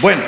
Bueno, 0.00 0.22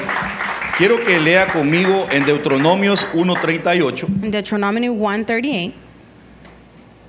quiero 0.76 1.02
que 1.04 1.18
lea 1.18 1.46
conmigo 1.50 2.07
en 2.10 2.26
Deuteronomios 2.26 3.07
1.38. 3.15 4.06
In 4.22 4.30
Deuteronomy 4.30 4.88
1:38, 4.88 5.72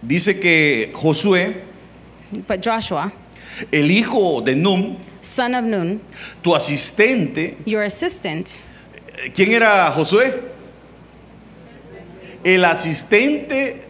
Dice 0.02 0.40
que 0.40 0.92
Josué, 0.94 1.62
but 2.48 2.62
Joshua, 2.64 3.12
el 3.72 3.90
hijo 3.92 4.42
de 4.42 4.56
Num, 4.56 4.98
son 5.22 5.56
of 5.56 5.64
Nun, 5.66 6.02
tu 6.42 6.54
asistente, 6.56 7.58
your 7.66 7.84
assistant, 7.84 8.50
¿quién 9.34 9.52
era 9.52 9.92
Josué? 9.92 10.34
El 12.44 12.64
asistente 12.66 13.82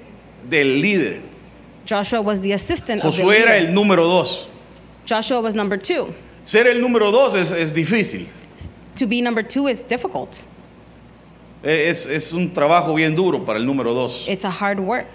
del 0.49 0.81
líder. 0.81 1.21
Joshua 1.87 2.21
was 2.21 2.39
the 2.41 2.53
assistant 2.53 3.03
of 3.03 3.15
the 3.15 3.21
Josué 3.23 3.37
era 3.41 3.51
leader. 3.53 3.69
el 3.69 3.73
número 3.73 4.03
dos. 4.07 4.49
Joshua 5.07 5.41
was 5.41 5.53
number 5.55 5.77
two. 5.79 6.13
Ser 6.43 6.67
el 6.67 6.79
número 6.81 7.11
dos 7.11 7.35
es, 7.35 7.51
es 7.51 7.73
difícil. 7.73 8.27
To 8.95 9.07
be 9.07 9.21
number 9.21 9.43
two 9.45 9.67
is 9.67 9.83
difficult. 9.83 10.41
Es, 11.63 12.05
es 12.05 12.33
un 12.33 12.53
trabajo 12.53 12.93
bien 12.93 13.15
duro 13.15 13.45
para 13.45 13.57
el 13.57 13.65
número 13.65 13.93
dos. 13.93 14.27
It's 14.27 14.43
a 14.45 14.51
hard 14.51 14.79
work. 14.79 15.07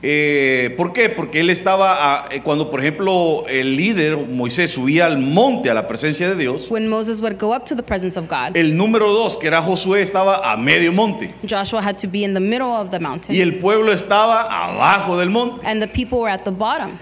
Eh, 0.00 0.74
¿Por 0.76 0.92
qué? 0.92 1.08
Porque 1.08 1.40
él 1.40 1.50
estaba, 1.50 1.96
a- 2.24 2.28
eh, 2.32 2.40
cuando 2.42 2.70
por 2.70 2.78
ejemplo 2.78 3.44
el 3.48 3.76
líder 3.76 4.16
Moisés 4.16 4.70
subía 4.70 5.06
al 5.06 5.18
monte 5.18 5.70
a 5.70 5.74
la 5.74 5.88
presencia 5.88 6.28
de 6.28 6.36
Dios, 6.36 6.70
When 6.70 6.86
Moses 6.88 7.20
would 7.20 7.36
go 7.36 7.52
up 7.52 7.64
to 7.64 7.74
the 7.74 7.82
presence 7.82 8.16
of 8.16 8.28
God, 8.28 8.56
el 8.56 8.76
número 8.76 9.08
dos, 9.12 9.36
que 9.38 9.48
era 9.48 9.60
Josué, 9.60 10.00
estaba 10.02 10.52
a 10.52 10.56
medio 10.56 10.92
monte 10.92 11.34
Joshua 11.48 11.80
had 11.82 11.96
to 11.98 12.06
be 12.06 12.22
in 12.22 12.32
the 12.32 12.38
middle 12.40 12.68
of 12.70 12.90
the 12.92 13.00
mountain, 13.00 13.34
y 13.34 13.40
el 13.40 13.54
pueblo 13.58 13.90
estaba 13.92 14.42
abajo 14.48 15.16
del 15.18 15.30
monte. 15.30 15.66
and 15.66 15.82
the 15.82 15.88
people 15.88 16.20
were 16.20 16.30
at 16.30 16.44
the 16.44 16.52
bottom. 16.52 16.96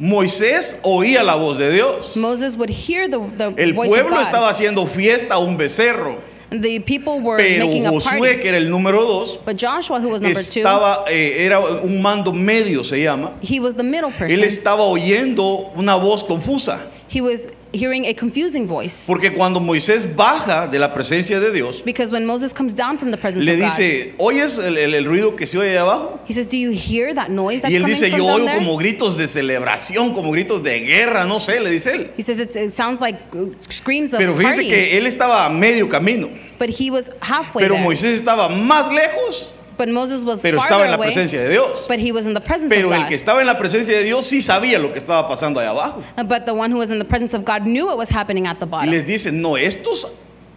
Moisés 0.00 0.78
oía 0.82 1.22
la 1.22 1.34
voz 1.34 1.58
de 1.58 1.70
Dios. 1.70 2.16
Moses 2.16 2.56
would 2.56 2.70
hear 2.70 3.06
the, 3.08 3.18
the 3.36 3.52
El 3.62 3.74
voice 3.74 3.90
of 3.90 3.98
pueblo 3.98 4.16
God. 4.16 4.22
estaba 4.22 4.48
haciendo 4.48 4.86
fiesta 4.86 5.34
a 5.34 5.38
un 5.38 5.56
becerro, 5.58 6.16
the 6.50 6.80
people 6.80 7.20
were 7.20 7.36
pero 7.36 7.66
making 7.66 7.86
a 7.86 7.90
Josué, 7.90 8.18
party. 8.30 8.40
que 8.42 8.48
era 8.48 8.56
el 8.58 8.70
número 8.70 9.02
dos, 9.06 9.38
But 9.44 9.56
Joshua, 9.60 10.00
who 10.00 10.08
was 10.08 10.22
number 10.22 10.42
two, 10.42 10.60
estaba, 10.60 11.04
eh, 11.08 11.44
era 11.44 11.60
un 11.60 12.00
mando 12.00 12.32
medio, 12.32 12.82
se 12.82 13.02
llama. 13.02 13.34
he 13.42 13.60
was 13.60 13.74
the 13.74 13.84
middle 13.84 14.10
Él 14.20 14.42
estaba 14.42 14.82
oyendo 14.84 15.70
una 15.76 15.94
voz 15.96 16.24
confusa. 16.24 16.80
He 17.08 17.20
was 17.20 17.46
hearing 17.72 18.06
a 18.06 18.14
confusing 18.14 18.66
voice. 18.66 19.04
Porque 19.06 19.32
cuando 19.32 19.60
Moisés 19.60 20.16
baja 20.16 20.66
de 20.66 20.78
la 20.78 20.92
presencia 20.92 21.38
de 21.40 21.52
Dios, 21.52 21.82
Because 21.84 22.12
when 22.12 22.26
Moses 22.26 22.52
comes 22.52 22.74
down 22.74 22.98
from 22.98 23.10
the 23.10 23.16
presence 23.16 23.44
le 23.44 23.52
of 23.54 23.58
God, 23.60 23.64
dice, 23.66 24.14
¿oyes 24.18 24.58
el, 24.58 24.76
el- 24.76 24.94
el 24.94 25.04
ruido 25.04 25.36
que 25.36 25.46
se 25.46 25.56
oye 25.58 25.70
ahí 25.70 25.76
abajo? 25.76 26.20
he 26.26 26.32
says, 26.34 26.46
Do 26.48 26.56
you 26.56 26.70
hear 26.72 27.14
that 27.14 27.28
noise 27.30 27.62
that's 27.62 27.72
Y 27.72 27.76
él 27.76 27.82
coming 27.82 27.94
dice, 27.94 28.08
from 28.10 28.18
yo 28.18 28.26
down 28.26 28.40
oigo 28.40 28.46
there? 28.46 28.58
como 28.58 28.76
gritos 28.78 29.16
de 29.16 29.28
celebración, 29.28 30.14
como 30.14 30.32
gritos 30.32 30.62
de 30.62 30.80
guerra, 30.80 31.24
no 31.26 31.38
sé, 31.40 31.60
le 31.60 31.70
dice 31.70 31.92
él. 31.94 32.10
He 32.16 32.22
says, 32.22 32.38
it, 32.40 32.54
it 32.56 32.70
sounds 32.72 33.00
like 33.00 33.18
uh, 33.34 33.46
screams 33.68 34.12
of 34.12 34.18
Pero 34.18 34.34
party. 34.36 34.68
que 34.68 34.98
él 34.98 35.06
estaba 35.06 35.46
a 35.46 35.50
medio 35.50 35.88
camino, 35.88 36.28
but 36.58 36.68
he 36.68 36.90
was 36.90 37.10
halfway 37.20 37.62
pero 37.62 37.74
there. 37.76 37.84
Moisés 37.84 38.14
estaba 38.20 38.48
más 38.48 38.90
lejos, 38.92 39.54
but 39.80 39.88
Moses 39.88 40.24
was 40.24 40.40
pero 40.42 40.58
estaba 40.58 40.84
en 40.84 40.90
la 40.90 40.96
away, 40.96 41.06
presencia 41.08 41.40
de 41.40 41.48
Dios. 41.48 41.86
but 41.88 41.98
he 41.98 42.12
was 42.12 42.26
in 42.26 42.34
the 42.34 42.40
presence 42.40 42.68
Pero 42.68 42.88
of 42.88 42.94
el 42.94 43.00
God. 43.02 43.08
que 43.08 43.14
estaba 43.14 43.40
en 43.40 43.46
la 43.46 43.56
presencia 43.58 43.96
de 43.96 44.04
Dios 44.04 44.26
sí 44.26 44.42
sabía 44.42 44.78
lo 44.78 44.92
que 44.92 44.98
estaba 44.98 45.26
pasando 45.26 45.58
ahí 45.58 45.66
abajo. 45.66 46.02
but 46.26 46.44
the 46.44 46.52
one 46.52 46.70
who 46.70 46.78
was 46.78 46.90
in 46.90 46.98
the 46.98 47.04
presence 47.04 47.34
of 47.34 47.44
God 47.44 47.62
knew 47.62 47.86
what 47.86 47.96
was 47.96 48.10
happening 48.10 48.46
at 48.46 48.58
the 48.58 48.66
Y 48.66 48.68
bottom. 48.68 48.90
les 48.90 49.06
dice, 49.06 49.32
no, 49.32 49.56
estos 49.56 50.06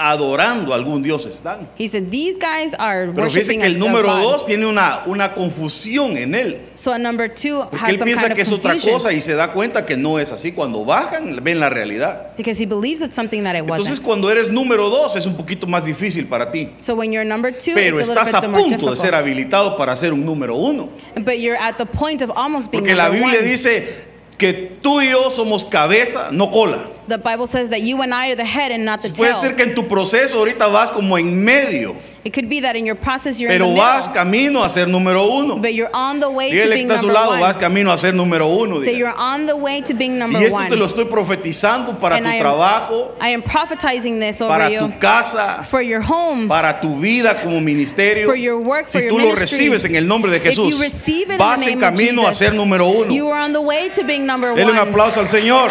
adorando 0.10 0.74
a 0.74 0.76
algún 0.76 1.02
Dios 1.04 1.26
están. 1.26 1.68
He 1.78 1.88
said, 1.88 2.10
These 2.10 2.38
guys 2.38 2.74
are 2.78 3.12
Pero 3.14 3.30
fíjese 3.30 3.58
que 3.58 3.66
el 3.66 3.80
número 3.80 4.16
dos 4.18 4.46
tiene 4.46 4.66
una, 4.66 5.04
una 5.06 5.34
confusión 5.34 6.18
en 6.18 6.36
él. 6.36 6.58
So 6.76 6.98
number 6.98 7.34
two 7.34 7.62
Porque 7.70 7.78
has 7.78 7.90
él 7.92 7.98
some 8.00 8.06
piensa 8.12 8.22
kind 8.24 8.32
of 8.32 8.36
que 8.36 8.42
es 8.42 8.52
otra 8.52 8.72
confusion 8.72 8.94
cosa 8.94 9.14
y 9.14 9.22
se 9.22 9.34
da 9.34 9.52
cuenta 9.54 9.86
que 9.86 9.96
no 9.98 10.20
es 10.20 10.32
así. 10.32 10.52
Cuando 10.52 10.84
bajan, 10.86 11.44
ven 11.44 11.60
la 11.60 11.70
realidad. 11.70 12.36
because 12.38 12.58
he 12.62 12.66
believes 12.66 13.02
it's 13.02 13.16
something 13.16 13.44
that 13.44 13.56
it 13.56 13.62
Entonces 13.64 13.90
wasn't. 14.00 14.06
cuando 14.06 14.30
eres 14.32 14.50
número 14.52 14.90
dos 14.90 15.16
es 15.16 15.26
un 15.26 15.36
poquito 15.36 15.68
más 15.68 15.86
difícil 15.86 16.28
para 16.28 16.52
ti. 16.52 16.70
So 16.80 16.96
when 16.96 17.12
you're 17.12 17.26
number 17.28 17.52
two, 17.52 17.74
Pero 17.76 18.00
it's 18.00 18.10
a 18.10 18.14
little 18.14 18.24
estás 18.28 18.42
bit 18.42 18.44
a 18.44 18.48
more 18.52 18.62
punto 18.62 18.76
de 18.76 18.78
difficult. 18.78 18.98
ser 18.98 19.16
habilitado 19.16 19.78
para 19.78 19.96
ser 19.96 20.14
un 20.14 20.26
número 20.26 20.56
uno. 20.56 20.90
But 21.16 21.40
you're 21.40 21.58
at 21.60 21.78
the 21.78 21.86
point 21.86 22.22
of 22.22 22.32
almost 22.36 22.72
being 22.72 22.84
Porque 22.84 22.96
la 22.96 23.06
number 23.10 23.20
Biblia 23.22 23.40
one. 23.40 23.50
dice 23.50 24.13
que 24.38 24.54
tú 24.82 25.02
y 25.02 25.10
yo 25.10 25.30
somos 25.30 25.66
cabeza, 25.66 26.30
no 26.32 26.50
cola. 26.52 26.80
the 27.08 27.18
Bible 27.18 27.46
says 27.46 27.70
that 27.70 27.82
you 27.82 28.02
and 28.02 28.14
I 28.14 28.32
are 28.32 28.36
the 28.36 28.46
head 28.46 28.72
and 28.72 28.86
not 28.86 29.02
the 29.02 29.10
Puede 29.10 29.34
tail. 29.34 29.42
ser 29.42 29.56
que 29.56 29.64
en 29.64 29.76
tu 29.76 29.88
proceso 29.88 30.38
ahorita 30.38 30.68
vas 30.68 30.92
como 30.92 31.18
en 31.18 31.44
medio, 31.44 31.96
It 32.26 32.32
could 32.32 32.48
be 32.48 32.62
that 32.62 32.78
in 32.78 32.86
your 32.86 32.96
process 32.96 33.38
you're 33.38 33.52
in 33.52 33.58
pero 33.60 33.68
the 33.72 33.76
vas 33.76 34.08
middle, 34.08 34.14
camino 34.24 34.64
a 34.64 34.70
ser 34.70 34.88
número 34.88 35.28
uno. 35.28 35.58
but 35.58 35.74
you're 35.74 35.90
on 35.94 36.22
the 36.22 36.30
way 36.30 36.52
to 36.52 36.56
Dígale 36.56 36.70
que 36.70 36.76
being 36.76 36.88
está 36.88 36.96
a 36.96 36.98
su 37.02 37.08
number 37.08 37.22
lado, 37.22 37.32
vas 37.42 37.56
one. 37.56 37.60
camino 37.62 37.92
a 37.92 37.98
ser 37.98 38.14
número 38.14 38.48
uno. 38.48 38.76
So 38.76 38.82
dígale. 38.86 38.98
you're 38.98 39.14
on 39.18 39.46
the 39.46 39.56
way 39.58 39.82
to 39.82 39.94
being 39.94 40.18
number 40.18 40.40
Y 40.42 40.46
esto 40.46 40.56
one. 40.56 40.70
te 40.70 40.78
lo 40.78 40.86
estoy 40.86 41.04
profetizando 41.06 42.00
para 42.00 42.16
And 42.16 42.26
tu 42.26 42.32
I 42.32 42.36
am- 42.36 42.40
trabajo, 42.40 43.12
I 43.20 43.30
am 43.34 43.42
prophetizing 43.42 44.22
this 44.22 44.40
over 44.42 44.54
para 44.54 44.70
you 44.72 44.80
tu 44.80 45.00
casa, 45.00 45.64
for 45.70 45.82
your 45.82 46.00
home, 46.02 46.48
para 46.48 46.80
tu 46.80 46.96
vida 46.98 47.42
como 47.44 47.60
ministerio. 47.60 48.26
For 48.26 48.38
your 48.38 48.58
work, 48.58 48.86
for 48.90 49.00
si 49.02 49.08
your 49.08 49.12
tú 49.12 49.20
lo 49.20 49.26
ministry. 49.26 49.42
recibes 49.68 49.84
en 49.84 49.96
el 49.98 50.08
nombre 50.08 50.32
de 50.32 50.38
If 50.38 50.44
Jesús, 50.44 50.70
you 50.70 50.80
receive 50.82 51.28
it 51.30 51.34
in 51.34 51.38
vas 51.40 51.60
the 51.60 51.72
en 51.74 51.80
name 51.80 51.84
of 51.92 51.94
camino 52.00 52.22
a 52.22 52.28
Jesus, 52.28 52.38
ser 52.38 52.54
número 52.54 52.88
uno. 52.88 53.14
you 53.14 53.28
are 53.30 53.42
on 53.44 53.52
the 53.52 53.60
way 53.62 53.90
to 53.90 54.02
being 54.06 54.26
number 54.26 54.56
Denle 54.56 54.72
un 54.72 54.78
one. 54.80 54.90
aplauso 54.92 55.20
al 55.20 55.28
Señor. 55.28 55.70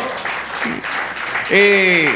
Eh, 1.50 2.08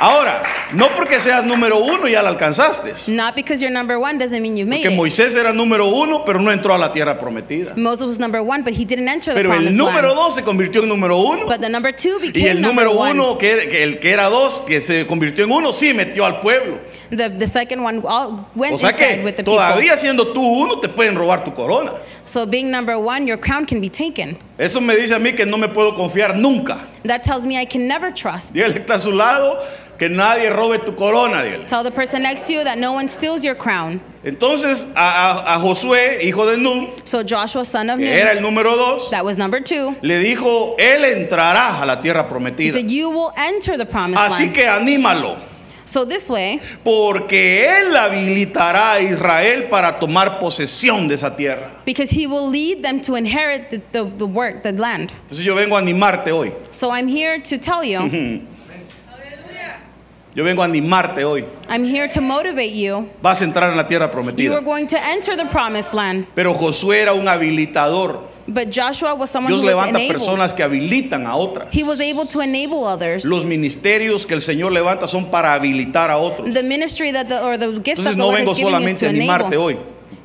ahora, 0.00 0.42
no 0.72 0.88
porque 0.96 1.18
seas 1.20 1.44
número 1.44 1.78
uno 1.78 2.06
ya 2.08 2.22
la 2.22 2.30
alcanzaste. 2.30 2.92
Not 3.08 3.34
because 3.34 3.60
you're 3.62 3.72
number 3.72 3.98
one 3.98 4.18
doesn't 4.18 4.42
mean 4.42 4.56
you've 4.56 4.68
made 4.68 4.82
Porque 4.82 4.92
it. 4.94 4.96
Moisés 4.98 5.34
era 5.36 5.52
número 5.52 5.86
uno, 5.88 6.24
pero 6.24 6.38
no 6.40 6.50
entró 6.52 6.74
a 6.74 6.78
la 6.78 6.92
tierra 6.92 7.18
prometida. 7.18 7.74
Moses 7.76 8.06
was 8.06 8.18
number 8.18 8.42
one, 8.42 8.62
but 8.62 8.74
he 8.74 8.84
didn't 8.84 9.08
enter 9.08 9.32
the 9.34 9.40
Pero 9.40 9.52
el 9.52 9.58
promised 9.64 9.78
número 9.78 10.08
land. 10.08 10.16
dos 10.16 10.34
se 10.34 10.42
convirtió 10.42 10.82
en 10.82 10.88
número 10.88 11.16
uno. 11.18 11.46
But 11.46 11.60
the 11.60 11.68
number 11.68 11.92
two 11.94 12.18
Y 12.22 12.32
became 12.32 12.50
el 12.50 12.60
number 12.60 12.86
número 12.86 12.98
one. 12.98 13.10
uno, 13.20 13.38
que, 13.38 13.68
que 13.68 13.82
el 13.82 13.98
que 13.98 14.10
era 14.10 14.28
dos, 14.28 14.62
que 14.66 14.80
se 14.80 15.06
convirtió 15.06 15.44
en 15.44 15.52
uno, 15.52 15.72
sí 15.72 15.92
metió 15.94 16.24
al 16.26 16.40
pueblo. 16.40 16.78
The, 17.10 17.30
the 17.30 17.46
second 17.46 17.82
one 17.84 18.02
all 18.04 18.48
went 18.56 18.74
O 18.74 18.78
sea 18.78 18.90
inside 18.90 19.22
with 19.24 19.36
que 19.36 19.42
the 19.42 19.44
people. 19.44 19.52
todavía 19.54 19.96
siendo 19.96 20.32
tú 20.32 20.42
uno, 20.42 20.80
te 20.80 20.88
pueden 20.88 21.14
robar 21.14 21.44
tu 21.44 21.54
corona. 21.54 21.92
So 22.24 22.44
being 22.44 22.72
number 22.72 22.96
one, 22.98 23.26
your 23.28 23.38
crown 23.38 23.64
can 23.64 23.80
be 23.80 23.88
taken. 23.88 24.36
Eso 24.58 24.80
me 24.80 24.96
dice 24.96 25.14
a 25.14 25.18
mí 25.20 25.32
que 25.36 25.46
no 25.46 25.56
me 25.56 25.68
puedo 25.68 25.94
confiar 25.94 26.34
nunca. 26.36 26.78
That 27.04 27.22
tells 27.22 27.46
me 27.46 27.56
I 27.56 27.64
can 27.64 27.86
never 27.86 28.10
trust. 28.12 28.52
Dígale 28.52 28.72
que 28.74 28.80
está 28.80 28.94
a 28.94 28.98
su 28.98 29.12
lado, 29.12 29.56
que 29.98 30.08
nadie 30.08 30.50
robe 30.50 30.78
tu 30.84 30.94
corona. 30.94 31.42
dígale. 31.42 31.66
Tell 31.66 31.82
the 31.82 31.90
person 31.90 32.22
next 32.22 32.46
to 32.46 32.52
you 32.52 32.64
that 32.64 32.78
no 32.78 32.92
one 32.92 33.08
steals 33.08 33.42
your 33.44 33.54
crown. 33.54 34.00
Entonces 34.24 34.88
a, 34.96 35.00
a- 35.44 35.54
a 35.54 35.58
Josué, 35.60 36.22
hijo 36.24 36.44
de 36.46 36.56
Nun, 36.56 36.90
So 37.04 37.22
Joshua, 37.22 37.64
son 37.64 37.90
of 37.90 37.98
que 37.98 38.04
Nun, 38.06 38.14
era 38.14 38.32
el 38.32 38.40
número 38.42 38.76
dos, 38.76 39.10
that 39.10 39.24
was 39.24 39.38
number 39.38 39.60
two, 39.60 39.94
le 40.02 40.18
dijo, 40.18 40.74
él 40.78 41.04
entrará 41.04 41.80
a 41.80 41.86
la 41.86 42.00
tierra 42.00 42.24
he 42.26 42.28
prometida. 42.28 42.72
said, 42.72 42.90
You 42.90 43.08
will 43.10 43.32
enter 43.36 43.76
the 43.78 43.86
promised 43.86 44.20
Así 44.20 44.46
land. 44.46 44.54
que 44.54 44.64
anímalo, 44.66 45.38
So 45.84 46.04
this 46.04 46.28
way, 46.28 46.60
porque 46.82 47.64
él 47.64 47.94
habilitará 47.94 48.94
a 48.94 49.00
Israel 49.00 49.68
para 49.70 50.00
tomar 50.00 50.40
posesión 50.40 51.06
de 51.06 51.14
esa 51.14 51.36
tierra. 51.36 51.70
because 51.84 52.10
he 52.10 52.26
will 52.26 52.48
lead 52.50 52.82
them 52.82 53.00
to 53.00 53.14
inherit 53.14 53.70
the, 53.70 53.80
the, 53.92 54.10
the 54.18 54.26
work, 54.26 54.64
the 54.64 54.72
land. 54.72 55.12
Entonces 55.28 55.44
yo 55.44 55.54
vengo 55.54 55.76
a 55.76 55.80
animarte 55.80 56.32
hoy. 56.32 56.52
So 56.72 56.90
I'm 56.90 57.06
here 57.06 57.38
to 57.40 57.56
tell 57.58 57.84
you, 57.84 58.00
Yo 60.36 60.44
vengo 60.44 60.60
a 60.60 60.66
animarte 60.66 61.24
hoy. 61.24 61.46
I'm 61.66 61.82
here 61.82 62.06
to 62.08 62.20
motivate 62.20 62.74
you. 62.74 63.08
Vas 63.22 63.40
a 63.40 63.44
entrar 63.46 63.70
en 63.70 63.76
la 63.78 63.88
tierra 63.88 64.08
You 64.08 64.12
prometida. 64.12 64.52
are 64.54 64.60
going 64.60 64.86
to 64.86 65.02
enter 65.02 65.34
the 65.34 65.46
promised 65.46 65.94
land. 65.94 66.26
Pero 66.34 66.52
Josué 66.52 66.98
era 67.00 67.14
un 67.14 67.26
habilitador. 67.26 68.20
But 68.46 68.70
Joshua 68.70 69.14
was 69.14 69.30
someone 69.30 69.50
Dios 69.50 69.62
who 69.62 69.66
was 69.66 69.74
levanta 69.74 69.98
enabled. 69.98 70.12
personas 70.18 70.52
que 70.52 70.62
habilitan 70.62 71.26
a 71.26 71.36
otras. 71.36 71.72
He 71.72 71.82
was 71.82 72.00
able 72.02 72.26
to 72.26 72.42
enable 72.42 72.84
others. 72.84 73.24
Los 73.24 73.46
ministerios 73.46 74.26
que 74.26 74.34
el 74.34 74.42
Señor 74.42 74.72
levanta 74.72 75.08
son 75.08 75.30
para 75.30 75.54
habilitar 75.54 76.10
a 76.10 76.18
otros. 76.18 76.52
The 76.52 76.62
ministry 76.62 77.12
that 77.12 77.28
the, 77.28 77.40
or 77.42 77.56
the 77.56 77.80
gifts 77.80 78.00
Entonces 78.00 78.04
that 78.04 78.10
the 78.10 78.16
no 78.18 78.26
Lord 78.26 78.36
vengo 78.36 78.50
has 78.50 78.58
given 78.58 78.72
you 78.72 78.78
is 78.78 78.92
solamente 78.92 78.98
to 79.00 79.06
a 79.06 79.08
animarte 79.08 79.56
hoy. 79.56 79.78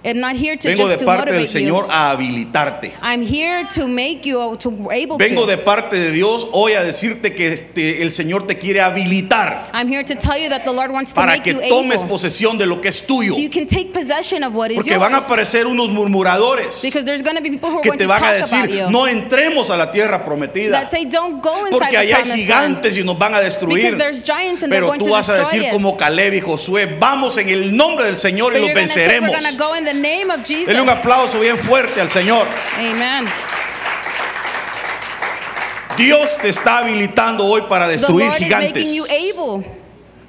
I'm 0.03 0.19
not 0.19 0.35
here 0.35 0.57
to 0.57 0.67
Vengo 0.67 0.83
just 0.87 0.93
de 0.93 0.97
to 0.97 1.05
parte 1.05 1.31
del 1.31 1.41
motivate 1.41 1.59
Señor 1.59 1.85
you. 1.85 1.91
a 1.91 2.09
habilitarte. 2.11 2.93
I'm 3.03 3.21
here 3.21 3.67
to 3.75 3.87
make 3.87 4.25
you 4.27 4.55
to 4.57 4.69
able 4.91 5.17
Vengo 5.19 5.41
to. 5.41 5.47
de 5.51 5.57
parte 5.59 5.95
de 5.95 6.11
Dios 6.11 6.47
hoy 6.53 6.73
a 6.73 6.81
decirte 6.81 7.33
que 7.35 7.53
este- 7.53 8.01
el 8.01 8.09
Señor 8.11 8.47
te 8.47 8.57
quiere 8.57 8.81
habilitar 8.81 9.69
I'm 9.73 9.87
here 9.91 10.03
to 10.03 10.15
tell 10.15 10.37
you 10.41 10.49
that 10.49 10.63
the 10.65 10.71
Lord 10.73 10.91
wants 10.91 11.11
to 11.13 11.15
para 11.21 11.33
make 11.33 11.43
que 11.43 11.53
you 11.53 11.61
tomes 11.69 12.01
posesión 12.01 12.57
de 12.57 12.65
lo 12.65 12.81
que 12.81 12.89
es 12.89 13.05
tuyo. 13.05 13.35
so 13.35 13.39
you 13.39 13.49
can 13.51 13.67
take 13.67 13.93
possession 13.93 14.43
of 14.43 14.55
what 14.55 14.71
is 14.71 14.77
Porque 14.77 14.97
van 14.97 15.13
a 15.13 15.17
yours. 15.17 15.25
aparecer 15.25 15.67
unos 15.67 15.89
murmuradores 15.89 16.81
Because 16.81 17.05
there's 17.05 17.21
going 17.21 17.35
to 17.35 17.41
be 17.43 17.51
people 17.51 17.69
who 17.69 17.77
are 17.79 17.83
que 17.83 17.89
going 17.89 17.99
te 17.99 18.05
to 18.05 18.09
van 18.09 18.23
a 18.23 18.27
about 18.37 18.41
decir, 18.41 18.69
you. 18.71 18.89
no 18.89 19.07
entremos 19.07 19.69
a 19.69 19.77
la 19.77 19.91
tierra 19.91 20.25
prometida. 20.25 20.71
that 20.71 20.89
say 20.89 21.05
don't 21.05 21.41
go 21.43 21.65
inside 21.67 21.71
Porque 21.71 21.91
the 21.91 21.97
allá 21.97 22.17
hay 22.17 22.23
promised 22.23 22.49
land. 22.49 22.75
gigantes 22.77 22.97
y 22.97 23.03
nos 23.03 23.17
van 23.19 23.35
a 23.35 23.39
destruir. 23.41 23.83
Because 23.83 23.97
there's 23.97 24.23
giants 24.23 24.63
and 24.63 24.71
they're 24.71 24.81
Pero 24.81 24.87
going 24.87 24.99
tú 24.99 25.05
to 25.05 25.11
vas 25.11 25.29
a 25.29 25.33
destroy 25.37 25.59
decir 25.59 25.67
us. 25.69 25.73
como 25.73 25.95
Caleb 25.95 26.33
y 26.33 26.41
Josué, 26.41 26.97
vamos 26.99 27.37
en 27.37 27.49
el 27.49 27.75
nombre 27.77 28.05
del 28.05 28.15
Señor 28.15 28.53
y 28.53 28.59
But 28.59 28.61
los 28.61 28.69
you're 28.69 28.87
say 28.87 29.07
venceremos. 29.19 29.57
go 29.57 29.75
in 29.75 29.85
the 29.85 29.90
name 29.93 30.29
of 30.31 30.43
Jesus. 30.43 30.67
Denle 30.67 30.81
un 30.81 30.89
aplauso 30.89 31.39
bien 31.39 31.57
fuerte 31.57 31.99
al 32.01 32.09
Señor. 32.09 32.47
Amen. 32.77 33.27
Dios 35.97 36.37
te 36.41 36.49
está 36.49 36.79
habilitando 36.79 37.45
hoy 37.45 37.61
para 37.69 37.85
The 37.85 37.93
destruir 37.93 38.25
Lord 38.27 38.37
is 38.41 38.43
gigantes. 38.45 38.73
making 38.73 38.93
you 38.93 39.05
able. 39.05 39.65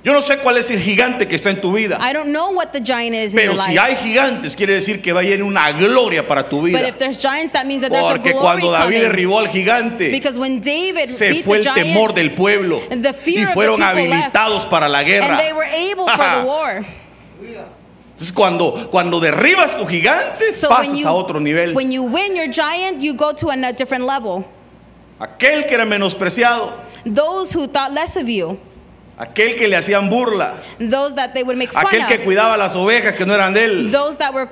Yo 0.04 0.12
no 0.12 0.20
sé 0.20 0.38
cuál 0.38 0.56
es 0.56 0.68
el 0.72 0.80
gigante 0.80 1.28
que 1.28 1.36
está 1.36 1.50
en 1.50 1.60
tu 1.60 1.72
vida. 1.72 1.96
I 2.00 2.12
don't 2.12 2.30
know 2.32 2.50
what 2.50 2.72
the 2.72 2.80
giant 2.80 3.14
is 3.14 3.32
in 3.34 3.38
Pero 3.38 3.52
your 3.54 3.62
si 3.62 3.70
life. 3.70 3.80
hay 3.80 3.96
gigantes, 4.02 4.56
quiere 4.56 4.74
decir 4.74 5.00
que 5.00 5.12
va 5.12 5.20
a 5.20 5.22
ir 5.24 5.40
una 5.44 5.70
gloria 5.70 6.26
para 6.26 6.48
tu 6.48 6.60
vida. 6.60 6.80
But 6.80 6.88
if 6.88 6.98
there's 6.98 7.20
giants, 7.22 7.52
that 7.52 7.66
means 7.66 7.82
that 7.82 7.92
there's 7.92 8.04
a 8.04 8.08
Porque 8.10 8.32
glory 8.32 8.42
cuando 8.62 8.72
David 8.72 8.84
coming. 8.96 9.00
derribó 9.02 9.38
al 9.38 9.46
gigante, 9.48 10.10
Because 10.10 10.36
when 10.40 10.60
David 10.60 11.08
se 11.08 11.30
beat 11.30 11.44
fue 11.44 11.62
the 11.62 11.68
el 11.68 11.74
giant, 11.76 11.86
temor 11.94 12.14
del 12.14 12.32
pueblo 12.34 12.80
the 12.88 12.96
y 12.96 12.98
of 12.98 13.12
the 13.14 13.46
fueron 13.54 13.80
habilitados 13.80 14.62
left, 14.62 14.70
para 14.70 14.88
la 14.88 15.04
guerra. 15.04 15.26
and 15.36 15.38
they 15.38 15.52
were 15.52 15.68
able 15.70 16.08
for 16.08 16.24
the 16.40 16.44
war. 16.44 16.84
Entonces 18.22 18.32
cuando, 18.32 18.88
cuando 18.92 19.18
derribas 19.18 19.76
tu 19.76 19.84
gigante, 19.84 20.52
So 20.52 20.68
pasas 20.68 20.96
you, 20.96 21.08
a 21.08 21.12
otro 21.12 21.40
nivel. 21.40 21.74
when 21.74 21.90
you 21.90 22.04
win 22.04 22.36
your 22.36 22.46
giant, 22.46 23.02
you 23.02 23.14
go 23.14 23.32
to 23.32 23.50
a 23.50 23.72
different 23.72 24.04
level. 24.06 24.44
Aquel 25.18 25.66
que 25.66 25.74
era 25.74 25.84
menospreciado, 25.84 26.72
Those 27.04 27.52
who 27.52 27.66
thought 27.66 27.92
less 27.92 28.16
of 28.16 28.28
you, 28.28 28.60
aquel 29.18 29.56
que 29.56 29.66
le 29.66 29.76
hacían 29.76 30.08
burla, 30.08 30.54
those 30.78 31.14
that 31.16 31.34
they 31.34 31.42
would 31.42 31.56
make 31.56 31.72
fun 31.72 31.84
aquel 31.84 32.06
que 32.06 32.14
of, 32.14 32.22
cuidaba 32.22 32.56
las 32.56 32.76
ovejas 32.76 33.16
que 33.16 33.26
no 33.26 33.34
eran 33.34 33.52
de 33.54 33.64
él, 33.64 33.90
those 33.90 34.16
that 34.18 34.32
were 34.32 34.48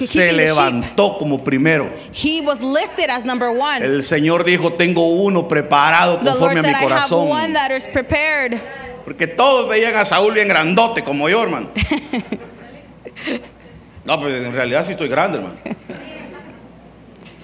se 0.00 0.32
levantó 0.32 1.16
como 1.16 1.38
primero. 1.38 1.88
he 2.12 2.40
was 2.40 2.60
lifted 2.60 3.08
as 3.08 3.24
number 3.24 3.52
one. 3.52 3.84
El 3.84 4.02
Señor 4.02 4.42
dijo, 4.44 4.72
tengo 4.72 5.06
uno 5.22 5.46
preparado 5.46 6.18
The 6.18 6.24
Lord 6.24 6.38
conforme 6.38 6.58
a 6.58 6.62
mi 6.62 6.68
I 6.70 6.72
have 6.72 6.82
corazón. 6.82 7.28
one 7.28 7.52
that 7.52 7.70
is 7.70 7.86
prepared. 7.86 8.60
Porque 9.04 9.28
todos 9.28 9.68
veían 9.68 9.94
a 9.94 10.04
Saúl 10.04 10.34
bien 10.34 10.48
grandote 10.48 11.04
como 11.04 11.28
yo, 11.28 11.40
hermano. 11.40 11.68
No, 14.04 14.20
pero 14.20 14.36
en 14.36 14.52
realidad 14.52 14.84
sí 14.84 14.92
estoy 14.92 15.08
grande, 15.08 15.38
hermano. 15.38 15.56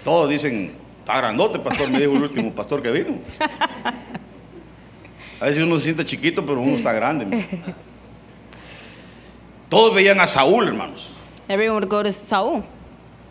Todos 0.04 0.28
dicen, 0.30 0.72
está 1.00 1.16
grandote, 1.18 1.58
pastor, 1.58 1.88
me 1.90 1.98
dijo 2.00 2.12
el 2.12 2.22
último 2.22 2.52
pastor 2.52 2.82
que 2.82 2.90
vino. 2.90 3.18
A 5.40 5.46
veces 5.46 5.64
uno 5.64 5.76
se 5.78 5.84
siente 5.84 6.04
chiquito, 6.04 6.44
pero 6.46 6.60
uno 6.60 6.76
está 6.76 6.92
grande. 6.92 7.24
hermano. 7.24 7.74
Todos 9.68 9.94
veían 9.94 10.20
a 10.20 10.26
Saúl, 10.26 10.68
hermanos. 10.68 11.10
Everyone 11.48 11.80
would 11.80 11.88
go 11.90 12.02
to 12.02 12.12
Saul, 12.12 12.62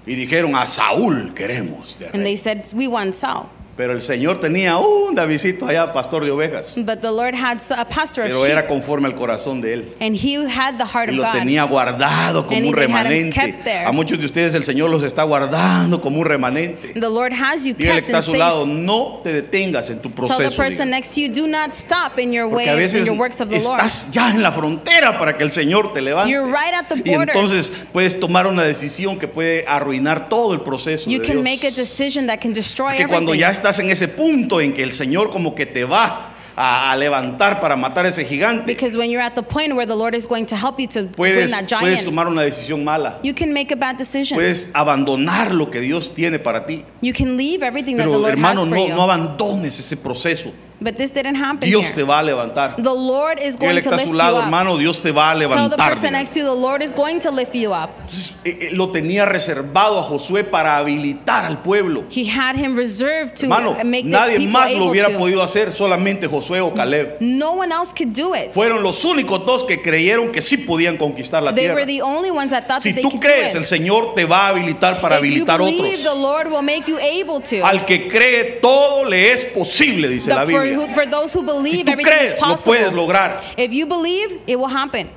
Y 0.05 0.15
dijeron, 0.15 0.55
a 0.55 0.65
Saúl 0.67 1.33
queremos. 1.33 1.97
de 1.99 2.05
and 2.07 2.15
rey". 2.15 2.23
they 2.23 2.35
said, 2.37 2.65
"We 2.73 2.87
want 2.87 3.13
Saul." 3.13 3.47
Pero 3.81 3.93
el 3.93 4.01
Señor 4.03 4.39
tenía 4.39 4.77
un 4.77 5.15
Davidcito 5.15 5.65
allá, 5.65 5.91
pastor 5.91 6.23
de 6.23 6.29
ovejas. 6.29 6.75
But 6.77 7.01
the 7.01 7.09
Lord 7.09 7.33
had 7.33 7.57
a 7.75 7.83
pastor 7.83 8.25
of 8.25 8.29
Pero 8.29 8.45
era 8.45 8.67
conforme 8.67 9.07
al 9.07 9.15
corazón 9.15 9.59
de 9.59 9.73
él. 9.73 9.85
and 9.99 10.15
he 10.15 10.35
had 10.35 10.77
the 10.77 10.85
heart 10.85 11.09
Y 11.09 11.13
of 11.13 11.17
lo 11.17 11.23
God. 11.23 11.33
tenía 11.39 11.63
guardado 11.63 12.45
como 12.45 12.55
And 12.57 12.67
un 12.67 12.75
they 12.75 12.83
had 12.83 13.07
him 13.07 13.31
remanente. 13.31 13.63
there. 13.63 13.85
A 13.87 13.91
muchos 13.91 14.19
de 14.19 14.25
ustedes 14.27 14.53
el 14.53 14.63
Señor 14.63 14.91
los 14.91 15.01
está 15.01 15.23
guardando 15.23 15.99
como 15.99 16.19
un 16.19 16.25
remanente. 16.27 16.89
The 16.93 17.09
Lord 17.09 17.33
has 17.33 17.65
you 17.65 17.73
Dígale 17.73 18.01
que 18.05 18.05
kept 18.05 18.09
está 18.09 18.17
a 18.17 18.19
and 18.19 18.23
su 18.25 18.31
safe. 18.33 18.37
lado, 18.37 18.65
no 18.67 19.21
te 19.23 19.33
detengas 19.33 19.89
en 19.89 19.97
tu 19.99 20.11
Tell 20.11 20.27
the 20.27 20.33
proceso. 20.35 20.55
person 20.57 20.91
next 20.91 21.15
to 21.15 21.21
you, 21.21 21.27
do 21.33 21.47
not 21.47 21.73
stop 21.73 22.19
in 22.19 22.31
your 22.31 22.45
way 22.45 22.65
Porque 22.65 22.69
a 22.69 22.73
in 22.73 22.79
veces 22.79 23.07
your 23.07 23.17
works 23.17 23.41
of 23.41 23.49
the 23.49 23.59
Lord. 23.59 23.79
estás 23.79 24.11
ya 24.11 24.29
en 24.29 24.43
la 24.43 24.51
frontera 24.51 25.17
para 25.17 25.35
que 25.35 25.43
el 25.43 25.51
Señor 25.51 25.91
te 25.91 26.01
levante. 26.01 26.29
You're 26.31 26.45
right 26.45 26.75
at 26.75 26.85
the 26.87 26.97
Y 27.03 27.15
border. 27.15 27.35
entonces 27.35 27.71
puedes 27.91 28.19
tomar 28.19 28.45
una 28.45 28.61
decisión 28.63 29.17
que 29.17 29.27
puede 29.27 29.65
arruinar 29.67 30.29
todo 30.29 30.53
el 30.53 30.61
proceso. 30.61 31.09
You 31.09 31.17
de 31.19 31.25
can 31.25 31.41
Dios. 31.41 31.43
make 31.43 31.65
a 31.67 31.71
decision 31.71 32.27
that 32.27 32.37
can 32.39 32.53
destroy 32.53 32.95
Que 32.95 33.07
cuando 33.07 33.31
everything. 33.33 33.39
ya 33.39 33.49
estás 33.51 33.70
en 33.79 33.89
ese 33.89 34.07
punto 34.07 34.61
en 34.61 34.73
que 34.73 34.83
el 34.83 34.91
Señor 34.91 35.29
como 35.31 35.55
que 35.55 35.65
te 35.65 35.83
va 35.85 36.27
a, 36.55 36.95
levantar 36.95 37.59
para 37.61 37.75
matar 37.75 38.05
ese 38.05 38.25
gigante, 38.25 38.65
Because 38.65 38.97
when 38.97 39.09
you're 39.09 39.23
at 39.23 39.35
the 39.35 39.41
point 39.41 39.73
where 39.73 39.85
the 39.85 39.95
Lord 39.95 40.13
is 40.13 40.27
going 40.27 40.45
to 40.45 40.55
help 40.55 40.79
you 40.79 40.87
to 40.87 41.03
bring 41.03 41.13
puedes, 41.15 41.51
that 41.51 41.67
puedes 41.67 41.99
giant, 41.99 42.05
tomar 42.05 42.27
una 42.27 42.41
decisión 42.41 42.83
mala. 42.83 43.19
you 43.23 43.33
can 43.33 43.53
make 43.53 43.71
a 43.71 43.75
bad 43.75 43.97
decision. 43.97 44.37
Puedes 44.37 44.69
abandonar 44.73 45.53
lo 45.53 45.71
que 45.71 45.79
Dios 45.79 46.13
tiene 46.13 46.39
para 46.39 46.65
ti. 46.65 46.85
You 47.01 47.13
can 47.13 47.37
leave 47.37 47.63
everything 47.63 47.97
that 47.97 48.05
the 48.05 48.11
Pero 48.11 48.19
Lord 48.19 48.33
hermano, 48.33 48.61
has 48.61 48.69
for 48.69 48.75
no, 48.75 48.87
you. 48.87 48.95
no 48.95 49.03
abandones 49.03 49.79
ese 49.79 49.97
proceso. 49.97 50.51
But 50.81 50.97
this 50.97 51.11
didn't 51.11 51.35
happen 51.35 51.69
Dios 51.69 51.83
here. 51.85 51.93
te 51.95 52.03
va 52.03 52.19
a 52.19 52.23
levantar. 52.23 52.75
The 52.77 52.93
Lord 52.93 53.39
is 53.39 53.55
going 53.55 53.75
que 53.75 53.83
to 53.83 53.89
está 53.89 53.93
a 53.93 53.97
lift 53.97 54.05
su 54.07 54.11
you 54.11 54.17
lado, 54.17 54.37
up. 54.37 54.43
hermano, 54.45 54.77
Dios 54.77 55.01
te 55.01 55.11
va 55.11 55.31
a 55.31 55.33
Tell 55.37 55.47
the 55.49 55.55
levantar. 55.55 55.89
person 55.89 56.13
next 56.13 56.31
to 56.33 56.39
you, 56.39 56.45
the 56.45 56.53
Lord 56.55 56.81
is 56.81 56.91
going 56.93 57.19
to 57.19 57.31
lift 57.31 57.53
you 57.55 57.71
up. 57.73 57.91
Entonces, 58.01 58.35
eh, 58.43 58.57
eh, 58.61 58.69
lo 58.73 58.89
tenía 58.91 59.25
reservado 59.25 59.99
a 59.99 60.03
Josué 60.03 60.43
para 60.43 60.77
habilitar 60.77 61.45
al 61.45 61.59
pueblo. 61.61 62.03
He 62.09 62.25
had 62.25 62.55
him 62.55 62.75
reserved 62.75 63.35
to 63.35 63.45
Hermano, 63.45 63.75
make 63.83 64.03
the 64.03 64.09
nadie 64.09 64.37
people 64.37 64.47
más 64.53 64.73
lo 64.73 64.87
hubiera 64.87 65.09
to. 65.09 65.17
podido 65.19 65.43
hacer, 65.43 65.71
solamente 65.71 66.27
Josué 66.27 66.59
o 66.61 66.73
Caleb. 66.73 67.17
No 67.19 67.51
one 67.53 67.71
else 67.71 67.93
could 67.95 68.13
do 68.13 68.33
it. 68.35 68.51
Fueron 68.53 68.81
los 68.81 69.05
únicos 69.05 69.45
dos 69.45 69.63
que 69.63 69.81
creyeron 69.81 70.31
que 70.31 70.41
sí 70.41 70.57
podían 70.57 70.97
conquistar 70.97 71.43
la 71.43 71.51
They 71.53 71.65
tierra. 71.65 71.75
were 71.75 71.85
the 71.85 72.01
only 72.01 72.31
ones 72.31 72.49
that 72.49 72.65
thought 72.67 72.81
Si 72.81 72.89
that 72.89 72.95
they 72.95 73.03
tú 73.03 73.11
could 73.11 73.21
crees, 73.21 73.51
do 73.53 73.59
el 73.59 73.63
it. 73.63 73.69
Señor 73.69 74.15
te 74.15 74.25
va 74.25 74.47
a 74.47 74.49
habilitar 74.49 74.99
para 74.99 75.17
if 75.19 75.21
you 75.21 75.27
habilitar 75.45 75.59
believe, 75.59 76.01
the 76.03 76.09
otros. 76.09 76.17
Lord 76.17 76.47
will 76.51 76.63
make 76.63 76.87
you 76.87 76.97
able 76.99 77.39
to. 77.41 77.63
Al 77.63 77.85
que 77.85 78.07
cree, 78.09 78.59
todo 78.61 79.05
le 79.05 79.31
es 79.31 79.45
posible, 79.45 80.09
dice 80.09 80.29
The- 80.29 80.35
la 80.35 80.45
Biblia. 80.45 80.70
Who- 80.75 80.87
for 80.93 81.05
those 81.05 81.33
who 81.33 81.39
Si 81.41 81.45
believe, 81.45 81.85
tú 81.85 81.91
everything 81.91 82.11
crees, 82.17 82.33
is 82.33 82.41
lo 82.41 82.47
possible. 82.47 82.73
puedes 82.77 82.93
lograr. 82.93 83.41
If 83.57 83.71
you 83.71 83.85
believe, 83.85 84.39
it 84.47 84.57
will 84.57 84.67
happen. 84.69 85.09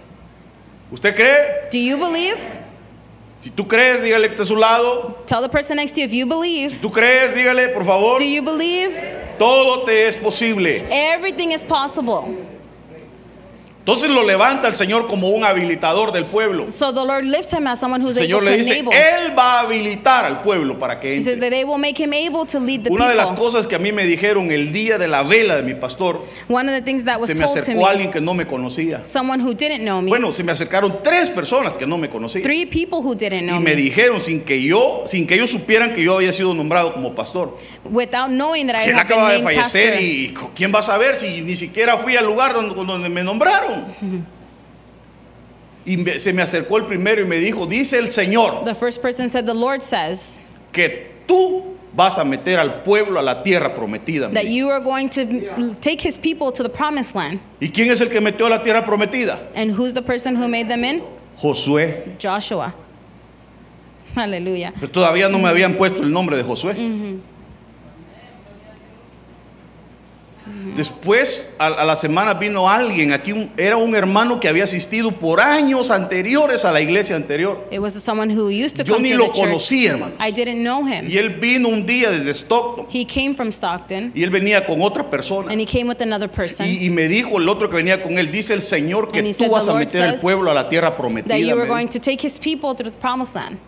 ¿Usted 0.93 1.15
cree? 1.15 1.69
Do 1.71 1.79
you 1.79 1.97
believe? 1.97 2.39
Si 3.41 3.51
tú 3.51 3.67
crees, 3.69 4.03
dígale 4.03 4.27
que 4.29 4.35
está 4.37 4.43
a 4.43 4.47
su 4.47 4.57
lado. 4.57 5.19
Tell 5.27 5.43
the 5.43 5.49
person 5.49 5.77
next 5.77 5.93
to 5.95 6.01
you 6.01 6.07
if 6.07 6.13
you 6.13 6.25
believe. 6.27 6.81
¿Tú 6.81 6.91
crees? 6.91 7.35
Dígale, 7.35 7.69
por 7.75 7.85
favor. 7.85 8.19
Do 8.19 8.25
you 8.25 8.43
believe? 8.43 8.93
Todo 9.39 9.85
te 9.85 10.07
es 10.07 10.17
posible. 10.17 10.87
Everything 10.91 11.51
is 11.53 11.65
possible. 11.65 12.44
Entonces 13.87 14.11
lo 14.11 14.23
levanta 14.25 14.67
el 14.67 14.75
Señor 14.75 15.07
como 15.09 15.29
un 15.29 15.45
habilitador 15.45 16.11
del 16.11 16.25
pueblo. 16.25 16.73
So 16.73 16.95
the 16.95 17.05
Lord 17.05 17.25
lifts 17.27 17.53
him 17.53 17.67
as 17.67 17.79
someone 17.79 18.01
El 18.03 18.09
who's 18.09 18.17
able 18.17 18.27
Señor 18.27 18.43
to 18.45 18.51
le 18.51 18.57
dice, 18.57 18.79
enable. 18.79 18.97
Él 18.97 19.39
va 19.39 19.59
a 19.59 19.61
habilitar 19.61 20.25
al 20.25 20.41
pueblo 20.41 20.79
para 20.79 20.99
que 21.01 21.17
He 21.19 21.21
says 21.21 21.35
entre. 21.35 21.51
that 21.51 21.55
they 21.55 21.65
will 21.65 21.77
make 21.79 22.03
him 22.03 22.15
able 22.15 22.47
to 22.47 22.59
lead 22.61 22.83
the 22.85 22.91
Una 22.91 23.11
de 23.11 23.15
las 23.15 23.29
people. 23.31 23.45
cosas 23.45 23.67
que 23.67 23.75
a 23.77 23.79
mí 23.79 23.93
me 23.93 24.07
dijeron 24.07 24.51
el 24.51 24.73
día 24.73 24.97
de 24.97 25.07
la 25.07 25.23
vela 25.23 25.57
de 25.57 25.63
mi 25.63 25.75
pastor, 25.75 26.25
One 26.49 26.67
of 26.71 26.75
the 26.75 26.81
things 26.81 27.05
that 27.05 27.21
was 27.21 27.27
se 27.27 27.35
me 27.35 27.41
told 27.45 27.53
to 27.57 27.61
acercó 27.61 27.81
me, 27.83 27.87
alguien 27.87 28.11
que 28.11 28.23
no 28.23 28.33
me 28.33 28.47
conocía. 28.47 29.05
someone 29.05 29.43
who 29.43 29.53
didn't 29.53 29.83
know 29.83 30.01
me, 30.01 30.09
Bueno, 30.09 30.33
se 30.33 30.43
me 30.43 30.53
acercaron 30.53 31.01
tres 31.05 31.29
personas 31.29 31.77
que 31.77 31.87
no 31.87 31.99
me 31.99 32.09
conocían. 32.09 32.43
three 32.43 32.65
people 32.65 33.01
who 33.01 33.15
didn't 33.15 33.43
know 33.47 33.57
Y 33.57 33.59
me 33.59 33.73
me, 33.73 33.77
dijeron 33.77 34.19
sin 34.23 34.41
que 34.45 34.63
yo, 34.63 35.05
sin 35.07 35.27
que 35.27 35.35
ellos 35.35 35.51
supieran 35.51 35.95
que 35.95 36.03
yo 36.03 36.17
había 36.17 36.33
sido 36.33 36.55
nombrado 36.55 36.95
como 36.95 37.15
pastor. 37.15 37.59
without 37.93 38.31
knowing 38.31 38.67
that 38.67 38.77
I 38.77 38.89
Él 38.89 38.97
had 38.97 39.07
been 39.07 39.19
acaba 39.19 39.31
de 39.33 39.39
named 39.43 39.45
fallecer 39.57 39.91
pastor. 39.91 40.03
y 40.03 40.35
¿quién 40.57 40.73
va 40.75 40.79
a 40.79 40.83
saber 40.83 41.17
si 41.17 41.43
ni 41.43 41.55
siquiera 41.55 41.99
fui 41.99 42.17
al 42.17 42.25
lugar 42.25 42.55
donde, 42.55 42.75
donde 42.83 43.11
me 43.11 43.23
nombraron? 43.23 43.74
Y 45.87 45.97
me- 45.99 46.19
se 46.19 46.33
me 46.33 46.43
acercó 46.43 46.79
el 46.79 46.87
primero 46.87 47.21
y 47.21 47.25
me 47.27 47.37
dijo, 47.39 47.67
dice 47.67 47.99
el 47.99 48.11
Señor 48.11 48.65
The 48.65 48.75
first 48.75 49.03
person 49.03 49.29
said, 49.29 49.45
The 49.45 49.55
Lord 49.55 49.83
says 49.83 50.39
que 50.73 51.13
tú 51.27 51.75
vas 51.95 52.19
a 52.19 52.25
meter 52.25 52.59
al 52.59 52.83
pueblo 52.83 53.21
a 53.21 53.23
la 53.23 53.43
tierra 53.43 53.75
prometida. 53.75 54.29
me 54.29 54.35
that 54.35 54.47
you 54.47 54.71
are 54.71 54.81
going 54.81 55.09
to 55.11 55.75
take 55.81 56.01
his 56.01 56.19
people 56.19 56.51
to 56.53 56.63
the 56.63 56.69
promised 56.71 57.15
land. 57.15 57.39
¿Y 57.61 57.69
quién 57.69 57.91
es 57.91 58.01
el 58.01 58.09
que 58.09 58.21
metió 58.21 58.47
a 58.47 58.51
la 58.51 58.63
tierra 58.63 58.85
prometida? 58.85 59.39
And 59.55 59.71
who's 59.73 59.93
the 59.93 60.03
person 60.03 60.35
who 60.37 60.49
made 60.49 60.69
them 60.69 60.85
in? 60.85 61.03
Josué. 61.39 62.17
Joshua. 62.19 62.75
Hallelujah. 64.15 64.73
Pero 64.81 64.91
todavía 64.91 65.29
no 65.29 65.39
me 65.39 65.49
habían 65.49 65.77
puesto 65.77 66.03
el 66.03 66.11
nombre 66.13 66.37
de 66.37 66.45
Josué. 66.45 66.75
Después, 70.77 71.55
a, 71.59 71.67
a 71.67 71.85
la 71.85 71.97
semana 71.97 72.35
vino 72.35 72.69
alguien, 72.69 73.13
aquí 73.13 73.33
un- 73.33 73.51
era 73.57 73.77
un 73.77 73.95
hermano 73.95 74.41
que 74.41 74.49
había 74.49 74.65
asistido 74.65 75.13
por 75.13 75.41
años 75.41 75.91
anteriores 75.91 76.65
a 76.65 76.73
la 76.73 76.81
iglesia 76.81 77.17
anterior. 77.17 77.67
It 77.71 77.79
was 77.81 77.95
someone 77.95 78.33
who 78.35 78.49
used 78.49 78.77
to 78.79 78.85
Yo 78.85 78.95
come 78.95 79.09
ni 79.09 79.17
to 79.17 79.19
lo 79.19 79.33
conocí, 79.33 79.87
hermano. 79.87 80.15
I 80.19 80.31
didn't 80.33 80.63
know 80.63 80.83
him. 80.87 81.09
Y 81.11 81.19
él 81.19 81.31
vino 81.41 81.69
un 81.69 81.85
día 81.87 82.11
desde 82.11 82.31
Stockton 82.33 82.87
He 82.93 83.05
came 83.07 83.35
from 83.35 83.49
Stockton 83.51 84.13
y 84.15 84.23
él 84.23 84.31
venía 84.31 84.65
con 84.67 84.81
otra 84.83 85.09
persona. 85.11 85.51
and 85.53 85.61
he 85.61 85.67
came 85.67 85.89
with 85.89 86.01
another 86.01 86.29
person 86.31 86.67
Y, 86.67 86.87
y 86.87 86.91
me 86.91 87.09
dijo 87.09 87.39
el 87.39 87.49
otro 87.49 87.69
que 87.69 87.77
venía 87.77 88.03
con 88.03 88.19
él, 88.19 88.31
dice 88.31 88.55
el 88.55 88.63
Señor 88.63 89.11
que 89.13 89.23
tú 89.23 89.33
said, 89.35 89.51
vas 89.51 89.67
"The 89.67 89.71
a 89.73 89.75
meter 89.75 90.03
al 90.03 90.15
pueblo 90.17 90.51
a 90.51 90.55
la 90.55 90.69
tierra 90.69 90.97
prometida. 90.97 91.35
that 91.35 91.41
you 91.41 91.55
were 91.55 91.67
going 91.69 91.89
to 91.89 91.99
take 92.01 92.25
his 92.27 92.39
people 92.39 92.75
through 92.75 92.91
the 92.91 92.99
promised 92.99 93.35
land. 93.35 93.59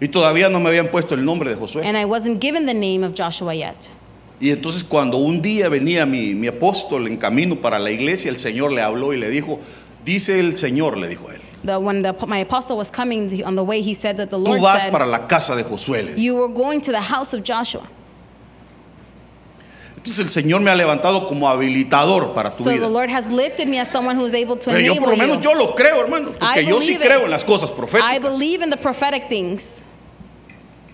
Y 0.00 0.08
todavía 0.08 0.50
no 0.50 0.60
me 0.60 0.68
habían 0.68 0.88
puesto 0.90 1.14
el 1.14 1.24
nombre 1.24 1.48
de 1.48 1.56
Josué. 1.56 1.86
And 1.86 1.96
I 1.96 2.04
wasn't 2.04 2.40
given 2.40 2.66
the 2.66 2.74
name 2.74 3.02
of 3.02 3.14
Joshua 3.14 3.54
yet. 3.54 3.88
Y 4.40 4.50
entonces 4.50 4.84
cuando 4.84 5.16
un 5.18 5.40
día 5.40 5.68
venía 5.68 6.04
mi, 6.04 6.34
mi 6.34 6.46
apóstol 6.48 7.06
en 7.08 7.16
camino 7.16 7.56
para 7.56 7.78
la 7.78 7.90
iglesia, 7.90 8.30
el 8.30 8.36
Señor 8.38 8.70
le 8.72 8.82
habló 8.82 9.12
y 9.14 9.18
le 9.18 9.30
dijo, 9.30 9.58
dice 10.04 10.38
el 10.38 10.56
Señor, 10.58 10.98
le 10.98 11.08
dijo 11.08 11.30
él, 11.30 11.40
The, 11.64 11.78
when 11.78 12.02
the, 12.02 12.12
my 12.26 12.40
apostle 12.42 12.76
was 12.76 12.90
coming 12.90 13.28
the- 13.30 13.42
on 13.42 13.56
the 13.56 13.62
way, 13.64 13.80
he 13.82 13.94
said 13.94 14.16
that 14.18 14.28
the 14.30 14.36
tú 14.36 14.44
Lord 14.44 14.60
vas 14.60 14.82
said, 14.84 14.92
para 14.92 15.06
la 15.06 15.26
casa 15.26 15.56
de 15.56 15.64
Josué. 15.64 16.02
le 16.04 16.14
dijo. 16.14 16.18
You 16.20 16.34
were 16.36 16.48
going 16.52 16.80
to 16.82 16.92
the 16.92 17.00
house 17.00 17.32
of 17.34 17.42
Joshua. 17.44 17.82
Entonces 19.96 20.20
el 20.20 20.28
Señor 20.30 20.60
me 20.60 20.70
ha 20.70 20.74
levantado 20.76 21.26
como 21.26 21.48
habilitador 21.48 22.32
para 22.34 22.50
tu 22.50 22.58
So 22.62 22.64
the 22.70 22.76
vida. 22.76 22.88
Lord 22.88 23.10
has 23.10 23.28
lifted 23.32 23.66
me 23.66 23.80
as 23.80 23.90
someone 23.90 24.14
who 24.16 24.24
is 24.24 24.34
able 24.34 24.56
to 24.56 24.70
Pero 24.70 24.78
yo 24.80 24.94
por 24.96 25.08
lo 25.08 25.16
menos 25.16 25.38
you. 25.42 25.50
yo 25.50 25.54
lo 25.54 25.74
creo, 25.74 26.00
hermano, 26.00 26.30
I 26.40 26.60
porque 26.60 26.66
yo 26.66 26.80
sí 26.80 26.92
it. 26.94 27.00
creo 27.00 27.24
en 27.24 27.30
las 27.30 27.44
cosas 27.44 27.70
I 27.70 27.74
proféticas. 27.74 28.20
believe 28.22 28.62
in 28.62 28.70
the 28.70 28.76
prophetic 28.76 29.28
things 29.28 29.82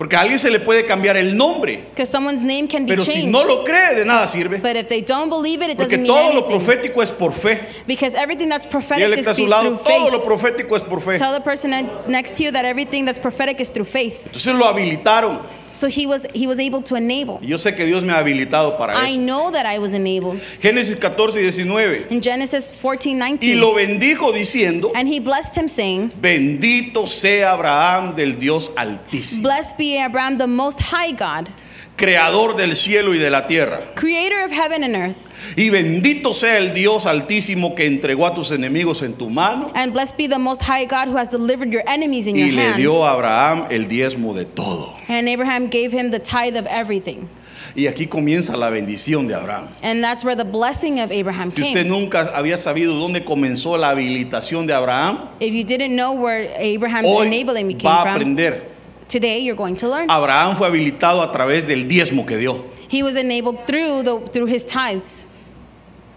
Porque 0.03 0.17
a 0.17 0.21
alguien 0.23 0.41
se 0.41 0.51
le 0.51 0.59
puede 0.59 0.85
cambiar 0.85 1.17
el 1.17 1.37
nombre, 1.37 1.85
someone's 2.05 2.43
name 2.43 2.67
can 2.67 2.87
be 2.87 2.89
pero 2.89 3.05
si 3.05 3.13
changed. 3.13 3.31
no 3.31 3.45
lo 3.45 3.63
cree, 3.63 3.95
de 3.95 4.05
nada 4.05 4.27
sirve. 4.27 4.59
But 4.59 4.75
if 4.75 4.89
they 4.89 5.01
don't 5.01 5.31
believe 5.31 5.63
it, 5.63 5.71
it 5.71 5.77
Porque 5.77 5.97
doesn't 5.97 6.03
mean 6.03 6.13
todo 6.13 6.33
lo 6.33 6.49
profético 6.49 7.05
es 7.05 7.13
por 7.13 7.31
fe. 7.33 7.61
Because 7.87 8.17
everything 8.17 8.49
that's 8.49 8.67
prophetic 8.67 9.07
Dígale 9.07 9.19
is 9.21 9.29
a 9.29 9.35
su 9.35 9.47
lado, 9.47 9.63
through 9.63 9.85
todo 9.85 10.11
faith. 10.11 10.13
lo 10.13 10.25
profético 10.25 10.75
es 10.75 10.83
por 10.83 11.01
fe. 11.01 11.19
Tell 11.19 11.33
the 11.33 11.41
person 11.41 11.71
ne- 11.71 11.89
next 12.09 12.35
to 12.37 12.43
you 12.43 12.51
that 12.51 12.65
everything 12.65 13.05
that's 13.05 13.21
prophetic 13.21 13.61
is 13.61 13.71
through 13.71 13.87
faith. 13.87 14.27
Entonces 14.27 14.53
lo 14.57 14.65
habilitaron. 14.67 15.39
So 15.73 15.89
he 15.89 16.07
was 16.07 16.27
he 16.35 16.47
was 16.47 16.59
able 16.59 16.83
to 16.83 16.97
enable. 16.97 17.39
Yo 17.43 17.57
sé 17.57 17.75
que 17.77 17.85
Dios 17.87 18.05
me 18.05 18.13
ha 18.13 18.19
habilitado 18.19 18.77
para 18.77 18.95
I 18.95 19.13
eso. 19.13 19.21
know 19.21 19.51
that 19.51 19.67
I 19.67 19.79
was 19.79 19.93
enabled. 19.95 20.41
Génesis 20.61 20.97
14 21.01 21.39
y 21.41 21.43
19. 21.43 22.07
In 22.11 22.21
Genesis 22.21 22.71
14, 22.71 23.39
Y 23.41 23.55
lo 23.55 23.75
bendijo 23.75 24.33
diciendo, 24.33 24.91
And 24.95 25.09
he 25.09 25.19
blessed 25.21 25.57
him, 25.57 25.69
saying, 25.69 26.11
bendito 26.21 27.07
sea 27.07 27.43
Abraham 27.43 28.15
del 28.15 28.39
Dios 28.39 28.71
altísimo, 28.77 29.43
Blessed 29.43 29.77
be 29.79 29.97
Abraham, 29.99 30.39
the 30.39 30.47
most 30.47 30.81
high 30.81 31.13
God, 31.13 31.49
creador 31.97 32.57
del 32.57 32.75
cielo 32.77 33.15
y 33.15 33.19
de 33.19 33.31
la 33.31 33.47
tierra. 33.47 33.81
creator 33.95 34.41
of 34.45 34.51
heaven 34.51 34.83
and 34.85 34.95
earth. 34.97 35.17
Y 35.57 35.71
bendito 35.71 36.35
sea 36.35 36.57
el 36.59 36.73
Dios 36.73 37.05
altísimo 37.07 37.75
que 37.75 37.85
entregó 37.87 38.27
a 38.27 38.35
tus 38.35 38.53
enemigos 38.53 39.03
en 39.03 39.15
tu 39.15 39.29
mano 39.29 39.71
And 39.75 39.93
blessed 39.93 40.17
be 40.17 40.27
the 40.29 40.39
most 40.39 40.63
high 40.63 40.85
God 40.87 41.09
who 41.09 41.17
has 41.17 41.29
delivered 41.29 41.71
your 41.73 41.83
enemies 41.87 42.27
in 42.27 42.37
y 42.37 42.45
your 42.47 42.53
le 42.55 42.63
hand. 42.63 42.77
dio 42.77 43.05
a 43.05 43.13
Abraham 43.13 43.67
el 43.71 43.87
diezmo 43.89 44.35
de 44.35 44.45
todo. 44.45 44.95
And 45.09 45.29
Abraham 45.29 45.67
gave 45.69 45.93
him 45.93 46.11
the 46.11 46.21
tithe 46.21 46.57
of 46.57 46.67
everything. 46.67 47.29
Y 47.75 47.87
aquí 47.87 48.07
comienza 48.07 48.57
la 48.57 48.69
bendición 48.71 49.27
de 49.27 49.35
Abraham. 49.35 49.69
And 49.83 50.03
that's 50.05 50.23
where 50.25 50.37
the 50.37 50.45
blessing 50.45 51.01
of 51.01 51.11
Abraham 51.11 51.51
Si 51.51 51.63
usted 51.63 51.85
came. 51.85 51.89
nunca 51.89 52.31
había 52.35 52.57
sabido 52.57 52.95
dónde 52.95 53.25
comenzó 53.25 53.77
la 53.79 53.91
habilitación 53.91 54.67
de 54.67 54.75
Abraham, 54.75 55.29
If 55.41 55.53
you 55.55 55.65
didn't 55.65 55.97
know 55.97 56.13
where 56.13 56.49
Abraham's 56.59 57.09
hoy 57.09 57.27
enabling 57.27 57.73
va 57.73 57.79
came 57.79 57.91
a 57.91 58.03
from, 58.03 58.15
aprender. 58.15 58.72
Today 59.13 59.39
you're 59.41 59.57
going 59.57 59.77
to 59.77 59.89
learn. 59.89 60.11
Abraham 60.11 60.57
fue 60.57 60.67
habilitado 60.67 61.23
a 61.23 61.31
través 61.31 61.67
del 61.67 61.87
diezmo 61.87 62.27
que 62.27 62.39
dio. 62.39 62.65
He 62.89 63.03
was 63.03 63.17
enabled 63.17 63.67
through 63.67 64.03
the 64.03 64.19
through 64.33 64.47
his 64.47 64.65
tithes. 64.65 65.27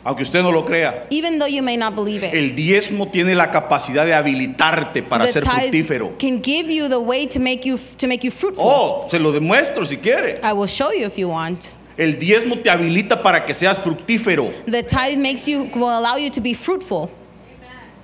Aunque 0.06 0.22
usted 0.22 0.44
no 0.44 0.52
lo 0.52 0.64
crea, 0.64 1.08
Even 1.10 1.40
though 1.40 1.48
you 1.48 1.64
may 1.64 1.78
not 1.78 1.96
believe 1.96 2.24
it. 2.24 2.34
el 2.34 2.56
diezmo 2.56 3.12
tiene 3.12 3.34
la 3.34 3.50
capacidad 3.50 4.06
de 4.06 4.14
habilitarte 4.14 5.02
para 5.02 5.26
the 5.26 5.32
ser 5.32 5.44
tithes 5.44 5.72
fructífero. 5.72 6.18
can 6.20 6.42
give 6.42 6.70
you 6.70 6.88
the 6.88 7.00
way 7.00 7.26
to 7.26 7.40
make 7.40 7.66
you 7.66 7.80
to 7.98 8.08
make 8.08 8.24
you 8.24 8.32
fruitful. 8.32 8.66
Oh, 8.66 9.08
se 9.10 9.20
lo 9.20 9.32
demuestro 9.32 9.86
si 9.86 9.98
quiere. 9.98 10.40
I 10.44 10.54
will 10.54 10.68
show 10.68 10.92
you 10.92 11.06
if 11.06 11.18
you 11.18 11.30
want. 11.30 11.74
El 11.98 12.20
diezmo 12.20 12.62
te 12.62 12.70
habilita 12.70 13.24
para 13.24 13.46
que 13.46 13.56
seas 13.56 13.80
fructífero. 13.80 14.52
The 14.68 14.84
tithe 14.84 15.18
makes 15.18 15.48
you 15.48 15.70
will 15.74 15.90
allow 15.90 16.18
you 16.18 16.30
to 16.30 16.42
be 16.42 16.54
fruitful. 16.54 17.10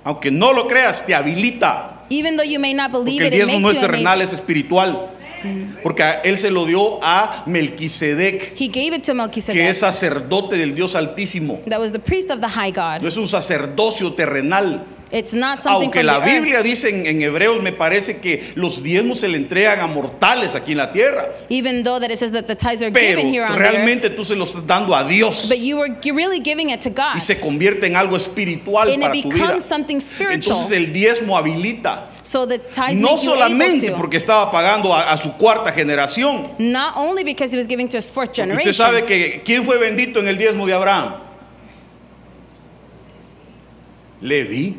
Aunque 0.04 0.32
no 0.32 0.50
lo 0.52 0.66
creas, 0.66 1.06
te 1.06 1.14
habilita. 1.14 2.01
Even 2.12 2.36
though 2.36 2.44
you 2.48 2.58
may 2.60 2.74
not 2.74 2.90
believe 2.92 3.20
Porque 3.22 3.26
el 3.26 3.26
it, 3.28 3.32
it 3.32 3.36
diezmo 3.46 3.52
makes 3.60 3.62
no 3.62 3.70
es 3.70 3.76
you 3.76 3.80
terrenal, 3.80 4.20
es 4.22 4.32
espiritual. 4.32 5.08
Porque 5.82 6.02
a 6.04 6.12
él 6.22 6.38
se 6.38 6.50
lo 6.52 6.66
dio 6.66 7.00
a 7.02 7.42
Melquisedec, 7.46 8.52
He 8.56 8.68
gave 8.68 8.94
it 8.96 9.02
to 9.02 9.06
que 9.06 9.14
Melchizedek. 9.14 9.70
es 9.70 9.78
sacerdote 9.80 10.56
del 10.56 10.74
Dios 10.74 10.94
Altísimo. 10.94 11.60
that 11.66 11.80
was 11.80 11.90
the 11.90 11.98
priest 11.98 12.30
of 12.30 12.40
the 12.40 12.46
high 12.48 12.70
God. 12.70 13.02
No 13.02 13.08
es 13.08 13.16
un 13.16 13.26
sacerdocio 13.26 14.12
terrenal. 14.12 14.84
It's 15.14 15.34
not 15.34 15.60
something 15.62 15.82
Aunque 15.90 16.02
la 16.02 16.16
earth. 16.20 16.24
Biblia 16.24 16.62
dice 16.62 16.88
en, 16.88 17.04
en 17.04 17.20
Hebreos, 17.20 17.62
me 17.62 17.70
parece 17.72 18.18
que 18.18 18.52
los 18.54 18.82
diezmos 18.82 19.20
se 19.20 19.28
le 19.28 19.36
entregan 19.36 19.80
a 19.80 19.86
mortales 19.86 20.54
aquí 20.54 20.72
en 20.72 20.78
la 20.78 20.90
tierra. 20.90 21.28
Even 21.50 21.82
though 21.82 22.00
that 22.00 22.10
it 22.10 22.18
says 22.18 22.32
that 22.32 22.46
the 22.46 22.54
tithes 22.56 22.82
are 22.82 22.90
Pero 22.90 23.18
given 23.20 23.26
here 23.34 23.44
on 23.44 23.50
earth. 23.52 23.58
realmente 23.58 24.08
tú 24.08 24.24
se 24.24 24.34
los 24.34 24.48
estás 24.54 24.66
dando 24.66 24.94
a 24.94 25.04
Dios 25.04 25.48
But 25.50 25.58
you 25.58 25.78
are 25.82 25.90
really 26.14 26.40
giving 26.42 26.70
it 26.70 26.80
to 26.80 26.88
God. 26.88 27.16
y 27.16 27.20
se 27.20 27.38
convierte 27.38 27.86
en 27.88 27.96
algo 27.96 28.16
espiritual 28.16 28.88
and 28.90 29.02
para 29.02 29.14
it 29.14 29.24
tu 29.24 29.28
vida. 29.30 29.44
becomes 29.44 29.64
something 29.64 30.00
spiritual. 30.00 30.32
Entonces 30.56 30.72
el 30.72 30.92
diezmo 30.94 31.36
habilita. 31.36 32.08
so 32.22 32.46
the 32.46 32.58
tithes 32.58 32.96
No 32.96 33.18
solamente 33.18 33.92
porque 33.92 34.16
estaba 34.16 34.50
pagando 34.50 34.94
a, 34.94 35.12
a 35.12 35.18
su 35.18 35.30
cuarta 35.36 35.72
generación. 35.72 36.52
Not 36.58 36.94
only 36.96 37.22
because 37.22 37.52
he 37.52 37.58
was 37.58 37.66
giving 37.68 37.86
to 37.90 37.98
his 37.98 38.10
fourth 38.10 38.30
Usted 38.30 38.44
generation. 38.44 38.72
sabe 38.72 39.04
que 39.04 39.42
quién 39.44 39.62
fue 39.66 39.76
bendito 39.76 40.20
en 40.20 40.28
el 40.28 40.38
diezmo 40.38 40.64
de 40.66 40.72
Abraham. 40.72 41.16
Leví. 44.22 44.76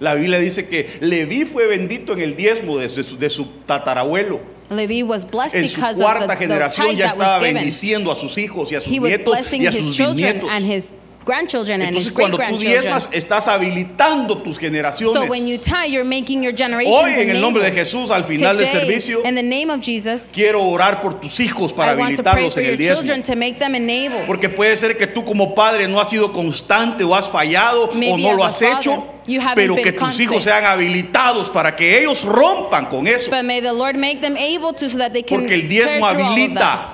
La 0.00 0.14
Biblia 0.14 0.38
dice 0.38 0.68
que 0.68 0.98
Leví 1.00 1.44
fue 1.44 1.66
bendito 1.66 2.12
en 2.12 2.20
el 2.20 2.36
diezmo 2.36 2.78
de 2.78 2.88
su, 2.88 3.16
de 3.16 3.30
su 3.30 3.46
tatarabuelo. 3.66 4.40
Levi 4.70 5.02
was 5.02 5.24
blessed 5.30 5.54
En 5.54 5.68
su 5.68 5.76
because 5.76 5.92
of 5.92 5.98
the, 5.98 6.02
cuarta 6.04 6.26
the 6.26 6.36
generación 6.36 6.86
tithe 6.88 6.98
ya 6.98 7.06
estaba 7.08 7.38
bendiciendo 7.38 8.10
a 8.10 8.16
sus 8.16 8.36
hijos 8.38 8.72
y 8.72 8.76
a 8.76 8.80
sus 8.80 8.92
He 8.92 8.98
nietos 8.98 9.52
y 9.52 9.66
a 9.66 9.70
his 9.70 9.86
sus 9.86 9.98
bisnietos. 9.98 10.50
and 10.50 10.64
his 10.66 10.92
grandchildren 11.24 11.80
and 11.82 11.94
his 11.96 12.08
Entonces 12.08 12.14
great 12.14 12.30
cuando 12.30 12.36
tú 12.38 12.42
grandchildren. 12.42 12.82
diezmas 12.82 13.08
estás 13.12 13.46
habilitando 13.48 14.38
tus 14.42 14.58
generations. 14.58 15.12
So 15.12 15.26
when 15.26 15.46
you 15.46 15.58
tie, 15.58 15.86
you're 15.86 16.04
making 16.04 16.42
your 16.42 16.54
generations 16.54 16.96
Hoy 16.96 17.12
en 17.12 17.30
el 17.30 17.40
nombre 17.40 17.62
de. 17.62 17.72
Jesús 17.72 18.10
al 18.10 18.24
final 18.24 18.56
del 18.56 18.66
Today, 18.66 18.80
servicio 18.80 19.20
in 19.24 19.34
the 19.34 19.42
name 19.42 19.70
of 19.70 19.80
Jesus, 19.82 20.30
quiero 20.32 20.62
orar 20.62 21.02
por 21.02 21.20
tus 21.20 21.38
hijos 21.40 21.72
para 21.72 21.92
I 21.92 21.96
want 21.96 22.16
to 22.16 22.22
pray 22.22 22.32
habilitarlos 22.44 22.54
for 22.54 22.60
en 22.60 22.64
your 22.66 22.72
el 22.72 22.78
diezmo. 22.78 22.96
children 23.02 23.22
to 23.22 23.36
make 23.36 23.58
them. 23.58 24.26
Porque 24.26 24.48
puede 24.48 24.76
ser 24.76 24.96
que 24.96 25.06
tú 25.06 25.24
como 25.24 25.54
padre 25.54 25.88
no 25.88 26.00
has 26.00 26.08
sido 26.10 26.32
constante 26.32 27.04
o 27.04 27.14
has 27.14 27.28
fallado 27.28 27.84
o 27.90 27.94
Maybe 27.94 28.22
no 28.22 28.30
as 28.30 28.36
lo 28.36 28.44
has 28.44 28.58
father, 28.58 28.78
hecho, 28.78 29.04
pero 29.54 29.76
que 29.76 29.92
tus 29.92 30.20
hijos 30.20 30.44
sean 30.44 30.64
habilitados 30.64 31.50
para 31.50 31.74
que 31.74 32.00
ellos 32.00 32.24
rompan 32.24 32.86
con 32.86 33.06
eso. 33.06 33.30
Porque 33.30 35.54
el 35.54 35.68
diezmo 35.68 36.06
habilita. 36.06 36.90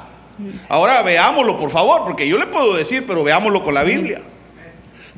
Ahora 0.69 1.03
veámoslo, 1.03 1.59
por 1.59 1.71
favor, 1.71 2.05
porque 2.05 2.27
yo 2.27 2.39
le 2.39 2.47
puedo 2.47 2.75
decir, 2.75 3.05
pero 3.07 3.23
veámoslo 3.23 3.63
con 3.63 3.75
la 3.75 3.85
Biblia. 3.85 4.23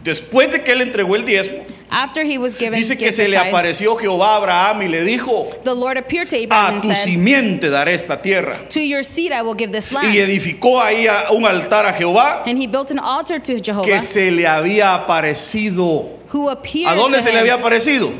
Después 0.02 0.50
de 0.50 0.64
que 0.64 0.72
él 0.72 0.82
entregó 0.82 1.14
el 1.14 1.24
diezmo, 1.24 1.64
After 1.94 2.24
he 2.24 2.38
was 2.38 2.56
given 2.56 2.72
dice 2.72 2.96
que 2.96 3.12
se 3.12 3.28
le 3.28 3.36
apareció 3.36 3.94
Jehová 3.96 4.32
a 4.32 4.36
Abraham 4.36 4.82
y 4.82 4.88
le 4.88 5.04
dijo, 5.04 5.50
the 5.62 5.74
Lord 5.74 5.98
appeared 5.98 6.30
to 6.30 6.36
Abraham 6.36 6.78
a 6.78 6.80
tu 6.80 6.88
said, 6.88 7.04
simiente 7.04 7.68
daré 7.68 7.92
esta 7.92 8.22
tierra. 8.22 8.66
To 8.70 8.80
your 8.80 9.04
seed 9.04 9.30
I 9.30 9.42
will 9.42 9.54
give 9.54 9.72
this 9.72 9.92
Y 9.92 9.94
land. 9.94 10.16
edificó 10.16 10.80
ahí 10.80 11.06
un 11.30 11.44
altar 11.44 11.84
a 11.84 11.92
Jehová 11.92 12.44
And 12.46 12.58
he 12.58 12.66
built 12.66 12.90
an 12.90 12.98
altar 12.98 13.40
to 13.40 13.56
que 13.56 13.62
Jehovah, 13.62 14.00
se 14.00 14.30
le 14.30 14.46
había 14.46 14.94
aparecido. 14.94 16.21
Who 16.32 16.48
appeared 16.48 16.88
¿A 16.92 16.94
dónde 16.94 17.16
to 17.16 17.22
se 17.22 17.28
le 17.28 17.34
him. 17.34 17.40
había 17.40 17.54
aparecido? 17.54 18.10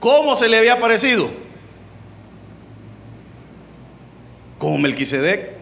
¿Cómo 0.00 0.36
se 0.36 0.48
le 0.48 0.58
había 0.58 0.74
aparecido? 0.74 1.28
Como 4.58 4.78
Melquisedec. 4.78 5.57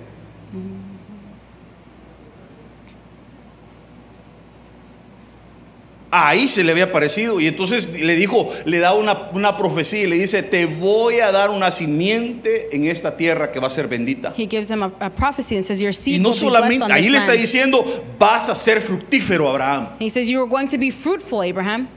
Ahí 6.19 6.49
se 6.49 6.65
le 6.65 6.73
había 6.73 6.85
aparecido 6.85 7.41
y 7.41 7.47
entonces 7.47 7.93
le 7.93 8.17
dijo, 8.17 8.51
le 8.65 8.79
da 8.79 8.95
una, 8.95 9.29
una 9.35 9.59
profecía 9.59 10.05
y 10.05 10.07
le 10.07 10.17
dice, 10.17 10.43
te 10.43 10.65
voy 10.65 11.21
a 11.21 11.31
dar 11.31 11.51
una 11.51 11.71
simiente 11.71 12.75
en 12.75 12.87
esta 12.87 13.19
tierra 13.19 13.53
que 13.53 13.61
va 13.61 13.67
a 13.67 13.71
ser 13.71 13.87
bendita. 13.87 14.33
He 14.35 14.47
gives 14.47 14.71
him 14.71 14.83
a, 14.83 14.93
a 15.01 15.11
prophecy 15.11 15.57
and 15.57 15.65
says, 15.65 15.79
Your 15.79 15.91
Y 15.91 15.95
seed 15.95 16.21
no 16.21 16.31
be 16.31 16.37
blessed 16.37 16.41
solamente, 16.41 16.93
ahí 16.93 17.11
le 17.11 17.19
está 17.19 17.33
diciendo, 17.33 17.85
vas 18.19 18.49
a 18.49 18.55
ser 18.55 18.81
fructífero, 18.81 19.47
Abraham. 19.51 19.89
He 20.01 20.09
says, 20.09 20.27
You 20.27 20.41
are 20.41 20.49
going 20.49 20.69
to 20.69 20.79
be 20.79 20.91
fruitful, 20.91 21.43
Abraham. 21.43 21.89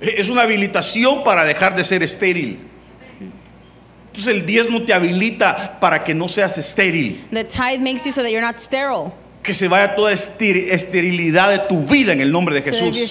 Es 0.00 0.28
una 0.28 0.42
habilitación 0.42 1.24
para 1.24 1.44
dejar 1.44 1.74
de 1.74 1.84
ser 1.84 2.02
estéril. 2.02 2.58
Entonces 4.08 4.34
el 4.34 4.44
diezmo 4.44 4.82
te 4.82 4.92
habilita 4.92 5.78
para 5.80 6.04
que 6.04 6.14
no 6.14 6.28
seas 6.28 6.58
estéril, 6.58 7.24
The 7.32 7.44
tithe 7.44 7.80
makes 7.80 8.04
you 8.04 8.12
so 8.12 8.22
that 8.22 8.30
you're 8.30 8.44
not 8.44 8.58
sterile. 8.58 9.12
Que 9.42 9.54
se 9.54 9.68
vaya 9.68 9.94
toda 9.96 10.12
esteri- 10.12 10.70
esterilidad 10.70 11.50
de 11.50 11.58
tu 11.60 11.78
vida 11.86 12.12
en 12.12 12.20
el 12.20 12.30
nombre 12.30 12.54
de 12.54 12.62
Jesús. 12.62 13.10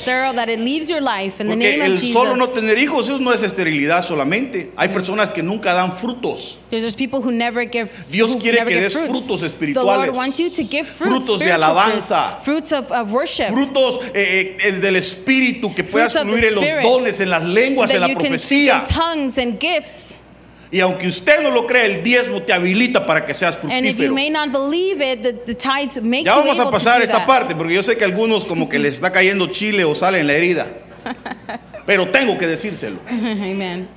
Porque 1.48 1.84
el 1.84 2.00
solo 2.00 2.36
no 2.36 2.48
tener 2.48 2.78
hijos, 2.78 3.08
eso 3.08 3.18
no 3.20 3.34
es 3.34 3.42
esterilidad 3.42 4.04
solamente. 4.04 4.70
Hay 4.76 4.90
personas 4.90 5.32
que 5.32 5.42
nunca 5.42 5.74
dan 5.74 5.98
frutos. 5.98 6.60
There's 6.70 6.84
just 6.84 6.98
people 7.00 7.20
who 7.20 7.32
never 7.32 7.68
give 7.68 7.90
Dios 8.12 8.36
quiere 8.36 8.64
que 8.64 8.80
des 8.80 8.94
frutos 8.94 9.42
espirituales. 9.42 10.12
Frutos 10.86 11.40
de 11.40 11.52
alabanza. 11.52 12.38
fruits, 12.44 12.70
fruits 12.70 12.74
of, 12.74 12.92
of 12.92 13.12
worship. 13.12 13.48
Frutos 13.52 14.00
eh, 14.14 14.56
eh, 14.62 14.72
del 14.74 14.98
Espíritu, 14.98 15.74
que 15.74 15.84
puedas 15.84 16.14
fluir 16.14 16.46
en 16.46 16.56
los 16.56 16.64
dones, 16.84 17.20
en 17.20 17.30
las 17.32 17.44
lenguas, 17.44 17.90
en 17.92 18.02
la 18.02 18.08
profecía. 18.14 18.84
Y 20.72 20.80
aunque 20.82 21.08
usted 21.08 21.42
no 21.42 21.50
lo 21.50 21.66
cree, 21.66 21.86
el 21.86 22.04
diezmo 22.04 22.42
te 22.44 22.54
habilita 22.54 23.04
para 23.06 23.26
que 23.26 23.34
seas 23.34 23.58
And 23.64 23.86
if 23.86 23.98
you 23.98 24.14
fructífero. 24.14 24.14
may 24.14 24.30
not 24.30 24.52
believe 24.52 25.02
it, 25.02 25.24
the, 25.24 25.34
the 25.34 25.56
tithes 25.56 26.00
makes 26.02 26.26
Ya 26.26 26.36
you 26.36 26.42
vamos 26.42 26.60
a 26.60 26.62
able 26.62 26.72
to 26.72 26.78
pasar 26.78 26.98
do 26.98 27.04
esta 27.04 27.18
that. 27.18 27.28
parte, 27.28 27.56
porque 27.56 27.74
yo 27.74 27.82
sé 27.82 27.98
que 27.98 28.04
a 28.04 28.08
algunos 28.08 28.46
como 28.46 28.70
que 28.70 28.78
les 28.78 28.94
está 28.96 29.12
cayendo 29.12 29.48
chile 29.48 29.84
o 29.84 29.96
sale 29.96 30.20
en 30.20 30.28
la 30.28 30.34
herida. 30.34 30.68
Pero 31.88 32.08
tengo 32.10 32.38
que 32.38 32.46
decírselo. 32.46 33.00
Amen. 33.10 33.88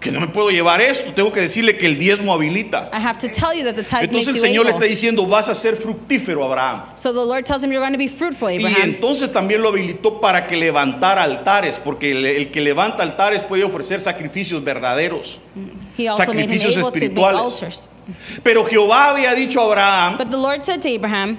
Que 0.00 0.10
no 0.12 0.20
me 0.20 0.28
puedo 0.28 0.50
llevar 0.50 0.80
esto, 0.80 1.12
tengo 1.14 1.32
que 1.32 1.40
decirle 1.40 1.76
que 1.76 1.86
el 1.86 1.98
diezmo 1.98 2.32
habilita. 2.32 2.90
I 2.92 2.96
have 3.00 3.18
to 3.18 3.28
tell 3.28 3.54
you 3.56 3.64
that 3.64 3.74
the 3.74 3.82
tithe 3.82 4.04
Entonces 4.04 4.34
el 4.34 4.40
Señor 4.40 4.66
le 4.66 4.72
está 4.72 4.84
diciendo, 4.84 5.26
vas 5.26 5.48
a 5.48 5.54
ser 5.54 5.76
fructífero, 5.76 6.44
Abraham. 6.44 6.82
So 6.96 7.12
the 7.12 7.24
Lord 7.24 7.44
tells 7.46 7.64
him 7.64 7.72
you're 7.72 7.80
going 7.80 7.92
to 7.92 7.98
be 7.98 8.08
fruitful, 8.08 8.50
Y 8.50 8.56
Abraham. 8.56 8.82
entonces 8.82 9.32
también 9.32 9.62
lo 9.62 9.70
habilitó 9.70 10.20
para 10.20 10.46
que 10.46 10.56
levantara 10.56 11.22
altares, 11.22 11.80
porque 11.82 12.12
el, 12.12 12.24
el 12.26 12.50
que 12.50 12.60
levanta 12.60 13.02
altares 13.02 13.42
puede 13.42 13.64
ofrecer 13.64 14.00
sacrificios 14.00 14.62
verdaderos. 14.62 15.38
He 15.96 16.06
also 16.08 16.24
made 16.26 16.44
him 16.44 16.58
sacrificios 16.58 16.76
able 16.76 16.82
to 16.82 16.90
make 16.90 17.04
espirituales. 17.04 17.40
altars. 17.40 17.92
Pero 18.42 18.64
Jehová 18.66 19.10
había 19.10 19.34
dicho 19.34 19.60
a 19.60 19.64
Abraham, 19.64 20.18
But 20.18 20.30
the 20.30 20.36
Lord 20.36 20.62
said 20.62 20.80
to 20.82 20.88
Abraham, 20.88 21.38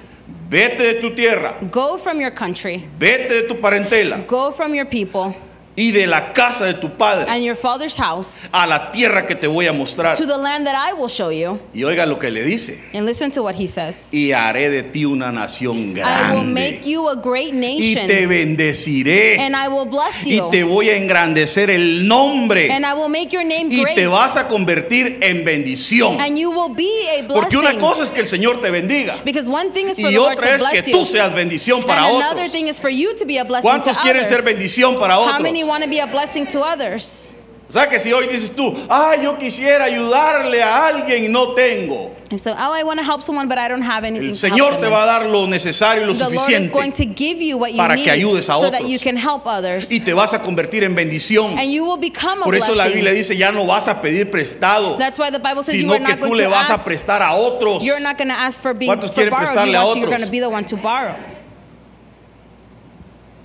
vete 0.50 0.82
de 0.82 0.94
tu 1.00 1.14
tierra, 1.14 1.54
Go 1.70 1.96
from 1.96 2.20
your 2.20 2.32
country, 2.34 2.84
vete 2.98 3.28
de 3.28 3.42
tu 3.48 3.54
parentela 3.60 4.26
go 4.26 4.50
from 4.50 4.74
your 4.74 4.84
people, 4.86 5.34
y 5.80 5.92
de 5.92 6.08
la 6.08 6.32
casa 6.32 6.64
de 6.66 6.74
tu 6.74 6.88
padre 6.90 7.26
and 7.30 7.44
your 7.44 7.54
father's 7.56 7.96
house 7.96 8.48
a 8.52 8.66
la 8.66 8.90
tierra 8.90 9.26
que 9.28 9.36
te 9.36 9.46
voy 9.46 9.68
a 9.68 9.72
mostrar. 9.72 10.16
to 10.16 10.26
the 10.26 10.36
land 10.36 10.66
that 10.66 10.74
I 10.74 10.92
will 10.92 11.08
show 11.08 11.30
you. 11.30 11.60
Y 11.72 11.84
oiga 11.84 12.04
lo 12.04 12.18
que 12.18 12.30
le 12.32 12.42
dice. 12.42 12.80
And 12.92 13.06
listen 13.06 13.30
to 13.30 13.42
what 13.44 13.54
he 13.54 13.68
says. 13.68 14.12
Y 14.12 14.32
haré 14.32 14.68
de 14.70 14.82
ti 14.82 15.04
una 15.04 15.30
nación 15.30 15.96
I 15.96 16.34
will 16.34 16.42
make 16.44 16.80
grande. 16.82 16.88
you 16.90 17.08
a 17.08 17.14
great 17.14 17.54
Y 17.54 17.58
nation, 17.60 18.08
te 18.08 18.26
bendeciré. 18.26 19.38
and 19.38 19.54
I 19.54 19.68
will 19.68 19.86
bless 19.86 20.26
Y 20.26 20.36
you, 20.36 20.50
te 20.50 20.64
voy 20.64 20.88
a 20.90 20.96
engrandecer 20.96 21.70
el 21.70 22.06
nombre. 22.08 22.70
and 22.72 22.84
I 22.84 22.94
will 22.94 23.08
make 23.08 23.30
your 23.32 23.44
name 23.44 23.68
Y 23.70 23.80
great, 23.82 23.94
te 23.94 24.06
vas 24.06 24.36
a 24.36 24.48
convertir 24.48 25.18
en 25.22 25.44
bendición. 25.44 26.20
and 26.20 26.36
you 26.36 26.50
will 26.50 26.74
be 26.74 26.90
a 27.08 27.26
Porque 27.28 27.56
una 27.56 27.78
cosa 27.78 28.02
es 28.02 28.10
que 28.10 28.20
el 28.20 28.26
Señor 28.26 28.60
te 28.60 28.70
bendiga. 28.70 29.16
Because 29.24 29.48
one 29.48 29.70
thing 29.72 29.86
is 29.88 29.96
for 29.98 30.08
Y 30.08 30.12
the 30.14 30.18
Lord 30.18 30.38
otra 30.38 30.58
to 30.58 30.66
es 30.66 30.82
que 30.84 30.92
tú 30.92 31.00
you, 31.00 31.06
seas 31.06 31.32
bendición 31.32 31.84
para 31.84 32.04
and 32.06 32.16
another 32.16 32.44
otros. 32.44 32.50
thing 32.52 32.66
is 32.68 32.80
for 32.80 32.90
you 32.90 33.14
to 33.14 33.24
be 33.24 33.38
a 33.38 33.44
blessing 33.44 33.62
to 33.62 33.68
¿Cuántos 33.68 33.98
quieren 33.98 34.24
ser 34.24 34.40
others. 34.40 34.44
bendición 34.44 34.98
para 34.98 35.16
How 35.18 35.38
many 35.40 35.62
otros? 35.62 35.67
Want 35.68 35.84
to 35.84 35.88
be 35.90 35.98
a 36.00 36.06
blessing 36.06 36.46
to 36.48 36.60
others? 36.60 37.30
O 37.68 37.72
sea 37.72 37.86
que 37.86 37.98
si 37.98 38.10
hoy 38.14 38.26
dices 38.28 38.56
tú, 38.56 38.74
ah, 38.88 39.14
yo 39.22 39.36
quisiera 39.36 39.84
ayudarle 39.84 40.62
a 40.62 40.86
alguien 40.86 41.24
y 41.24 41.28
no 41.28 41.54
tengo. 41.54 42.16
And 42.30 42.40
so, 42.40 42.52
oh, 42.52 42.72
I 42.72 42.82
want 42.82 42.98
to 42.98 43.04
help 43.04 43.22
someone, 43.22 43.46
but 43.48 43.58
I 43.58 43.68
don't 43.68 43.82
have 43.82 44.04
anything 44.04 44.28
El 44.28 44.34
Señor 44.34 44.80
te 44.80 44.88
va 44.88 45.02
a 45.02 45.06
dar 45.06 45.26
lo 45.26 45.46
necesario 45.46 46.02
y 46.02 46.06
lo 46.06 46.14
The 46.14 46.30
Lord 46.34 46.48
is 46.50 46.70
going 46.70 46.92
suficiente 46.92 46.96
to 46.96 47.04
give 47.14 47.42
you 47.42 47.58
what 47.58 47.72
you 47.72 47.76
para 47.76 47.94
need 47.94 48.04
que 48.04 48.10
ayudes 48.12 48.48
a 48.48 48.54
so 48.54 48.70
that 48.70 48.80
otros. 48.82 48.90
you 48.90 48.98
can 48.98 49.16
help 49.16 49.46
others. 49.46 49.90
y 49.92 49.98
te 50.00 50.14
vas 50.14 50.32
a 50.32 50.38
convertir 50.40 50.82
en 50.82 50.94
bendición. 50.94 51.58
And 51.58 51.70
you 51.70 51.84
will 51.84 51.98
become 51.98 52.40
a 52.40 52.44
Por 52.44 52.54
eso 52.54 52.74
la 52.74 52.84
blessing. 52.84 52.94
Biblia 52.96 53.12
dice, 53.12 53.36
ya 53.36 53.50
no 53.50 53.66
vas 53.66 53.86
a 53.88 54.00
pedir 54.00 54.30
prestado, 54.30 54.96
That's 54.98 55.18
why 55.18 55.28
the 55.30 55.38
Bible 55.38 55.62
says 55.62 55.74
you 55.74 55.82
sino 55.82 55.92
are 55.94 55.98
que 55.98 56.04
not 56.08 56.18
tú 56.18 56.28
going 56.28 56.38
le 56.38 56.44
to 56.44 56.50
vas 56.50 56.70
a 56.70 56.78
prestar 56.78 57.20
a 57.22 57.34
otros. 57.34 57.82
You're 57.84 58.00
not 58.00 58.16
going 58.16 58.28
to 58.28 58.34
ask 58.34 58.60
for 58.62 58.72
being 58.74 58.90
¿Cuántos 58.90 59.10
quieren 59.10 59.32
prestarle 59.34 59.72
You 59.72 59.78
a 59.78 59.92
to- 59.94 59.98
You're 60.00 60.06
otros? 60.06 60.10
going 60.10 60.24
to 60.24 60.30
be 60.30 60.40
the 60.40 60.48
one 60.50 60.64
to 60.64 60.76
borrow. 60.76 61.16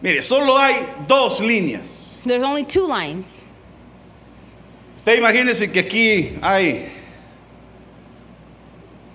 Mire, 0.01 0.21
solo 0.21 0.57
hay 0.57 0.87
dos 1.07 1.39
líneas. 1.41 2.02
There's 2.25 2.43
only 2.43 2.63
two 2.63 2.87
lines. 2.87 3.45
Usted 4.97 5.17
imagínese 5.17 5.71
que 5.71 5.81
aquí 5.81 6.37
hay, 6.41 6.87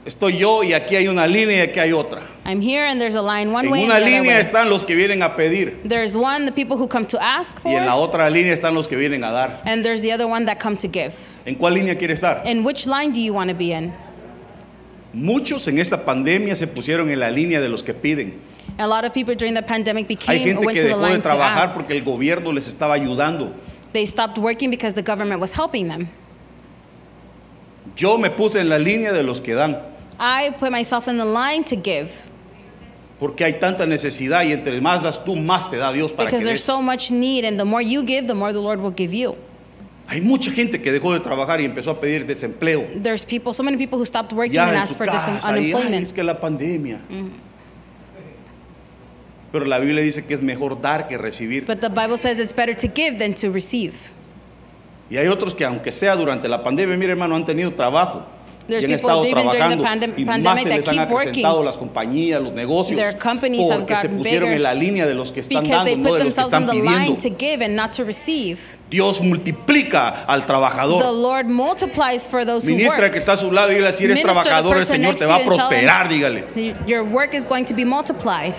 estoy 0.05 0.37
yo 0.39 0.63
y 0.63 0.73
aquí 0.75 0.97
hay 0.97 1.09
una 1.09 1.27
línea 1.27 1.57
y 1.57 1.61
aquí 1.61 1.81
hay 1.81 1.93
otra. 1.93 2.23
I'm 2.45 2.61
here 2.61 2.87
and 2.87 3.01
there's 3.01 3.15
a 3.15 3.23
line 3.23 3.53
one 3.53 3.67
En 3.67 3.73
way 3.73 3.83
and 3.85 3.93
una 3.93 4.01
línea 4.01 4.41
están 4.41 4.69
los 4.69 4.85
que 4.85 4.95
vienen 4.95 5.23
a 5.23 5.37
pedir 5.37 5.81
There's 5.85 6.17
one, 6.17 6.45
the 6.47 6.53
people 6.53 6.77
who 6.77 6.89
come 6.89 7.07
to 7.07 7.19
ask 7.23 7.59
for, 7.61 7.71
y 7.73 7.77
en 7.77 7.87
la 7.87 7.95
otra 7.97 8.29
línea 8.31 8.53
están 8.55 8.75
los 8.75 8.89
que 8.89 8.97
vienen 8.97 9.25
a 9.25 9.31
dar. 9.31 9.61
and 9.65 9.83
there's 9.85 10.01
the 10.03 10.13
other 10.13 10.27
one 10.27 10.45
that 10.47 10.59
come 10.61 10.77
to 10.77 10.89
give. 10.89 11.15
¿En 11.47 11.55
cuál 11.57 11.75
línea 11.75 11.97
quiere 11.97 12.13
estar? 12.15 12.43
And 12.47 12.65
which 12.65 12.87
line 12.87 13.11
do 13.13 13.21
you 13.21 13.33
want 13.33 13.49
to 13.51 13.57
be 13.57 13.73
in? 13.73 13.93
Muchos 15.15 15.67
en 15.69 15.79
esta 15.79 16.05
pandemia 16.05 16.55
se 16.55 16.67
pusieron 16.67 17.11
en 17.11 17.19
la 17.19 17.31
línea 17.31 17.61
de 17.63 17.69
los 17.71 17.83
que 17.83 17.95
piden. 17.95 18.35
A 18.79 18.87
lot 18.87 19.05
of 19.05 19.13
people 19.13 19.35
during 19.35 19.55
the 19.55 19.63
pandemic 19.63 20.05
Hay 20.05 20.15
became 20.17 20.39
gente 20.45 20.65
went 20.65 20.77
que 20.79 20.83
to 20.83 20.89
the 20.89 20.95
dejó 20.95 21.01
de 21.03 21.09
line 21.11 21.17
to 21.23 21.29
trabajar 21.29 21.65
ask. 21.65 21.75
porque 21.77 21.91
el 21.97 22.05
gobierno 22.05 22.53
les 22.53 22.69
estaba 22.69 22.95
ayudando. 22.95 23.53
They 23.93 24.07
stopped 24.07 24.39
working 24.39 24.71
because 24.71 24.95
the 24.95 25.03
government 25.03 25.41
was 25.41 25.53
helping 25.53 25.89
them. 25.89 26.09
Yo 27.97 28.17
me 28.19 28.31
puse 28.31 28.61
en 28.61 28.69
la 28.69 28.79
línea 28.79 29.13
de 29.13 29.23
los 29.23 29.41
que 29.41 29.55
dan, 29.55 29.79
I 30.21 30.51
put 30.59 30.71
myself 30.71 31.09
in 31.09 31.17
the 31.17 31.25
line 31.25 31.65
to 31.65 31.77
give 31.77 32.11
porque 33.19 33.43
hay 33.45 33.55
tanta 33.59 33.85
necesidad 33.87 34.45
y 34.45 34.53
entre 34.53 34.81
más 34.81 35.03
das 35.03 35.25
tú, 35.25 35.35
más 35.35 35.69
te 35.71 35.77
da 35.77 35.91
Dios 35.93 36.13
para 36.13 36.27
because 36.29 36.39
que 36.39 36.45
there's 36.45 36.61
des. 36.61 36.65
so 36.65 36.81
much 36.81 37.11
need, 37.11 37.45
and 37.45 37.59
the 37.59 37.65
more 37.65 37.83
you 37.83 38.03
give, 38.05 38.29
the 38.29 38.35
more 38.35 38.53
the 38.53 38.61
Lord 38.61 38.81
will 38.81 38.95
give 38.97 39.13
you. 39.13 39.35
Hay 40.07 40.21
mucha 40.21 40.53
gente 40.53 40.81
que 40.81 40.93
dejó 40.93 41.13
de 41.13 41.19
trabajar 41.21 41.61
y 41.61 41.65
empezó 41.65 41.91
a 41.91 42.01
pedir 42.01 42.25
desempleo. 42.27 42.87
There's 43.03 43.25
people, 43.25 43.53
so 43.53 43.63
many 43.65 43.77
people 43.77 43.99
who 43.99 44.05
stopped 44.07 44.33
working 44.33 44.55
Ya 44.55 44.69
and 44.69 44.77
en 44.77 44.83
asked 44.83 44.93
tu 44.93 44.99
for 44.99 45.07
dis- 45.07 45.21
casa, 45.21 45.33
y, 45.33 45.53
ay, 45.53 45.73
unemployment. 45.73 46.03
es 46.05 46.13
que 46.13 46.23
la 46.23 46.41
pandemia. 46.41 47.01
Pero 49.53 49.65
la 49.65 49.79
Biblia 49.79 50.03
dice 50.03 50.25
que 50.27 50.35
es 50.35 50.43
mejor 50.43 50.81
dar 50.81 51.09
que 51.09 51.17
recibir. 51.17 51.65
But 51.67 51.81
the 51.81 51.89
Bible 51.89 52.19
says 52.19 52.39
it's 52.39 52.55
better 52.55 52.75
to 52.77 52.89
give 52.95 53.19
than 53.19 53.35
to 53.35 53.51
receive. 53.51 53.95
Y 55.11 55.17
hay 55.17 55.27
otros 55.29 55.55
que 55.55 55.65
aunque 55.65 55.91
sea 55.91 56.15
durante 56.17 56.49
la 56.49 56.63
pandemia, 56.63 56.97
mire 56.97 57.13
hermano, 57.13 57.35
han 57.35 57.47
tenido 57.47 57.73
trabajo. 57.73 58.25
There's 58.69 58.83
y 58.85 58.93
han 58.93 58.99
people 59.01 59.09
estado 59.11 59.25
even 59.25 59.35
during 59.35 59.51
the 59.51 59.57
trabajando 59.57 59.85
pandem- 59.85 60.15
y 60.19 60.25
más 60.27 60.35
pandemic 60.35 60.63
se 60.65 60.69
that 60.69 60.77
les 60.77 60.89
han 60.89 60.95
keep 60.97 61.11
working. 61.11 61.29
acrecentado 61.31 61.63
las 61.65 61.79
compañías, 61.79 62.43
los 62.43 62.53
negocios, 62.53 63.01
Their 63.01 63.17
companies 63.17 63.71
have 63.71 63.79
porque 63.79 63.95
se 63.95 64.03
gotten 64.09 64.19
pusieron 64.19 64.49
bigger 64.51 64.57
en 64.59 64.63
la 64.63 64.75
línea 64.75 65.07
de 65.07 65.15
los 65.15 65.33
que 65.33 65.41
están 65.41 65.63
Because 65.63 65.71
dando, 65.79 65.85
they 65.87 65.97
no 65.97 66.09
put 66.11 66.19
de 66.19 66.25
los 66.27 66.35
que 66.35 66.43
themselves 66.43 66.53
in 66.53 66.69
están 66.69 66.85
the 66.85 66.99
pidiendo. 66.99 67.23
to 67.23 67.37
give 67.39 67.65
and 67.65 67.75
not 67.75 67.93
to 67.97 68.05
receive. 68.05 68.59
Dios 68.91 69.23
multiplica 69.23 70.25
al 70.27 70.43
The 70.43 70.47
trabajador. 70.49 71.15
Lord 71.15 71.47
multiplies 71.47 72.29
for 72.29 72.45
those 72.45 72.67
who 72.71 72.77
Ministra 72.77 72.99
work. 73.05 73.13
que 73.13 73.19
está 73.21 73.33
a 73.33 73.37
su 73.39 73.51
lado, 73.51 73.71
dígale 73.71 73.95
si 73.95 74.05
eres 74.05 74.17
Minister 74.19 74.35
to 74.35 74.39
the 74.43 74.51
trabajador, 74.51 74.77
el 74.77 74.81
person 74.83 74.97
Señor 74.97 75.09
next 75.09 75.19
te 75.21 75.25
to 75.25 75.31
va 75.31 75.37
a 75.37 75.39
you 75.39 75.51
and 75.51 75.57
tell 75.57 75.69
prosperar, 75.71 76.09
dígale. 76.11 76.75
Your 76.87 77.05
work 77.05 77.33
is 77.33 77.47
going 77.47 77.65
to 77.65 77.73
be 77.75 77.87
multiplied. 77.87 78.55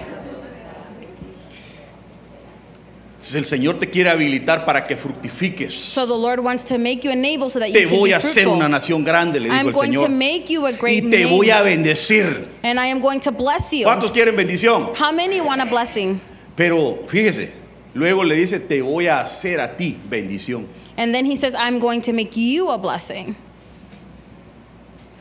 Entonces, 3.19 3.35
el 3.35 3.45
Señor 3.45 3.79
te 3.79 3.89
quiere 3.89 4.09
habilitar 4.09 4.63
para 4.65 4.85
que 4.85 4.95
fructifiques. 4.95 5.73
So 5.73 6.05
the 6.07 6.13
Lord 6.17 6.39
wants 6.39 6.63
to 6.63 6.77
make 6.79 7.01
you 7.03 7.11
enable 7.11 7.49
so 7.49 7.59
that 7.59 7.65
Te 7.73 7.81
you 7.81 7.89
can 7.89 7.97
voy 7.99 8.09
be 8.11 8.13
a 8.15 8.17
hacer 8.19 8.43
fruitful. 8.43 8.55
una 8.55 8.69
nación 8.69 9.03
grande, 9.03 9.41
le 9.41 9.49
dijo 9.49 9.59
I'm 9.59 9.67
el 9.67 9.73
going 9.73 9.91
to 9.91 9.99
Señor. 10.03 10.09
make 10.11 10.45
you 10.49 10.65
a 10.65 10.71
Y 10.71 10.77
great 10.77 11.11
te 11.11 11.25
voy 11.25 11.49
a 11.51 11.61
bendecir. 11.61 12.47
and 12.63 12.79
I 12.79 12.87
am 12.87 13.01
going 13.01 13.19
to 13.19 13.31
bless 13.31 13.71
you. 13.73 13.83
¿Cuántos 13.83 14.11
quieren 14.13 14.37
bendición? 14.37 14.93
How 14.97 15.11
many 15.11 15.41
want 15.41 15.61
a 15.61 15.65
blessing? 15.65 16.21
Pero 16.55 16.99
fíjese, 17.09 17.51
luego 17.93 18.23
le 18.23 18.35
dice, 18.35 18.57
te 18.61 18.81
voy 18.81 19.07
a 19.07 19.19
hacer 19.19 19.59
a 19.59 19.75
ti 19.75 19.97
bendición. 20.09 20.65
And 20.95 21.13
then 21.13 21.25
he 21.25 21.35
says, 21.35 21.53
I'm 21.55 21.79
going 21.79 21.99
to 22.03 22.13
make 22.13 22.37
you 22.37 22.69
a 22.71 22.77
blessing. 22.77 23.35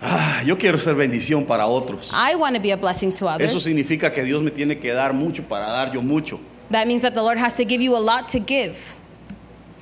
Ah, 0.00 0.42
yo 0.46 0.56
quiero 0.56 0.78
ser 0.78 0.94
bendición 0.94 1.44
para 1.46 1.66
otros. 1.66 2.12
I 2.12 2.36
want 2.36 2.54
to 2.54 2.62
be 2.62 2.70
a 2.70 2.76
blessing 2.76 3.12
to 3.14 3.26
others. 3.26 3.50
Eso 3.50 3.58
significa 3.58 4.12
que 4.12 4.22
Dios 4.22 4.40
me 4.40 4.52
tiene 4.52 4.78
que 4.78 4.92
dar 4.92 5.12
mucho 5.12 5.42
para 5.42 5.66
dar 5.66 5.92
yo 5.92 6.00
mucho. 6.00 6.38
That 6.70 6.86
means 6.86 7.02
that 7.02 7.14
the 7.14 7.22
Lord 7.22 7.38
has 7.38 7.54
to 7.54 7.64
give 7.64 7.80
you 7.80 7.96
a 7.96 7.98
lot 8.00 8.28
to 8.30 8.38
give. 8.40 8.78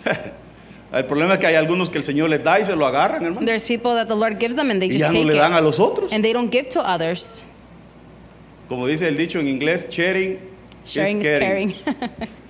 El 0.93 1.03
problema 1.05 1.35
es 1.35 1.41
que 1.41 1.47
hay 1.49 1.57
algunos 1.57 1.91
que 1.91 1.99
el 1.99 2.05
Señor 2.05 2.31
les 2.31 2.43
da 2.45 2.61
y 2.61 2.65
se 2.65 2.75
lo 2.77 2.87
agarran, 2.87 3.25
hermano. 3.25 3.45
There's 3.45 3.67
people 3.67 3.95
that 3.97 4.07
the 4.07 4.15
Lord 4.15 4.39
gives 4.39 4.55
them 4.55 4.71
and 4.71 4.81
they 4.81 4.87
Y 4.87 4.93
just 4.99 5.01
ya 5.01 5.09
no 5.09 5.15
take 5.15 5.27
le 5.27 5.35
dan 5.35 5.53
a 5.53 5.59
it. 5.59 5.63
los 5.65 5.79
otros. 5.81 6.13
And 6.13 6.25
they 6.25 6.33
don't 6.33 6.51
give 6.51 6.69
to 6.71 6.81
others. 6.81 7.43
Como 8.69 8.87
dice 8.87 9.03
el 9.09 9.17
dicho 9.17 9.41
en 9.41 9.47
inglés, 9.49 9.89
sharing, 9.91 10.39
Sharing 10.85 11.21
is 11.21 11.27
is 11.27 11.39
caring. 11.41 11.75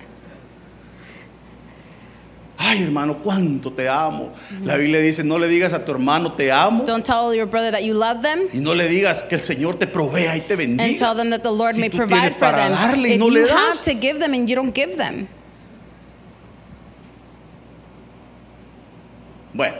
Ay, 2.69 2.83
hermano, 2.83 3.17
cuánto 3.23 3.71
te 3.71 3.87
amo. 3.87 4.33
La 4.63 4.75
Biblia 4.75 4.99
dice, 4.99 5.23
no 5.23 5.39
le 5.39 5.47
digas 5.47 5.73
a 5.73 5.85
tu 5.85 5.91
hermano 5.93 6.33
te 6.33 6.51
amo 6.51 6.83
don't 6.85 7.05
tell 7.05 7.33
your 7.33 7.45
brother 7.47 7.71
that 7.71 7.83
you 7.83 7.93
love 7.93 8.21
them. 8.21 8.47
y 8.53 8.57
no 8.59 8.73
le 8.73 8.87
digas 8.89 9.23
que 9.23 9.35
el 9.35 9.41
Señor 9.45 9.75
te 9.77 9.87
provea 9.87 10.35
y 10.35 10.41
te 10.41 10.53
and 10.55 10.77
tell 10.77 10.77
bendiga. 10.77 11.15
them 11.15 11.29
that 11.29 11.43
the 11.43 11.51
Lord 11.51 11.75
Si 11.75 11.79
may 11.81 11.89
tú 11.89 11.97
provide 11.97 12.31
for 12.31 12.39
para 12.39 12.67
them. 12.67 12.71
darle 12.73 13.09
y 13.09 13.13
if 13.13 13.19
no 13.19 13.27
you 13.27 13.31
le 13.45 13.49
have 13.49 13.81
to 13.85 13.93
give 13.93 14.19
them 14.19 14.33
and 14.33 14.49
you 14.49 14.55
don't 14.55 14.73
give 14.75 14.97
them. 14.97 15.27
Bueno, 19.53 19.77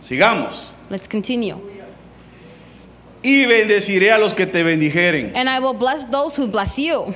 sigamos. 0.00 0.72
Let's 0.90 1.06
continue. 1.08 1.56
Y 3.22 3.46
bendeciré 3.46 4.12
a 4.12 4.18
los 4.18 4.34
que 4.34 4.46
te 4.46 4.62
bendijeren. 4.62 5.32
And 5.34 5.48
I 5.48 5.58
will 5.60 5.72
bless 5.74 6.04
those 6.10 6.36
who 6.36 6.46
bless 6.46 6.76
you. 6.78 7.14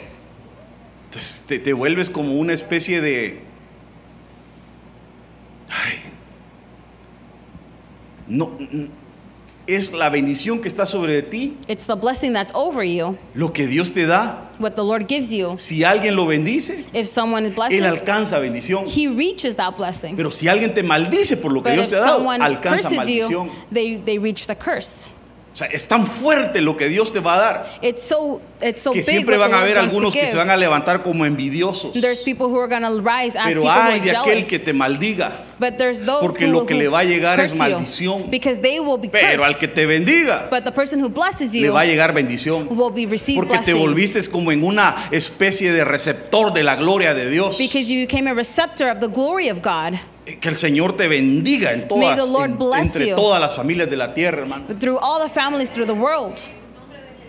Entonces 1.10 1.42
te, 1.46 1.58
te 1.58 1.72
vuelves 1.72 2.08
como 2.10 2.34
una 2.34 2.52
especie 2.52 3.00
de... 3.00 3.40
Ay. 5.70 6.00
No, 8.26 8.50
es 9.66 9.92
la 9.92 10.08
bendición 10.10 10.60
que 10.60 10.68
está 10.68 10.86
sobre 10.86 11.22
ti, 11.22 11.56
It's 11.66 11.86
the 11.86 11.94
blessing 11.94 12.32
that's 12.32 12.52
over 12.54 12.82
you, 12.84 13.16
lo 13.34 13.52
que 13.52 13.66
Dios 13.66 13.90
te 13.92 14.06
da. 14.06 14.50
what 14.58 14.72
the 14.72 14.82
Lord 14.84 15.06
gives 15.08 15.30
you. 15.30 15.54
Si 15.58 15.82
alguien 15.84 16.14
lo 16.16 16.26
bendice, 16.26 16.84
If 16.92 17.06
someone 17.06 17.46
Él 17.46 17.54
blesses, 17.54 17.82
alcanza 17.82 18.38
bendición. 18.38 18.84
he 18.86 19.08
reaches 19.08 19.56
that 19.56 19.76
blessing. 19.76 20.14
Pero 20.16 20.30
si 20.30 20.48
alguien 20.48 20.74
te 20.74 20.82
maldice 20.82 21.36
por 21.36 21.52
lo 21.52 21.62
que 21.62 21.70
But 21.70 21.76
Dios 21.76 21.88
te 21.90 21.96
ha 21.96 22.00
dado, 22.00 22.30
alcanza 22.30 22.88
curses 22.90 23.08
you, 23.08 23.28
maldición. 23.28 23.50
they, 23.72 23.96
they 23.96 24.18
reach 24.18 24.46
the 24.46 24.56
curse. 24.56 25.08
O 25.58 25.60
sea, 25.60 25.66
es 25.72 25.88
tan 25.88 26.06
fuerte 26.06 26.60
lo 26.60 26.76
que 26.76 26.88
Dios 26.88 27.12
te 27.12 27.18
va 27.18 27.34
a 27.34 27.38
dar 27.38 27.78
It's 27.82 28.04
so 28.04 28.40
it's 28.62 28.80
so 28.80 28.92
que 28.92 29.02
siempre 29.02 29.36
van 29.36 29.52
a 29.52 29.58
haber 29.58 29.76
algunos 29.76 30.14
que 30.14 30.28
se 30.28 30.36
van 30.36 30.50
a 30.50 30.56
levantar 30.56 31.02
como 31.02 31.26
envidiosos. 31.26 31.94
There's 32.00 32.20
people 32.20 32.46
who 32.46 32.60
are 32.60 32.68
going 32.68 32.82
to 32.82 33.00
rise 33.00 33.36
as 33.36 33.48
Pero 33.48 33.68
hay 33.68 33.98
de 33.98 34.16
aquel 34.16 34.46
que 34.46 34.60
te 34.60 34.72
maldiga. 34.72 35.32
But 35.58 35.76
there's 35.76 36.00
those 36.00 36.20
Porque 36.20 36.46
lo 36.46 36.64
que 36.64 36.74
le 36.74 36.86
va 36.86 37.00
a 37.00 37.04
llegar 37.04 37.40
es 37.40 37.56
maldición. 37.56 38.30
Pero 38.30 39.44
al 39.44 39.56
que 39.56 39.66
te 39.66 39.84
bendiga, 39.84 40.48
le 40.48 41.60
you 41.60 41.72
va 41.72 41.80
a 41.80 41.84
llegar 41.84 42.14
bendición. 42.14 42.68
Porque 42.68 43.58
te 43.58 43.72
blessing. 43.72 43.78
volviste 43.78 44.28
como 44.28 44.52
en 44.52 44.62
una 44.62 45.08
especie 45.10 45.72
de 45.72 45.84
receptor 45.84 46.52
de 46.52 46.62
la 46.62 46.76
gloria 46.76 47.14
de 47.14 47.30
Dios. 47.30 47.58
Que 50.40 50.48
el 50.48 50.56
Señor 50.56 50.96
te 50.96 51.08
bendiga 51.08 51.72
en 51.72 51.80
May 51.80 51.88
todas, 51.88 52.16
the 52.16 52.30
Lord 52.32 52.50
en- 52.74 52.82
entre 52.84 53.08
you. 53.08 53.16
todas 53.16 53.40
las 53.40 53.54
familias 53.54 53.88
de 53.88 53.96
la 53.96 54.12
tierra, 54.14 54.42
hermano. 54.42 54.64
Through 54.78 54.98
all 55.00 55.22
the 55.22 55.30
families 55.30 55.70
through 55.70 55.86
the 55.86 55.92
world. 55.98 56.34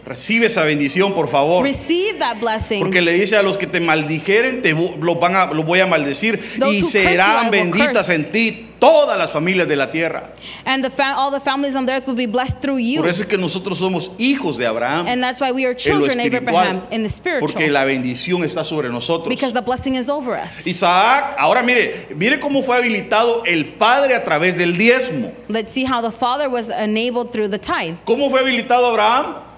Recibe 0.10 0.48
esa 0.48 0.64
bendición, 0.64 1.14
por 1.14 1.30
favor. 1.30 1.64
Receive 1.64 2.18
that 2.18 2.40
blessing. 2.40 2.80
Porque 2.80 3.00
le 3.00 3.14
dice 3.14 3.36
a 3.38 3.44
los 3.44 3.60
que 3.60 3.68
te 3.68 3.80
maldijeren, 3.80 4.64
te 4.64 4.74
los 4.74 5.20
van 5.20 5.36
a, 5.36 5.46
los 5.54 5.64
voy 5.64 5.82
a 5.82 5.86
maldecir 5.86 6.58
Those 6.60 6.74
y 6.74 6.82
you, 6.82 6.90
serán 6.90 7.52
will 7.52 7.52
benditas 7.52 8.08
curse. 8.08 8.16
en 8.16 8.32
ti. 8.32 8.66
todas 8.80 9.20
las 9.20 9.32
familias 9.32 9.68
de 9.68 9.76
la 9.76 9.92
tierra. 9.92 10.34
And 10.66 10.84
the 10.84 10.92
all 11.16 11.32
the 11.32 11.40
families 11.40 11.76
on 11.76 11.86
the 11.86 11.94
earth 11.94 12.08
will 12.08 12.16
be 12.16 12.26
blessed 12.26 12.60
through 12.60 12.80
you. 12.80 13.02
Por 13.02 13.10
eso 13.10 13.22
es 13.22 13.28
que 13.28 13.38
nosotros 13.38 13.78
somos 13.78 14.12
hijos 14.18 14.58
de 14.58 14.66
Abraham 14.66 15.06
And 15.08 15.22
that's 15.22 15.40
why 15.40 15.52
we 15.52 15.64
are 15.66 15.76
children 15.76 16.20
of 16.20 16.34
Abraham 16.34 16.82
in 16.90 17.04
the 17.04 17.10
spiritual. 17.10 17.42
porque 17.42 17.70
la 17.70 17.86
bendición 17.86 18.44
está 18.44 18.64
sobre 18.64 18.90
nosotros. 18.90 19.30
Because 19.30 19.54
the 19.54 19.62
blessing 19.62 19.94
is 19.94 20.10
over 20.10 20.36
us. 20.36 20.66
Isaac, 20.66 21.36
ahora 21.38 21.62
mire, 21.62 22.08
mire 22.16 22.40
cómo 22.40 22.64
fue 22.64 22.78
habilitado 22.78 23.44
el 23.46 23.74
padre 23.74 24.16
a 24.16 24.24
través 24.24 24.58
del 24.58 24.76
diezmo. 24.76 25.34
Let's 25.50 25.72
see 25.72 25.86
how 25.86 26.02
the 26.02 26.12
father 26.12 26.50
was 26.50 26.70
enabled 26.70 27.32
through 27.32 27.50
the 27.50 27.60
tithe. 27.60 27.96
¿Cómo 28.06 28.32
fue 28.32 28.40
habilitado 28.40 28.88
Abraham? 28.88 29.49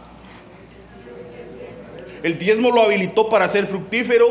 El 2.23 2.37
diezmo 2.37 2.71
lo 2.71 2.81
habilitó 2.83 3.29
para 3.29 3.47
ser 3.49 3.65
fructífero 3.67 4.27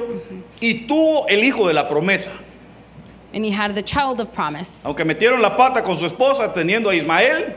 y 0.60 0.86
tuvo 0.86 1.26
el 1.28 1.42
hijo 1.44 1.66
de 1.66 1.74
la 1.74 1.88
promesa. 1.88 2.30
And 3.32 3.44
he 3.44 3.50
had 3.52 3.74
the 3.74 3.82
child 3.82 4.20
of 4.20 4.30
promise. 4.32 4.84
Aunque 4.84 5.04
metieron 5.04 5.40
la 5.40 5.56
pata 5.56 5.82
con 5.82 5.96
su 5.96 6.04
esposa 6.06 6.52
teniendo 6.52 6.90
a 6.90 6.94
Ismael, 6.96 7.54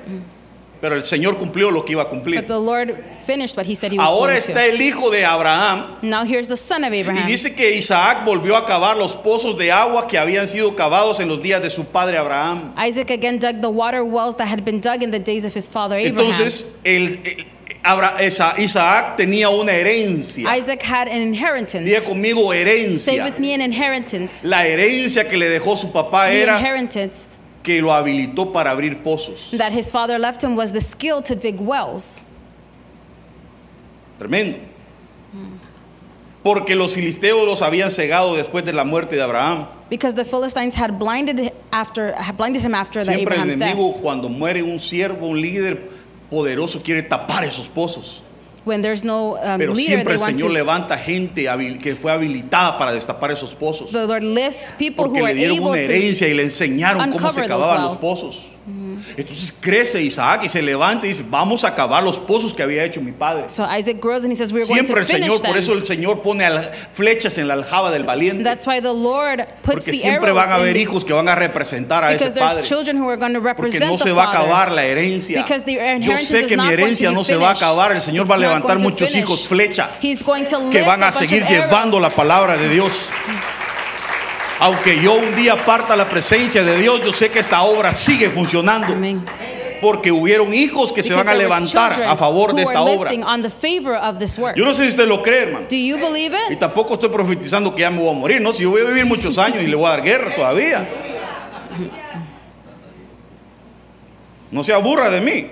pero 0.80 0.96
el 0.96 1.04
Señor 1.04 1.38
cumplió 1.38 1.72
lo 1.72 1.84
que 1.84 1.94
iba 1.94 2.02
a 2.02 2.06
But 2.06 2.12
cumplir. 2.12 2.46
the 2.46 2.60
Lord 2.60 2.94
finished 3.26 3.56
what 3.58 3.66
he 3.66 3.74
said 3.74 3.92
he 3.92 3.98
was 3.98 4.06
Ahora 4.06 4.34
going 4.34 4.38
está 4.40 4.54
to. 4.54 4.60
el 4.70 4.82
hijo 4.82 5.10
de 5.10 5.24
Abraham 5.26 5.96
Now 6.04 6.26
here's 6.26 6.48
the 6.48 6.58
son 6.58 6.84
of 6.84 6.94
y 6.94 7.00
Abraham. 7.02 7.26
dice 7.26 7.56
que 7.56 7.76
Isaac 7.76 8.24
volvió 8.26 8.56
a 8.58 8.66
cavar 8.68 8.98
los 8.98 9.16
pozos 9.16 9.58
de 9.58 9.72
agua 9.72 10.08
que 10.08 10.20
habían 10.20 10.48
sido 10.48 10.76
cavados 10.76 11.20
en 11.22 11.30
los 11.30 11.42
días 11.42 11.62
de 11.62 11.70
su 11.72 11.86
padre 11.86 12.18
Abraham. 12.20 12.74
Isaac 12.78 13.10
again 13.12 13.40
dug 13.40 13.62
the 13.62 13.70
water 13.70 14.04
wells 14.04 14.36
that 14.36 14.48
had 14.48 14.64
been 14.64 14.80
dug 14.82 15.02
in 15.02 15.10
the 15.10 15.20
days 15.20 15.44
of 15.46 15.56
his 15.56 15.68
father 15.70 15.96
Abraham. 15.98 16.20
Entonces, 16.32 16.76
el, 16.84 17.20
el- 17.24 17.46
Abra- 17.86 18.16
esa- 18.22 18.56
Isaac 18.58 19.18
tenía 19.18 19.50
una 19.50 19.74
herencia. 19.74 20.48
Isaac 20.58 20.82
had 20.82 21.08
an 21.10 21.22
inheritance. 21.22 21.84
Diga 21.90 22.02
conmigo 22.02 22.50
Say 22.52 22.62
herencia. 22.64 23.24
with 23.26 23.40
me 23.40 23.54
an 23.54 23.60
inheritance. 23.62 24.46
La 24.46 24.66
herencia 24.66 25.30
que 25.30 25.38
le 25.38 25.50
dejó 25.50 25.76
su 25.78 25.92
papá 25.92 26.28
The 26.30 26.44
era 26.44 26.58
inheritance 26.60 27.28
que 27.62 27.82
lo 27.82 27.92
habilitó 27.92 28.54
para 28.54 28.72
abrir 28.72 29.04
pozos. 29.04 29.52
that 29.58 29.74
his 29.74 29.92
father 29.92 30.18
left 30.18 30.42
him 30.44 30.56
was 30.56 30.72
the 30.72 30.80
skill 30.82 31.22
to 31.24 31.36
dig 31.36 31.60
wells. 31.60 32.22
Tremendo. 34.20 34.60
Porque 36.44 36.76
los 36.76 36.94
filisteos 36.94 37.46
los 37.46 37.62
habían 37.62 37.90
cegado 37.90 38.36
después 38.36 38.66
de 38.66 38.74
la 38.74 38.84
muerte 38.84 39.16
de 39.16 39.22
Abraham. 39.22 39.66
Because 39.90 40.14
the 40.14 40.26
Philistines 40.26 40.76
had 40.76 40.98
blinded 41.00 41.52
after 41.72 42.14
had 42.18 42.36
blinded 42.38 42.62
him 42.62 42.74
after 42.76 43.00
the 43.04 43.14
Siempre 43.14 43.36
el 43.36 43.42
Abraham's 43.44 43.58
death. 43.58 43.72
enemigo 43.76 44.02
cuando 44.02 44.28
muere 44.30 44.62
un 44.62 44.78
siervo, 44.80 45.30
un 45.30 45.40
líder 45.42 45.78
poderoso 46.34 46.82
quiere 46.82 47.04
tapar 47.04 47.44
esos 47.44 47.68
pozos. 47.68 48.22
When 48.66 48.82
there's 48.82 49.04
no 49.04 49.36
um, 49.36 49.58
Pero 49.58 49.74
leader, 49.74 49.98
siempre 49.98 50.14
el 50.14 50.20
Señor 50.20 50.48
to. 50.48 50.54
levanta 50.54 50.98
gente 50.98 51.48
que 51.82 51.96
fue 51.96 52.12
habilitada 52.12 52.78
para 52.78 52.94
destapar 52.94 53.32
esos 53.32 53.54
pozos. 53.54 53.92
The 53.92 54.08
Lord 54.08 54.24
lifts 54.24 54.74
people 54.78 55.06
Porque 55.06 55.20
who 55.20 55.26
are 55.26 55.34
le 55.34 55.40
dieron 55.40 55.58
able 55.58 55.70
una 55.70 55.80
herencia 55.80 56.28
y 56.28 56.34
le 56.34 56.44
enseñaron 56.44 57.12
cómo 57.12 57.34
se 57.34 57.44
cavaban 57.44 57.84
los 57.84 58.00
pozos. 58.00 58.53
Entonces 59.16 59.54
crece 59.60 60.02
Isaac 60.02 60.42
y 60.44 60.50
se 60.50 60.62
levanta 60.62 61.06
y 61.06 61.10
dice, 61.10 61.24
vamos 61.28 61.64
a 61.64 61.76
cavar 61.76 62.04
los 62.04 62.18
pozos 62.18 62.54
que 62.54 62.64
había 62.64 62.84
hecho 62.84 63.02
mi 63.02 63.12
padre. 63.12 63.50
So 63.50 63.64
Isaac 63.64 63.98
grows 64.02 64.24
and 64.24 64.32
he 64.32 64.36
says, 64.36 64.52
"We're 64.52 64.66
going 64.66 64.76
Siempre 64.76 64.96
to 64.96 65.02
el 65.02 65.08
Señor, 65.08 65.42
por 65.42 65.50
them." 65.52 65.58
eso 65.58 65.74
el 65.74 65.86
Señor 65.86 66.22
pone 66.22 66.46
flechas 66.94 67.38
en 67.38 67.48
la 67.48 67.54
aljaba 67.54 67.92
del 67.92 68.04
valiente. 68.04 68.44
That's 68.44 68.68
why 68.68 68.82
the 68.82 68.94
Lord 68.94 69.46
puts 69.62 69.76
Porque 69.76 69.92
the 69.92 69.98
siempre 69.98 70.32
van 70.32 70.50
a 70.50 70.56
haber 70.56 70.78
hijos 70.78 71.06
que 71.06 71.14
van 71.14 71.30
a 71.30 71.36
representar 71.36 72.04
a 72.04 72.14
ese 72.14 72.32
padre. 72.32 72.64
children 72.64 73.02
who 73.02 73.10
are 73.10 73.18
going 73.18 73.34
to 73.34 73.42
Porque 73.42 73.80
represent 73.80 73.92
no 73.92 73.98
se 73.98 74.12
va 74.12 74.26
a 74.26 74.30
acabar 74.30 74.72
la 74.72 74.84
herencia. 74.84 75.46
Yo 76.00 76.18
sé 76.18 76.46
que 76.46 76.58
mi 76.58 76.64
going 76.64 76.74
herencia 76.74 77.12
no 77.12 77.24
se 77.24 77.36
va 77.36 77.50
a 77.50 77.54
acabar. 77.54 77.92
El 77.92 78.02
Señor 78.02 78.26
It's 78.26 78.32
va 78.32 78.36
a 78.36 78.40
levantar 78.40 78.78
going 78.78 78.90
muchos 78.90 79.16
hijos 79.16 79.48
flecha 79.48 79.90
going 80.26 80.46
que 80.72 80.82
van 80.82 81.04
a 81.04 81.12
seguir 81.12 81.46
llevando 81.46 82.00
la 82.00 82.10
palabra 82.10 82.58
de 82.58 82.70
Dios. 82.70 83.08
Aunque 84.60 85.02
yo 85.02 85.14
un 85.16 85.36
día 85.36 85.66
parta 85.66 85.96
la 85.96 86.08
presencia 86.10 86.64
de 86.64 86.78
Dios, 86.78 87.02
yo 87.04 87.12
sé 87.12 87.30
que 87.30 87.40
esta 87.40 87.64
obra 87.64 87.94
sigue 87.94 88.30
funcionando. 88.30 88.88
Porque 89.82 90.12
hubieron 90.14 90.54
hijos 90.54 90.94
que 90.94 91.04
se 91.04 91.14
van 91.14 91.28
a 91.28 91.34
levantar 91.34 91.92
a 92.04 92.16
favor 92.16 92.54
de 92.56 92.64
esta 92.64 92.82
obra. 92.82 93.12
Yo 94.56 94.64
no 94.64 94.74
sé 94.74 94.84
si 94.84 94.90
usted 94.90 95.06
lo 95.08 95.22
cree, 95.22 95.44
hermano. 95.44 95.66
Y 96.50 96.56
tampoco 96.56 96.94
estoy 96.94 97.10
profetizando 97.10 97.76
que 97.76 97.82
ya 97.82 97.90
me 97.90 98.00
voy 98.00 98.10
a 98.10 98.14
morir, 98.18 98.42
¿no? 98.42 98.54
Si 98.54 98.64
yo 98.64 98.70
voy 98.72 98.82
a 98.82 98.86
vivir 98.86 99.06
muchos 99.06 99.38
años 99.38 99.62
y 99.62 99.68
le 99.68 99.76
voy 99.76 99.88
a 99.88 99.90
dar 99.90 100.04
guerra 100.04 100.34
todavía. 100.36 100.90
No 104.52 104.64
se 104.64 104.72
aburra 104.72 105.10
de 105.10 105.20
mí. 105.20 105.48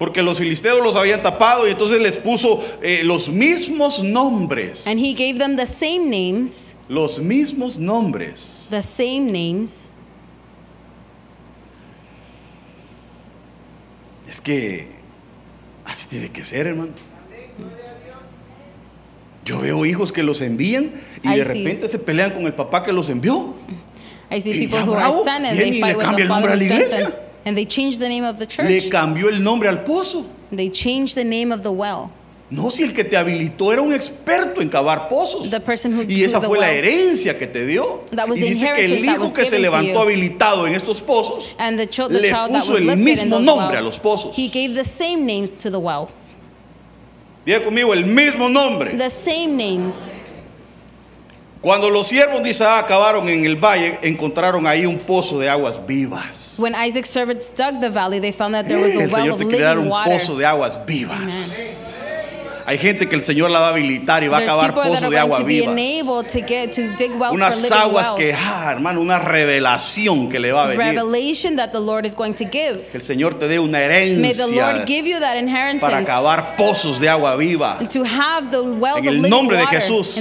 Porque 0.00 0.22
los 0.22 0.38
filisteos 0.38 0.82
los 0.82 0.96
habían 0.96 1.22
tapado 1.22 1.68
y 1.68 1.72
entonces 1.72 2.00
les 2.00 2.16
puso 2.16 2.64
eh, 2.80 3.02
los 3.04 3.28
mismos 3.28 4.02
nombres. 4.02 4.86
And 4.86 4.98
he 4.98 5.12
gave 5.12 5.38
them 5.38 5.56
the 5.56 5.66
same 5.66 6.08
names, 6.08 6.74
Los 6.88 7.18
mismos 7.18 7.76
nombres. 7.78 8.66
the 8.70 8.80
same 8.80 9.30
names. 9.30 9.90
Es 14.26 14.40
que 14.40 14.88
así 15.84 16.08
tiene 16.08 16.30
que 16.30 16.46
ser, 16.46 16.66
hermano. 16.68 16.92
Yo 19.44 19.58
veo 19.60 19.84
hijos 19.84 20.12
que 20.12 20.22
los 20.22 20.40
envían 20.40 20.92
y 21.22 21.28
Ay, 21.28 21.38
de 21.40 21.44
repente 21.44 21.88
se 21.88 21.98
pelean 21.98 22.30
con 22.32 22.46
el 22.46 22.54
papá 22.54 22.82
que 22.82 22.92
los 22.92 23.10
envió. 23.10 23.54
I 24.30 24.40
see 24.40 24.50
Y 24.52 24.66
people 24.66 24.78
who 24.78 24.94
are 24.94 25.08
bravo, 25.08 25.24
sent 25.24 25.44
and 25.44 25.58
viene 25.58 25.72
they 25.72 25.80
fight 25.80 25.96
with 25.98 26.16
the 26.16 26.26
father 26.26 26.52
who 26.52 26.58
sent 26.58 26.90
them. 26.90 27.12
And 27.44 27.56
they 27.56 27.64
change 27.64 27.98
the 27.98 28.08
name 28.08 28.24
of 28.24 28.36
the 28.38 28.46
Le 28.62 28.80
church. 28.80 28.90
cambió 28.90 29.28
el 29.28 29.42
nombre 29.42 29.68
al 29.68 29.84
pozo. 29.84 30.26
They 30.52 30.68
change 30.70 31.14
the 31.14 31.24
name 31.24 31.52
of 31.52 31.62
the 31.62 31.70
well. 31.72 32.10
No, 32.50 32.68
si 32.68 32.82
el 32.82 32.92
que 32.92 33.04
te 33.04 33.16
habilitó 33.16 33.72
era 33.72 33.80
un 33.80 33.94
experto 33.94 34.60
en 34.60 34.68
cavar 34.68 35.08
pozos. 35.08 35.48
The 35.50 35.60
person 35.60 35.94
who 35.96 36.02
Y 36.02 36.24
esa 36.24 36.40
fue 36.40 36.58
la 36.58 36.72
herencia 36.72 37.38
que 37.38 37.46
te 37.46 37.64
dio. 37.64 38.02
That 38.10 38.28
was 38.28 38.38
Y 38.38 38.42
the 38.42 38.48
dice 38.48 38.72
que 38.74 38.84
el 38.86 39.04
hijo 39.04 39.32
que 39.32 39.44
se 39.44 39.58
levantó 39.60 40.00
habilitado 40.00 40.66
en 40.66 40.74
estos 40.74 41.00
pozos 41.00 41.54
And 41.58 41.78
the, 41.78 41.86
the 41.86 42.08
le 42.08 42.28
child 42.28 42.50
that 42.50 42.62
puso 42.64 42.72
was 42.72 42.80
el 42.80 42.96
mismo 42.96 43.38
nombre 43.38 43.76
a 43.78 43.80
los 43.80 44.00
wells, 44.02 44.24
pozos. 44.24 44.34
he 44.36 44.48
gave 44.48 44.74
the 44.74 44.82
same 44.84 45.24
names 45.24 45.52
to 45.52 45.70
the 45.70 45.78
wells. 45.78 46.34
Diga 47.46 47.62
conmigo, 47.64 47.92
el 47.94 48.04
mismo 48.04 48.48
nombre. 48.48 48.96
The 48.96 49.10
same 49.10 49.56
names. 49.56 50.20
Cuando 51.62 51.90
los 51.90 52.06
siervos 52.08 52.42
de 52.42 52.50
Isaac 52.50 52.86
acabaron 52.86 53.28
en 53.28 53.44
el 53.44 53.56
valle, 53.56 53.98
encontraron 54.00 54.66
ahí 54.66 54.86
un 54.86 54.96
pozo 54.98 55.38
de 55.38 55.46
aguas 55.48 55.78
vivas. 55.86 56.56
When 56.58 56.74
Isaac's 56.74 57.10
servants 57.10 57.50
dug 57.54 57.80
the 57.80 57.90
valley, 57.90 58.18
they 58.18 58.32
found 58.32 58.54
that 58.54 58.66
there 58.66 58.80
was 58.82 58.94
a 58.96 59.02
el 59.02 59.10
well 59.10 59.24
Señor 59.26 59.32
of 59.34 59.38
te 59.50 59.58
dar 59.58 59.76
living 59.76 59.84
un 59.84 59.88
water. 59.90 60.10
pozo 60.12 60.38
de 60.38 60.46
aguas 60.46 60.78
vivas. 60.86 61.18
Hay 62.66 62.78
gente 62.78 63.08
que 63.08 63.16
el 63.16 63.24
Señor 63.24 63.50
la 63.50 63.60
va 63.60 63.66
a 63.68 63.70
habilitar 63.70 64.22
y 64.22 64.28
va 64.28 64.38
a 64.38 64.44
that 64.46 64.74
pozos 64.74 65.10
de 65.10 65.18
agua 65.18 65.40
wells 67.14 67.34
Unas 67.34 67.70
aguas 67.70 68.12
que, 68.12 68.32
ah, 68.32 68.70
hermano, 68.72 69.00
una 69.00 69.18
revelación 69.18 70.28
que 70.28 70.38
le 70.38 70.52
va 70.52 70.64
a 70.64 70.66
venir. 70.66 70.78
Que 72.90 72.98
el 72.98 73.02
Señor 73.02 73.38
te 73.38 73.48
dé 73.48 73.58
una 73.58 73.78
May 73.78 73.88
the 73.88 73.94
herencia 73.94 74.46
Lord 74.46 74.86
give 74.86 75.08
you 75.08 75.18
that 75.20 75.36
inheritance 75.36 75.80
para 75.80 75.98
acabar 75.98 76.56
pozos 76.56 77.00
de 77.00 77.08
agua 77.08 77.36
viva. 77.36 77.78
and 77.80 77.90
to 77.90 78.04
have 78.04 78.50
the 78.50 78.60
wells 78.60 78.98
En 78.98 79.08
el 79.08 79.28
nombre 79.28 79.56
de. 79.56 79.66
Jesús. 79.66 80.16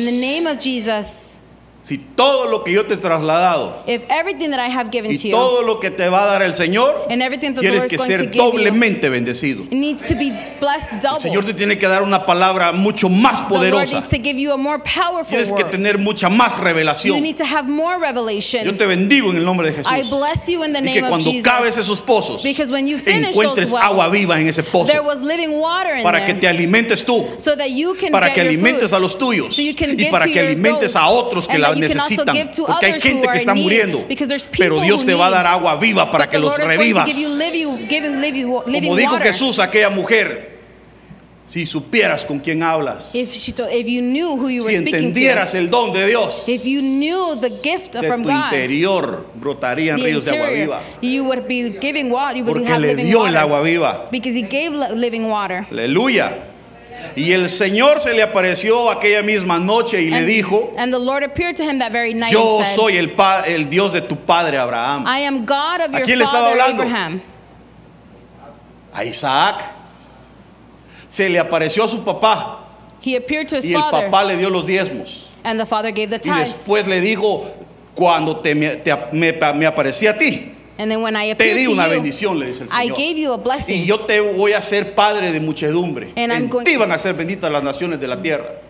Si 1.82 1.98
todo 1.98 2.46
lo 2.50 2.64
que 2.66 2.74
yo 2.74 2.86
te 2.86 2.96
he 2.96 2.98
trasladado 2.98 3.84
If 3.88 4.04
everything 4.10 4.50
that 4.52 4.60
I 4.60 4.70
have 4.70 4.90
given 4.92 5.12
y 5.12 5.18
to 5.18 5.28
you 5.30 5.36
todo 5.36 5.62
lo 5.62 5.80
que 5.80 5.90
te 5.92 6.10
va 6.10 6.24
a 6.24 6.26
dar 6.26 6.42
el 6.42 6.54
Señor, 6.54 7.08
and 7.10 7.22
everything 7.22 7.54
that 7.54 7.62
the 7.62 7.70
tienes 7.70 7.80
Lord 7.84 7.90
que 7.90 7.96
is 7.96 8.02
going 8.02 8.12
to 8.12 8.18
ser 8.18 8.26
give 8.26 8.36
you, 8.36 8.42
doblemente 8.52 9.10
bendecido. 9.10 9.64
it 9.64 9.72
needs 9.72 10.04
to 10.06 10.16
be 10.16 10.30
blessed 10.60 10.92
El 10.92 11.00
double. 11.00 11.22
Señor 11.22 11.46
te 11.46 11.54
tiene 11.54 11.78
que 11.80 11.88
dar 11.88 12.04
una 12.04 12.26
palabra 12.26 12.74
mucho 12.74 13.08
más 13.08 13.36
the 13.48 13.54
Lord 13.54 13.72
poderosa. 13.72 13.96
needs 13.96 14.10
to 14.10 14.18
give 14.18 14.38
you 14.38 14.52
a 14.52 14.58
more 14.58 14.80
powerful 14.80 15.30
Tienes 15.30 15.52
que 15.54 15.64
word. 15.64 15.72
tener 15.72 15.98
mucha 15.98 16.28
más 16.30 16.58
You 16.58 16.64
revelación. 16.66 17.22
need 17.22 17.38
to 17.38 17.46
have 17.46 17.70
more 17.70 17.96
Yo 17.96 18.02
revelation. 18.02 18.78
te 18.78 18.86
bendigo 18.86 19.32
en 19.32 19.38
el 19.38 19.46
nombre 19.46 19.72
de 19.72 19.78
Jesús. 19.82 19.90
I 19.92 20.04
bless 20.04 20.48
you 20.50 20.64
in 20.64 20.74
the 20.74 20.80
Y 20.82 20.84
que 20.94 21.02
name 21.02 21.04
of 21.04 21.10
cuando 21.10 21.32
Jesus. 21.32 21.44
cabes 21.50 21.78
esos 21.78 22.02
pozos, 22.02 22.44
Because 22.44 22.72
when 22.72 22.88
you 22.88 22.98
finish 22.98 23.30
encuentres 23.30 23.72
those 23.72 23.74
wells, 23.76 23.86
agua 23.86 24.10
viva 24.10 24.40
en 24.40 24.48
ese 24.50 24.64
pozo 24.64 24.88
there 24.92 25.02
was 25.02 25.22
living 25.22 25.54
water 25.58 25.96
in 25.96 26.04
para 26.04 26.26
que 26.26 26.34
there. 26.34 26.42
te 26.42 26.48
alimentes 26.50 27.06
tú, 27.06 27.26
so 27.38 27.56
that 27.56 27.72
you 27.72 27.94
can 27.96 28.12
para 28.12 28.28
get 28.28 28.36
que 28.36 28.42
your 28.44 28.50
alimentes 28.52 28.90
food, 28.90 28.98
a 28.98 29.00
los 29.00 29.18
tuyos 29.18 29.56
so 29.56 29.62
you 29.62 29.74
can 29.74 29.92
y 29.92 29.96
get 30.04 30.12
para 30.12 30.26
to 30.26 30.32
que 30.34 30.36
your 30.42 30.50
alimentes 30.52 30.92
those, 30.94 30.98
a 30.98 31.08
otros 31.08 31.48
que 31.48 31.54
and 31.54 31.62
la 31.62 31.69
also 31.70 31.80
necesitan. 31.82 32.50
Porque 32.68 32.86
hay 32.86 33.00
gente 33.00 33.28
que 33.28 33.38
está 33.38 33.54
muriendo, 33.54 34.06
pero 34.58 34.82
Dios 34.82 35.06
te 35.06 35.14
va 35.14 35.28
a 35.28 35.30
dar 35.30 35.48
agua 35.48 35.76
viva 35.76 36.10
para 36.12 36.30
que 36.30 36.38
los 36.38 36.58
revivas. 36.58 37.10
Como 38.82 38.96
dijo. 38.96 39.18
Jesús 39.20 39.60
a 39.60 39.64
aquella 39.66 39.90
mujer, 39.90 40.60
si 41.48 41.66
supieras 41.66 42.24
con 42.26 42.40
quién 42.40 42.62
hablas, 42.62 43.16
If, 43.16 43.34
she 43.34 43.52
told, 43.52 43.72
if 43.72 43.88
you 43.88 44.02
knew 44.02 44.36
who 44.38 44.50
you 44.50 44.62
were 44.64 44.72
si 44.72 44.78
speaking 44.78 44.96
entendieras 45.08 45.56
el 45.56 45.70
don 45.70 45.92
de 45.92 46.06
Dios, 46.08 46.46
to, 46.46 46.52
if 46.52 46.64
you 46.64 46.80
knew 46.82 47.36
the 47.42 47.50
gift 47.64 47.94
de 47.94 48.08
from 48.08 48.22
tu 48.22 48.30
God, 48.30 48.54
interior 48.54 49.26
brotarían 49.36 50.00
ríos 50.00 50.26
de 50.26 50.32
agua 50.32 50.50
viva. 50.52 50.82
you 51.02 51.24
would 51.24 51.48
be 51.48 51.72
giving 51.82 52.12
water. 52.12 52.38
You 52.38 52.46
would 52.46 52.58
Porque 52.58 52.72
have 52.72 52.82
le 52.82 52.96
dio 52.96 53.20
water 53.20 53.32
el 53.32 53.38
agua 53.38 53.62
viva. 53.64 54.08
because 54.12 54.36
He 54.36 54.44
gave 54.44 54.74
li- 54.76 54.94
living 54.96 55.28
water. 55.28 55.66
Aleluya. 55.72 56.49
Y 57.16 57.32
el 57.34 57.50
Señor 57.50 58.00
se 58.00 58.14
le 58.14 58.22
apareció 58.22 58.90
aquella 58.90 59.22
misma 59.22 59.60
noche 59.60 60.02
y 60.02 60.10
le 60.10 60.24
dijo, 60.26 60.74
and 60.78 60.94
the 60.94 61.00
Lord 61.00 61.24
appeared 61.24 61.56
to 61.58 61.64
him 61.64 61.80
that 61.80 61.92
very 61.92 62.14
night 62.14 62.32
yo 62.32 62.60
said, 62.64 62.76
soy 62.76 62.98
el, 62.98 63.08
Dios 63.70 63.92
de 63.94 64.02
tu 64.02 64.16
padre 64.16 64.58
Abraham. 64.58 65.06
I 65.08 65.20
am 65.20 65.46
God 65.46 65.82
of 65.82 65.94
¿A 65.94 66.00
your 66.00 66.06
quién 66.08 66.20
le 66.20 66.26
estaba 66.26 66.52
hablando? 66.52 66.84
Abraham. 66.84 67.22
A 68.94 69.04
Isaac. 69.06 69.64
Se 71.10 71.28
le 71.30 71.40
apareció 71.40 71.84
a 71.84 71.88
su 71.88 72.04
papá 72.04 72.60
He 73.02 73.16
appeared 73.16 73.48
to 73.48 73.56
his 73.56 73.66
y 73.66 73.74
el 73.74 73.82
father, 73.82 74.10
papá 74.10 74.24
le 74.28 74.38
dio 74.38 74.50
los 74.50 74.66
diezmos. 74.66 75.26
and 75.44 75.60
the 75.60 75.66
father 75.66 75.92
gave 75.92 76.10
the 76.10 76.20
Y 76.24 76.40
después 76.40 76.86
le 76.86 77.00
dijo, 77.02 77.46
cuando 77.96 78.38
te, 78.38 78.54
me, 78.54 78.76
te- 78.78 78.96
me- 79.14 79.32
me 79.54 79.66
aparecí 79.66 80.06
a 80.08 80.18
ti, 80.18 80.54
And 80.80 80.90
then 80.90 81.02
when 81.02 81.16
I 81.16 81.34
te 81.34 81.54
di 81.54 81.66
to 81.66 81.72
una 81.72 81.88
you, 81.88 81.92
bendición, 81.92 82.40
le 82.40 82.48
dice 82.48 82.64
el 82.64 82.70
I 82.72 82.88
gave 82.88 83.18
you 83.20 83.34
a 83.34 83.38
blessing. 83.38 83.82
Y 83.84 83.86
yo 83.86 84.00
te 84.06 84.22
voy 84.22 84.54
a 84.54 84.62
ser 84.62 84.96
padre 84.96 85.32
de 85.32 85.40
muchedumbre. 85.42 86.14
And 86.16 86.32
En 86.32 86.50
ti 86.64 86.78
van 86.78 86.92
a 86.94 86.98
ser 86.98 87.14
benditas 87.16 87.52
las 87.52 87.62
naciones 87.64 88.00
de 88.00 88.08
la 88.08 88.22
tierra. 88.22 88.62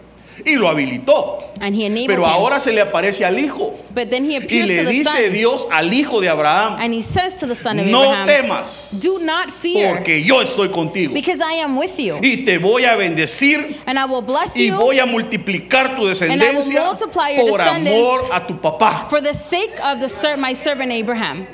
Y 0.46 0.56
lo 0.56 0.70
habilitó. 0.70 1.40
And 1.60 1.76
he 1.76 1.90
Pero 2.08 2.24
him. 2.24 2.30
ahora 2.30 2.60
se 2.62 2.72
le 2.72 2.80
aparece 2.82 3.26
al 3.26 3.38
hijo. 3.38 3.76
But 3.94 4.10
then 4.10 4.24
he 4.24 4.38
Y 4.38 4.64
le 4.64 4.78
to 4.78 4.84
the 4.86 4.90
dice 4.90 5.26
son. 5.26 5.34
Dios 5.34 5.68
al 5.70 5.94
hijo 5.94 6.22
de 6.22 6.30
Abraham, 6.30 6.78
And 6.80 6.94
he 6.94 7.02
says 7.02 7.36
to 7.42 7.46
the 7.46 7.56
son 7.56 7.78
of 7.78 7.86
no 7.88 8.04
Abraham, 8.14 8.28
temas, 8.28 9.00
Do 9.04 9.20
not 9.20 9.50
fear, 9.52 9.96
porque 9.98 10.24
yo 10.24 10.42
estoy 10.42 10.70
contigo. 10.70 11.14
because 11.14 11.42
I 11.42 11.56
am 11.62 11.76
with 11.78 12.00
you. 12.00 12.18
Y 12.24 12.46
te 12.46 12.58
voy 12.58 12.86
a 12.86 12.96
bendecir 12.96 13.82
And 13.86 14.00
I 14.00 14.06
will 14.06 14.22
bless 14.22 14.56
y 14.56 14.68
you 14.68 14.76
voy 14.78 14.98
a 15.00 15.06
multiplicar 15.06 15.96
tu 15.98 16.04
will 16.04 16.10
descendencia 16.10 16.86
multiply 16.86 17.36
your 17.36 17.50
por 17.50 17.62
amor 17.62 18.30
a 18.32 18.48
tu 18.48 18.56
papá. 18.62 19.08
for 19.10 19.22
the 19.22 19.34
sake 19.34 19.78
of 19.84 20.00
the 20.00 20.08
ser- 20.08 20.38
my 20.38 20.54
servant 20.56 20.92
Abraham. 20.94 21.46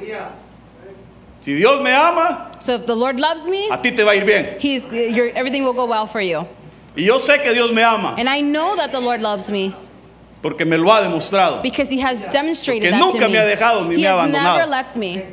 Si 1.45 1.55
Dios 1.55 1.79
me 1.83 1.91
ama, 1.91 2.49
So 2.57 2.73
if 2.73 2.87
the 2.87 2.95
Lord 2.95 3.19
loves 3.19 3.47
me, 3.47 3.69
a 3.69 3.77
ti 3.77 3.91
te 3.91 4.03
va 4.03 4.13
a 4.13 4.15
ir 4.15 4.25
bien. 4.25 4.59
he's, 4.59 4.87
your, 4.91 5.29
everything 5.35 5.63
will 5.63 5.73
go 5.73 5.85
well 5.85 6.07
for 6.07 6.19
you. 6.19 6.39
Y 6.97 7.03
yo 7.03 7.19
sé 7.19 7.37
que 7.43 7.53
Dios 7.53 7.71
me 7.71 7.83
ama 7.83 8.15
And 8.17 8.27
I 8.27 8.41
know 8.41 8.75
that 8.75 8.91
the 8.91 8.99
Lord 8.99 9.21
loves 9.21 9.51
me 9.51 9.75
porque 10.41 10.65
me 10.65 10.75
lo 10.75 10.89
ha 10.89 11.01
demostrado. 11.03 11.61
because 11.61 11.87
he 11.91 11.99
has 11.99 12.23
demonstrated 12.31 12.89
Porque 12.89 12.99
that 12.99 13.13
nunca 13.13 13.27
to 13.27 13.29
me 13.31 13.37
ha 13.37 13.43
dejado 13.55 13.87
ni 13.87 13.93
he 13.93 13.97
me 13.97 14.03
ha 14.07 14.17
has 14.23 14.29
abandonado. 14.31 14.57
never 14.57 14.67
left 14.71 14.95
me. 14.95 15.23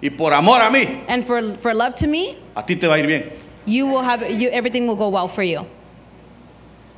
Y 0.00 0.08
por 0.08 0.32
amor 0.32 0.60
a 0.62 0.70
mí, 0.70 1.04
And 1.06 1.22
for, 1.26 1.54
for 1.56 1.74
love 1.74 1.94
to 1.96 2.06
me, 2.06 2.38
a 2.56 2.62
ti 2.62 2.76
te 2.76 2.86
va 2.86 2.94
a 2.94 2.98
ir 2.98 3.06
bien. 3.06 3.30
you 3.66 3.86
will 3.86 4.00
have 4.02 4.22
you, 4.30 4.48
everything 4.48 4.86
will 4.86 4.96
go 4.96 5.10
well 5.10 5.28
for 5.28 5.42
you. 5.42 5.66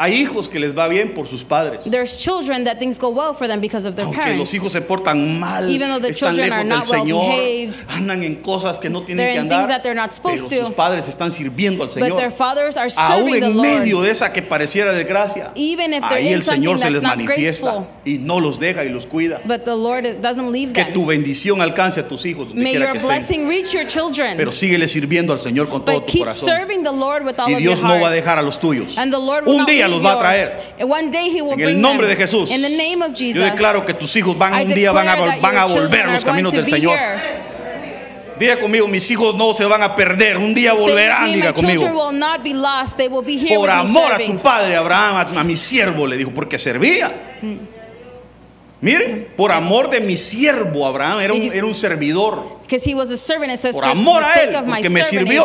Hay 0.02 0.14
hijos 0.14 0.48
que 0.48 0.58
les 0.58 0.74
va 0.74 0.88
bien 0.88 1.12
por 1.12 1.28
sus 1.28 1.44
padres. 1.44 1.82
There's 1.84 2.18
children 2.18 2.64
that 2.64 2.78
things 2.78 2.98
go 2.98 3.10
well 3.10 3.34
for 3.34 3.46
them 3.46 3.60
because 3.60 3.86
of 3.86 3.96
their 3.96 4.06
Aunque 4.06 4.18
parents. 4.18 4.38
los 4.40 4.54
hijos 4.54 4.72
se 4.72 4.80
portan 4.80 5.38
mal, 5.38 5.68
Even 5.68 5.90
though 5.90 6.00
the 6.00 6.08
están 6.08 6.34
children 6.34 6.52
are 6.54 6.64
lejos 6.64 6.64
del 6.64 6.78
not 6.78 6.88
well 6.88 7.00
Señor, 7.04 7.36
behaved, 7.36 7.76
andan 7.90 8.22
en 8.24 8.36
cosas 8.36 8.78
que 8.78 8.88
no 8.88 9.02
tienen 9.02 9.18
they're 9.18 9.32
que 9.34 9.40
in 9.40 9.48
things 9.50 9.52
andar, 9.64 9.68
that 9.68 9.82
they're 9.82 9.94
not 9.94 10.08
pero 10.22 10.36
supposed 10.38 10.48
sus 10.58 10.68
to. 10.70 10.74
padres 10.74 11.06
están 11.06 11.32
sirviendo 11.32 11.82
al 11.84 11.90
But 11.90 11.96
their 12.16 12.30
Señor. 12.30 12.32
fathers 12.32 12.76
are 12.78 12.88
Aún 12.96 13.24
serving 13.26 13.40
the 13.40 13.46
en 13.48 13.56
Lord. 13.58 13.66
medio 13.68 14.00
de 14.00 14.10
esa 14.10 14.32
que 14.32 14.40
pareciera 14.40 14.92
desgracia, 14.92 15.50
Even 15.54 15.92
if 15.92 16.00
they're 16.08 16.14
ahí 16.16 16.28
in 16.28 16.32
el 16.34 16.42
Señor 16.42 16.78
se 16.78 16.88
les 16.90 17.02
not 17.02 17.16
manifiesta 17.18 17.70
graceful. 17.70 17.86
y 18.06 18.16
no 18.18 18.40
los 18.40 18.58
deja 18.58 18.82
y 18.86 18.88
los 18.88 19.04
cuida. 19.04 19.42
But 19.44 19.64
the 19.66 19.76
Lord 19.76 20.04
doesn't 20.22 20.50
leave 20.50 20.72
Que 20.72 20.84
them. 20.84 20.94
tu 20.94 21.04
bendición 21.04 21.60
alcance 21.60 22.00
a 22.00 22.08
tus 22.08 22.24
hijos 22.24 22.48
donde 22.48 22.62
May 22.62 22.72
quiera 22.72 22.86
your 22.86 22.92
que 22.94 22.98
estén. 23.00 23.10
blessing 23.10 23.48
reach 23.48 23.72
your 23.74 23.86
children. 23.86 24.38
Pero 24.38 24.50
síguele 24.50 24.88
sirviendo 24.88 25.34
al 25.34 25.40
Señor 25.40 25.68
con 25.68 25.84
todo 25.84 25.96
but 25.96 26.06
tu 26.06 26.12
keep 26.12 26.22
corazón. 26.24 26.48
serving 26.48 26.82
the 26.84 26.90
Lord 26.90 27.22
with 27.26 27.38
all 27.38 27.50
Y 27.50 27.54
of 27.56 27.58
Dios 27.58 27.80
your 27.80 27.86
no 27.88 28.00
va 28.00 28.08
a 28.08 28.12
dejar 28.12 28.38
a 28.38 28.42
los 28.42 28.58
tuyos. 28.58 28.96
And 28.96 29.12
the 29.12 29.18
Lord 29.20 29.44
will 29.44 29.56
Un 29.56 29.58
not 29.58 29.68
día 29.68 29.88
los 29.90 30.04
va 30.04 30.12
a 30.12 30.18
traer. 30.18 30.74
En 30.78 31.60
el 31.60 31.80
nombre 31.80 32.06
de 32.06 32.16
Jesús. 32.16 32.50
In 32.50 32.62
the 32.62 32.70
name 32.70 33.04
of 33.04 33.12
Jesus. 33.14 33.36
Yo 33.36 33.44
declaro 33.44 33.84
que 33.84 33.94
tus 33.94 34.14
hijos 34.16 34.36
van 34.38 34.54
un 34.54 34.68
día 34.68 34.92
van 34.92 35.08
a, 35.08 35.16
van 35.36 35.56
a 35.56 35.64
volver 35.66 36.06
los 36.08 36.24
caminos 36.24 36.52
del 36.52 36.66
Señor. 36.66 36.98
Diga 38.38 38.58
conmigo, 38.58 38.88
mis 38.88 39.10
hijos 39.10 39.34
no 39.36 39.52
se 39.52 39.66
van 39.66 39.82
a 39.82 39.94
perder. 39.94 40.38
Un 40.38 40.54
día 40.54 40.72
volverán, 40.72 41.30
diga 41.30 41.52
conmigo. 41.52 41.82
Por 43.54 43.70
amor 43.70 44.12
a 44.14 44.18
tu 44.18 44.38
padre 44.38 44.76
Abraham, 44.76 45.26
a, 45.36 45.44
mi 45.44 45.58
siervo, 45.58 46.06
le 46.06 46.16
dijo, 46.16 46.30
porque 46.34 46.58
servía. 46.58 47.12
Mire, 48.80 49.28
por 49.36 49.52
amor 49.52 49.90
de 49.90 50.00
mi 50.00 50.16
siervo 50.16 50.86
Abraham, 50.86 51.20
era 51.20 51.34
un, 51.34 51.42
era 51.42 51.66
un 51.66 51.74
servidor. 51.74 52.60
Por 53.74 53.84
amor 53.84 54.24
a 54.24 54.34
él, 54.36 54.56
porque 54.66 54.88
me 54.88 55.04
sirvió, 55.04 55.44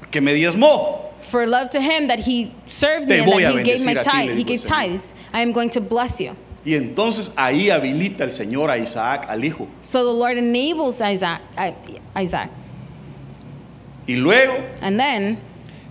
porque 0.00 0.20
me 0.20 0.34
diezmó. 0.34 1.09
For 1.22 1.46
love 1.46 1.70
to 1.70 1.80
him 1.80 2.08
that 2.08 2.18
he 2.20 2.52
served 2.66 3.08
Te 3.08 3.14
me 3.14 3.20
and 3.20 3.30
voy 3.30 3.42
that 3.42 3.54
a 3.54 3.58
he 3.58 3.62
gave 3.64 3.84
my 3.84 3.94
bendecir 3.94 4.00
a 4.00 4.02
ti, 4.04 4.10
tithe. 4.10 4.28
le 4.30 4.34
He 4.36 4.44
dijo 4.44 4.46
gave 4.48 4.60
Señor. 4.60 4.78
tithes. 4.78 5.14
I 5.32 5.40
am 5.42 5.52
going 5.52 5.70
to 5.70 5.80
bless 5.80 6.20
you. 6.20 6.36
Y 6.64 6.74
entonces 6.74 7.30
ahí 7.36 7.70
habilita 7.70 8.20
el 8.24 8.30
Señor 8.30 8.68
a 8.70 8.76
Isaac, 8.78 9.26
al 9.30 9.42
hijo. 9.44 9.66
So 9.80 10.04
the 10.04 10.12
Lord 10.12 10.36
enables 10.36 11.00
Isaac. 11.00 11.40
I- 11.56 11.74
Isaac. 12.14 12.50
Y 14.06 14.14
luego, 14.16 14.54
And 14.82 14.98
then 14.98 15.40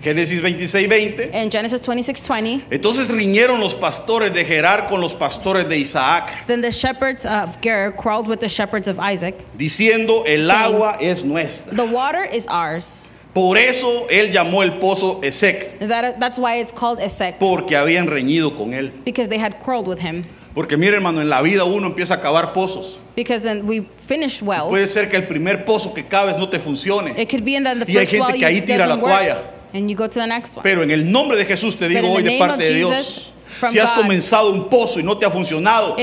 Génesis 0.02 0.40
26, 0.40 0.88
20. 0.88 1.30
in 1.34 1.50
Genesis 1.50 1.82
26 1.82 2.22
20, 2.22 2.66
Entonces 2.72 3.10
riñeron 3.10 3.60
los 3.60 3.74
pastores 3.76 4.34
de 4.34 4.46
Gerar 4.46 4.88
con 4.88 5.02
los 5.02 5.14
pastores 5.14 5.68
de 5.68 5.78
Isaac, 5.78 6.46
then 6.48 6.62
the 6.62 6.72
shepherds 6.72 7.26
of 7.26 7.60
Gerar 7.62 7.92
quarreled 7.92 8.28
with 8.28 8.40
the 8.40 8.48
shepherds 8.48 8.88
of 8.88 9.00
Isaac. 9.00 9.36
diciendo, 9.58 10.24
el 10.26 10.48
Saying, 10.48 10.52
agua 10.52 10.98
es 11.02 11.24
nuestra. 11.24 11.76
The 11.76 11.86
water 11.86 12.24
is 12.24 12.46
ours. 12.48 13.12
Por 13.34 13.58
eso 13.58 14.08
él 14.10 14.32
llamó 14.32 14.64
el 14.64 14.80
pozo 14.80 15.20
Esec, 15.22 15.78
That, 15.88 16.16
that's 16.20 16.40
why 16.40 16.60
it's 16.60 16.72
called 16.72 17.00
Esek, 17.00 17.38
porque 17.38 17.76
habían 17.76 18.08
reñido 18.08 18.58
con 18.58 18.74
él. 18.74 18.92
because 19.06 19.30
they 19.30 19.40
had 19.40 19.60
quarreled 19.64 19.88
with 19.88 20.00
him. 20.00 20.26
Porque 20.56 20.76
mire 20.78 20.96
hermano, 20.96 21.22
en 21.22 21.30
la 21.30 21.42
vida 21.44 21.64
uno 21.64 21.88
empieza 21.88 22.16
a 22.16 22.22
cavar 22.22 22.54
pozos. 22.54 23.00
Because 23.16 23.44
then 23.44 23.68
we 23.68 23.86
finished 24.02 24.42
wells. 24.42 24.70
Puede 24.70 24.88
ser 24.88 25.10
que 25.10 25.16
el 25.16 25.28
primer 25.28 25.64
pozo 25.64 25.94
que 25.94 26.04
caves 26.06 26.38
no 26.38 26.50
te 26.50 26.58
funcione. 26.60 27.14
It 27.22 27.30
could 27.30 27.44
be 27.46 27.56
in 27.56 27.64
that 27.66 27.78
the 27.78 27.92
Y 27.92 27.98
hay 27.98 28.06
first 28.08 28.12
gente 28.12 28.26
well 28.32 28.40
que 28.40 28.46
ahí 28.46 28.62
tira 28.62 28.88
la 28.88 28.98
toalla. 28.98 29.38
and 29.74 29.90
you 29.90 29.96
go 29.96 30.08
to 30.08 30.20
the 30.20 30.26
next 30.28 30.56
one. 30.56 30.64
Pero 30.64 30.82
en 30.82 30.90
el 30.90 31.10
nombre 31.12 31.38
de 31.38 31.46
Jesús 31.46 31.78
te 31.78 31.88
digo 31.88 32.12
hoy 32.12 32.24
de 32.24 32.40
parte 32.40 32.64
de 32.64 32.74
Dios, 32.74 33.32
from 33.46 33.70
si 33.72 33.78
has 33.80 33.92
God, 33.92 34.02
comenzado 34.02 34.52
un 34.52 34.70
pozo 34.70 35.00
y 35.00 35.04
no 35.04 35.18
te 35.18 35.26
ha 35.26 35.30
funcionado, 35.30 35.90
no 35.90 35.96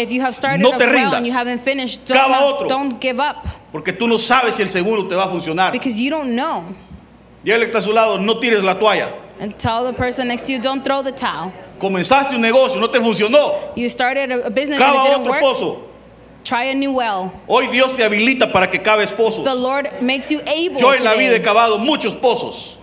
te 0.79 0.87
well 0.87 0.93
rindas, 0.93 1.29
haven't 1.35 1.61
finished, 1.61 2.07
don't, 2.07 2.21
Cava 2.21 2.41
not- 2.41 2.55
otro. 2.55 2.69
don't 2.69 3.01
give 3.03 3.21
up 3.21 3.45
porque 3.73 3.93
tú 3.93 4.07
no 4.07 4.17
sabes 4.17 4.55
si 4.55 4.63
el 4.63 4.69
seguro 4.69 5.07
te 5.09 5.15
va 5.17 5.25
a 5.25 5.29
funcionar. 5.29 5.73
because 5.73 6.01
you 6.01 6.11
don't 6.11 6.31
know. 6.35 6.65
Dígale 7.47 7.61
que 7.61 7.67
está 7.67 7.79
a 7.79 7.83
su 7.83 7.93
lado, 7.93 8.19
no 8.19 8.41
tires 8.41 8.65
la 8.65 8.77
toalla. 8.77 9.09
And 9.39 9.57
tell 9.57 9.85
the 9.85 9.93
person 9.93 10.27
next 10.27 10.47
to 10.47 10.53
you, 10.53 10.59
don't 10.59 10.83
throw 10.85 11.01
the 11.01 11.13
towel. 11.13 11.53
Comenzaste 11.79 12.35
un 12.35 12.41
negocio, 12.41 12.81
no 12.81 12.89
te 12.89 12.99
funcionó. 12.99 13.77
You 13.77 13.89
started 13.89 14.33
a, 14.33 14.51
business 14.51 14.81
Cava 14.81 14.99
and 14.99 15.07
it 15.07 15.11
didn't 15.11 15.21
otro 15.21 15.33
work. 15.33 15.43
pozo. 15.43 15.83
Try 16.43 16.65
a 16.65 16.75
new 16.75 16.91
well. 16.93 17.33
Hoy 17.47 17.69
Dios 17.69 17.97
te 17.97 18.03
habilita 18.03 18.53
para 18.53 18.67
que 18.69 18.81
caves 18.81 19.13
pozos. 19.13 19.45
The 19.45 19.55
Lord 19.55 20.03
makes 20.03 20.29
you 20.29 20.41
able 20.45 20.81
Yo 20.81 20.93
en 20.93 21.05
la 21.05 21.15
vida 21.15 21.37
he 21.37 21.41
cavado 21.41 21.79
muchos 21.79 22.17
pozos 22.17 22.79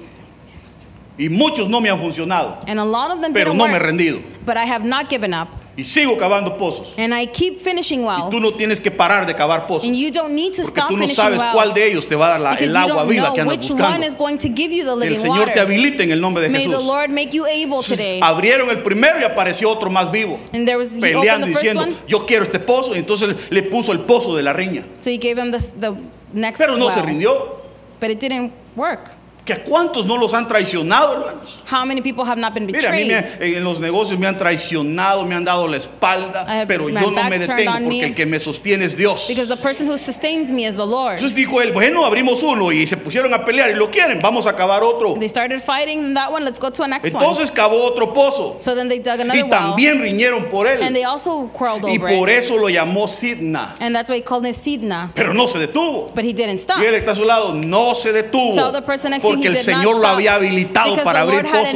y 1.17 1.27
muchos 1.27 1.67
no 1.67 1.81
me 1.81 1.89
han 1.89 1.99
funcionado, 1.99 2.63
And 2.65 2.79
a 2.79 2.85
lot 2.85 3.11
of 3.11 3.19
them 3.19 3.33
pero 3.33 3.51
didn't 3.51 3.57
no 3.57 3.65
me 3.67 3.71
he 3.71 3.73
work. 3.73 3.83
rendido 3.83 4.21
But 4.45 4.55
I 4.55 4.63
have 4.65 4.85
not 4.85 5.09
given 5.09 5.33
up. 5.33 5.49
Y 5.75 5.83
sigo 5.83 6.17
cavando 6.17 6.55
pozos. 6.57 6.93
And 6.97 7.13
I 7.13 7.25
keep 7.27 7.59
finishing 7.59 8.01
Y 8.01 8.05
wells. 8.05 8.29
tú 8.29 8.39
no 8.39 8.51
tienes 8.51 8.79
que 8.79 8.91
parar 8.91 9.25
de 9.25 9.33
cavar 9.33 9.65
pozos 9.65 9.85
And 9.87 9.95
you 9.95 10.11
don't 10.11 10.33
need 10.33 10.53
to 10.53 10.61
porque 10.63 10.79
stop 10.79 10.89
tú 10.89 10.97
no 10.97 11.07
sabes 11.07 11.39
wells. 11.39 11.53
cuál 11.53 11.73
de 11.73 11.87
ellos 11.91 12.07
te 12.07 12.15
va 12.15 12.27
a 12.27 12.29
dar 12.37 12.41
la- 12.41 12.53
el 12.55 12.69
you 12.71 12.77
agua 12.77 13.03
viva 13.05 13.33
que 13.33 13.41
andas 13.41 13.57
which 13.57 13.71
one 13.71 13.81
buscando. 13.81 14.05
is 14.07 14.15
going 14.15 14.37
to 14.37 14.49
give 14.49 14.71
you 14.71 14.83
the 14.85 14.91
El 14.91 14.99
living 14.99 15.19
Señor 15.19 15.45
te 15.45 15.49
water. 15.51 15.59
habilite 15.63 16.03
en 16.03 16.11
el 16.11 16.21
nombre 16.21 16.43
de 16.43 16.49
May 16.49 16.65
the 16.65 16.69
Jesús. 16.69 16.85
Lord 16.85 17.09
make 17.09 17.29
you 17.31 17.45
able 17.45 17.63
Entonces, 17.63 17.97
today. 17.97 18.19
abrieron 18.21 18.69
el 18.69 18.83
primero 18.83 19.19
y 19.19 19.23
apareció 19.23 19.69
otro 19.71 19.89
más 19.89 20.11
vivo, 20.11 20.39
And 20.53 20.65
there 20.67 20.77
was 20.77 20.89
peleando 20.89 21.47
the 21.47 21.53
diciendo, 21.53 21.83
one, 21.83 21.95
yo 22.07 22.25
quiero 22.27 22.43
este 22.45 22.59
pozo, 22.59 22.95
y 22.95 22.99
entonces 22.99 23.35
le 23.49 23.63
puso 23.63 23.91
el 23.93 24.01
pozo 24.01 24.35
de 24.35 24.43
la 24.43 24.53
riña. 24.53 24.85
so 24.99 25.09
he 25.09 25.17
gave 25.17 25.39
him 25.41 25.51
the, 25.51 25.57
the 25.79 25.91
next 26.33 26.59
Pero 26.59 26.77
no 26.77 26.89
se 26.91 26.99
well. 26.99 27.07
rindió. 27.07 27.63
But 27.99 28.11
it 28.11 28.19
didn't 28.19 28.51
work. 28.75 29.09
¿Que 29.45 29.51
a 29.51 29.61
cuántos 29.63 30.05
no 30.05 30.15
los 30.17 30.33
han 30.33 30.47
traicionado, 30.47 31.15
hermanos? 31.15 31.59
How 31.69 31.85
many 31.85 32.01
people 32.01 32.23
have 32.23 32.39
not 32.39 32.53
been 32.53 32.65
Mira, 32.65 32.89
a 32.89 32.93
mí 32.93 33.09
en 33.11 33.63
los 33.63 33.77
negocios 33.79 34.17
me 34.17 34.25
han 34.25 34.37
traicionado, 34.37 35.25
me 35.25 35.35
han 35.35 35.43
dado 35.43 35.67
la 35.67 35.75
espalda, 35.75 36.45
have 36.47 36.65
pero 36.65 36.85
my 36.85 36.93
yo 36.93 37.11
no 37.11 37.15
back 37.15 37.29
me 37.29 37.39
turned 37.39 37.59
detengo 37.59 37.71
on 37.71 37.83
porque 37.83 37.89
me. 37.89 38.03
el 38.07 38.15
que 38.15 38.25
me 38.25 38.39
sostiene 38.39 38.85
es 38.85 38.95
Dios. 38.95 39.25
Because 39.27 39.49
the 39.49 39.57
person 39.61 39.85
who 39.89 39.97
sustains 39.97 40.49
me 40.49 40.65
is 40.65 40.75
the 40.75 40.85
Lord. 40.85 41.15
Entonces 41.15 41.35
dijo 41.35 41.61
él, 41.61 41.73
bueno, 41.73 42.05
abrimos 42.05 42.41
uno 42.41 42.71
y 42.71 42.87
se 42.87 42.95
pusieron 42.95 43.33
a 43.33 43.43
pelear 43.43 43.69
y 43.71 43.75
lo 43.75 43.91
quieren, 43.91 44.19
vamos 44.21 44.47
a 44.47 44.51
acabar 44.51 44.81
otro. 44.81 45.15
They 45.19 45.27
started 45.27 45.59
fighting 45.61 45.99
in 45.99 46.13
that 46.13 46.31
one. 46.31 46.45
Let's 46.45 46.59
go 46.59 46.71
to 46.71 46.83
a 46.83 46.87
next 46.87 47.13
one. 47.13 47.21
Entonces 47.25 47.51
cavó 47.51 47.83
otro 47.83 48.13
pozo 48.13 48.55
So 48.59 48.73
then 48.75 48.87
they 48.87 48.99
dug 48.99 49.19
another 49.19 49.35
y 49.39 49.41
well. 49.43 49.49
también 49.51 50.01
riñeron 50.01 50.45
por 50.49 50.67
And 50.67 50.81
él 50.83 50.93
they 50.93 51.03
also 51.03 51.49
quarreled 51.53 51.83
y 51.89 51.97
over 51.97 52.17
por 52.17 52.29
it. 52.29 52.37
eso 52.37 52.57
lo 52.57 52.69
llamó 52.69 53.09
Sidna, 53.09 53.75
And 53.81 53.93
that's 53.93 54.09
why 54.09 54.15
he 54.17 54.21
called 54.23 54.45
it 54.45 54.55
Sidna. 54.55 55.11
pero 55.13 55.33
no 55.33 55.47
se 55.47 55.59
detuvo. 55.59 56.13
But 56.15 56.23
he 56.23 56.31
didn't 56.31 56.59
stop. 56.59 56.79
Y 56.81 56.85
él 56.85 56.95
está 56.95 57.11
a 57.11 57.15
su 57.15 57.25
lado, 57.25 57.53
no 57.53 57.93
se 57.93 58.13
detuvo 58.13 58.53
Tell 58.53 58.71
the 58.71 58.81
person 58.81 59.11
next 59.11 59.23
to 59.23 59.29
you 59.31 59.32
porque 59.33 59.47
el 59.47 59.57
Señor 59.57 59.99
lo 59.99 60.07
había 60.07 60.35
habilitado 60.35 61.03
para 61.03 61.21
abrir 61.21 61.43
pozos. 61.43 61.73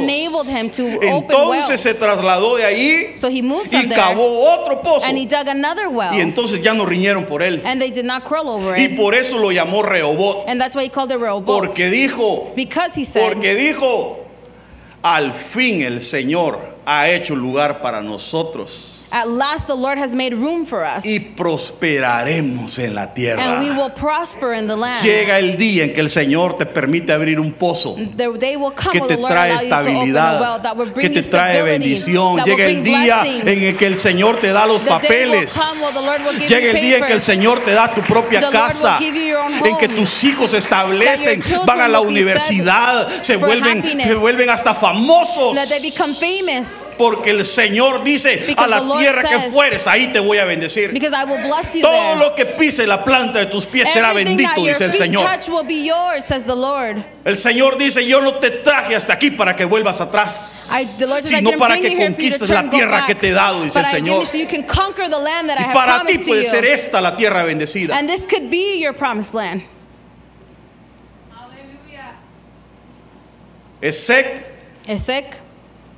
Entonces 1.02 1.80
se 1.80 1.94
trasladó 1.94 2.56
de 2.56 2.64
ahí 2.64 3.12
So 3.14 3.28
he 3.28 3.42
moved 3.42 3.72
y 3.72 3.88
cavó 3.88 4.52
otro 4.52 4.80
pozo. 4.82 5.06
And 5.06 5.18
he 5.18 5.26
dug 5.26 5.48
another 5.48 5.88
well. 5.88 6.14
Y 6.14 6.20
entonces 6.20 6.62
ya 6.62 6.74
no 6.74 6.86
riñeron 6.86 7.26
por 7.26 7.42
él. 7.42 7.62
And 7.64 7.80
they 7.80 7.90
did 7.90 8.04
not 8.04 8.24
quarrel 8.24 8.48
over 8.48 8.78
Y 8.78 8.88
por 8.96 9.14
eso 9.14 9.38
lo 9.38 9.50
llamó 9.50 9.82
Rehobot. 9.82 10.48
And 10.48 10.60
that's 10.60 10.76
why 10.76 10.84
he 10.84 10.90
called 10.90 11.10
it 11.12 11.18
Rehoboth. 11.18 11.46
Porque 11.46 11.90
dijo, 11.90 12.52
Because 12.54 12.98
he 12.98 13.04
said, 13.04 13.22
porque 13.22 13.54
dijo, 13.54 14.18
al 15.02 15.32
fin 15.32 15.82
el 15.82 16.02
Señor 16.02 16.76
ha 16.84 17.08
hecho 17.08 17.34
lugar 17.34 17.80
para 17.80 18.02
nosotros 18.02 18.97
At 19.10 19.26
last 19.28 19.66
the 19.66 19.74
Lord 19.74 19.98
has 19.98 20.14
made 20.14 20.34
room 20.34 20.66
for 20.66 20.84
us. 20.84 21.04
y 21.04 21.18
prosperaremos 21.20 22.78
en 22.78 22.94
la 22.94 23.02
And 23.02 23.10
we 23.10 23.14
tierra. 23.22 23.60
will 23.60 23.90
prosper 23.92 24.52
in 24.54 24.66
the 24.68 24.76
land. 24.76 25.02
Llega 25.02 25.38
el 25.38 25.56
día 25.56 25.84
en 25.84 25.94
que 25.94 26.00
el 26.00 26.10
Señor 26.10 26.58
te 26.58 26.66
permite 26.66 27.12
abrir 27.12 27.40
un 27.40 27.52
pozo 27.52 27.96
The 28.16 28.28
day 28.38 28.56
will 28.56 28.72
come 28.74 28.92
que 28.92 29.00
te 29.06 29.16
trae 29.16 29.52
well 29.54 29.62
estabilidad, 29.64 30.60
will 30.76 30.92
que 30.92 31.10
te 31.10 31.22
trae 31.22 31.62
bendición. 31.62 32.36
Llega 32.44 32.66
el 32.66 32.82
día 32.82 33.20
blessing. 33.22 33.48
en 33.48 33.62
el 33.62 33.76
que 33.76 33.86
el 33.86 33.98
Señor 33.98 34.36
te 34.40 34.48
da 34.48 34.66
los 34.66 34.82
The 34.82 34.88
papeles. 34.90 35.54
come 35.54 36.38
Llega 36.46 36.70
el 36.70 36.80
día 36.80 36.98
en 36.98 37.04
que 37.06 37.12
el. 37.14 37.20
Señor 37.20 37.60
te 37.64 37.72
da 37.72 37.92
tu 37.94 38.00
propia 38.02 38.40
The 38.40 38.50
casa. 38.50 38.98
en 39.00 39.76
que 39.78 39.88
tus 39.88 40.24
hijos 40.24 40.50
se 40.52 40.58
establecen, 40.58 41.42
van 41.66 41.80
a 41.80 41.88
la 41.88 42.00
universidad, 42.00 43.08
se 43.22 43.36
vuelven, 43.36 43.78
happiness. 43.80 44.06
se 44.08 44.14
vuelven 44.14 44.50
hasta 44.50 44.74
famosos. 44.74 45.56
Porque 46.96 47.30
el 47.30 47.44
Señor 47.44 48.02
dice, 48.04 48.44
Because 48.46 48.64
a 48.64 48.68
la 48.68 48.80
tierra 48.98 49.22
que 49.22 49.50
fueres, 49.50 49.86
ahí 49.86 50.08
te 50.12 50.20
voy 50.20 50.38
a 50.38 50.44
bendecir. 50.44 50.92
Because 50.92 51.14
I 51.14 51.24
will 51.24 51.42
bless 51.42 51.74
you 51.74 51.82
Todo 51.82 51.92
there. 51.92 52.16
lo 52.16 52.34
que 52.34 52.44
pise 52.46 52.86
la 52.86 53.04
planta 53.04 53.38
de 53.38 53.46
tus 53.46 53.66
pies 53.66 53.88
será 53.88 54.10
Everything 54.10 54.36
bendito, 54.36 54.50
that 54.50 54.56
your 54.56 54.68
dice 54.68 54.84
el 54.84 54.92
Señor. 54.92 55.28
yours. 55.68 56.30
El 57.24 57.36
Señor 57.38 57.78
dice, 57.78 58.06
yo 58.06 58.20
no 58.20 58.34
te 58.34 58.50
traje 58.50 58.94
hasta 58.96 59.12
aquí 59.14 59.30
para 59.30 59.54
que 59.56 59.64
vuelvas 59.64 60.00
atrás, 60.00 60.70
I, 60.72 60.86
sino 61.22 61.52
para 61.58 61.78
que 61.80 61.96
conquistes 61.96 62.48
la 62.48 62.68
tierra 62.68 62.98
back, 62.98 63.06
que 63.06 63.14
te 63.14 63.28
he 63.28 63.32
dado, 63.32 63.62
dice 63.62 63.78
el 63.78 63.86
I 63.86 63.90
Señor. 63.90 64.26
so 64.26 64.36
you 64.36 64.46
can 64.46 64.62
conquer 64.64 65.08
the 65.08 65.18
land 65.18 65.48
that 65.48 65.58
I 65.58 65.62
Y 65.62 65.64
have 65.64 65.74
para 65.74 66.04
ti 66.04 66.18
puede 66.18 66.48
ser 66.48 66.64
esta 66.64 67.00
la 67.00 67.16
tierra 67.16 67.44
bendecida. 67.44 67.96
And 67.96 68.08
this 68.08 68.26
could 68.26 68.50
be 68.50 68.78
your 68.78 68.92
promised 68.92 69.34
land. 69.34 69.62
Esec, 73.80 74.44
Esek 74.88 75.36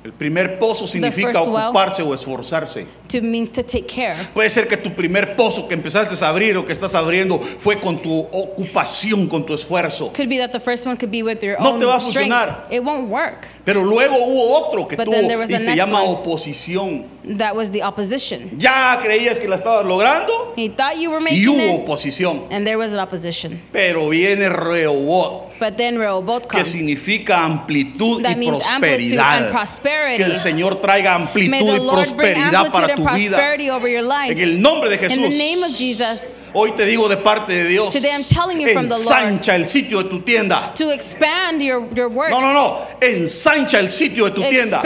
el 0.03 0.13
primer 0.13 0.57
pozo 0.57 0.87
significa 0.87 1.43
well. 1.43 1.65
ocuparse 1.65 2.01
o 2.01 2.13
esforzarse. 2.13 2.87
To 3.11 3.21
means 3.21 3.51
to 3.51 3.63
take 3.63 3.85
care. 3.87 4.15
Puede 4.33 4.49
ser 4.49 4.67
que 4.67 4.77
tu 4.77 4.91
primer 4.93 5.35
pozo 5.35 5.67
que 5.67 5.73
empezaste 5.73 6.15
a 6.23 6.29
abrir 6.29 6.57
o 6.57 6.65
que 6.65 6.73
estás 6.73 6.95
abriendo 6.95 7.39
fue 7.39 7.79
con 7.79 7.97
tu 7.99 8.19
ocupación, 8.31 9.27
con 9.27 9.45
tu 9.45 9.53
esfuerzo. 9.53 10.11
Could 10.13 10.29
be 10.29 10.37
that 10.37 10.51
the 10.51 10.59
first 10.59 10.85
one 10.85 10.95
could 10.97 11.11
be 11.11 11.23
with 11.23 11.41
your 11.43 11.59
No 11.59 11.71
own 11.71 11.79
te 11.79 11.85
va 11.85 11.95
a 11.95 11.99
strength. 11.99 12.29
funcionar. 12.31 12.67
It 12.71 12.83
won't 12.83 13.09
work. 13.09 13.47
Pero 13.63 13.83
luego 13.85 14.15
hubo 14.17 14.55
otro 14.57 14.87
que 14.87 14.95
But 14.95 15.05
tuvo 15.05 15.13
then 15.15 15.27
there 15.27 15.37
was 15.39 15.49
y 15.49 15.57
se 15.57 15.65
next 15.65 15.77
llama 15.77 16.01
one. 16.03 16.13
oposición. 16.17 17.05
That 17.37 17.55
was 17.55 17.69
the 17.71 17.83
opposition. 17.83 18.57
Ya 18.57 18.99
creías 19.03 19.37
que 19.39 19.47
la 19.47 19.57
estabas 19.57 19.85
logrando 19.85 20.53
He 20.57 20.69
thought 20.69 20.97
you 20.97 21.11
were 21.11 21.19
y 21.21 21.23
making 21.23 21.47
hubo 21.49 21.75
it, 21.75 21.81
oposición. 21.83 22.47
and 22.49 22.65
there 22.65 22.77
was 22.77 22.91
an 22.93 22.99
opposition. 22.99 23.61
Pero 23.71 24.09
viene 24.09 24.49
Rehobot, 24.49 25.51
But 25.59 25.77
then 25.77 25.99
Rehoboth 25.99 26.47
que 26.47 26.57
comes. 26.57 26.69
significa 26.71 27.43
amplitud 27.45 28.23
That 28.23 28.31
y 28.31 28.39
means 28.39 28.65
amplitude 28.67 29.19
and 29.19 29.51
prosperidad. 29.51 29.51
prosperity. 29.51 30.17
Que 30.17 30.23
el 30.23 30.35
Señor 30.37 30.81
traiga 30.81 31.19
May 31.19 31.27
amplitud 31.27 31.51
the 31.51 31.63
y 31.73 31.77
Lord 31.77 31.95
bring 32.15 32.33
prosperidad 32.33 32.55
amplitude 32.55 32.71
para 32.71 32.85
and 32.87 32.95
tu 32.95 33.00
vida. 33.03 33.37
prosperity 33.37 33.69
over 33.69 33.87
your 33.89 34.03
life. 34.03 34.31
En 34.31 34.39
el 34.39 34.61
nombre 34.61 34.89
de 34.89 34.95
In 34.95 35.01
the 35.01 35.09
Jesús. 35.09 35.37
name 35.37 35.63
of 35.63 35.75
Jesus, 35.75 36.47
Hoy 36.53 36.71
te 36.71 36.85
digo 36.85 37.07
de 37.07 37.17
parte 37.17 37.53
de 37.53 37.65
Dios. 37.65 37.93
Today 37.93 38.11
I'm 38.11 38.23
telling 38.23 38.59
you 38.59 38.73
from 38.73 38.87
the 38.87 38.97
Lord. 38.97 39.07
Ensancha 39.07 39.55
el 39.55 39.65
sitio 39.65 40.03
de 40.03 40.09
tu 40.09 40.21
tienda. 40.21 40.73
to 40.75 40.89
expand 40.89 41.61
your, 41.61 41.87
your 41.93 42.09
work. 42.09 42.29
No, 42.31 42.39
no, 42.39 42.53
no. 42.53 42.87
Ensancha 43.01 43.79
el 43.79 43.89
sitio 43.89 44.25
de 44.25 44.31
tu 44.31 44.41
tienda. 44.41 44.81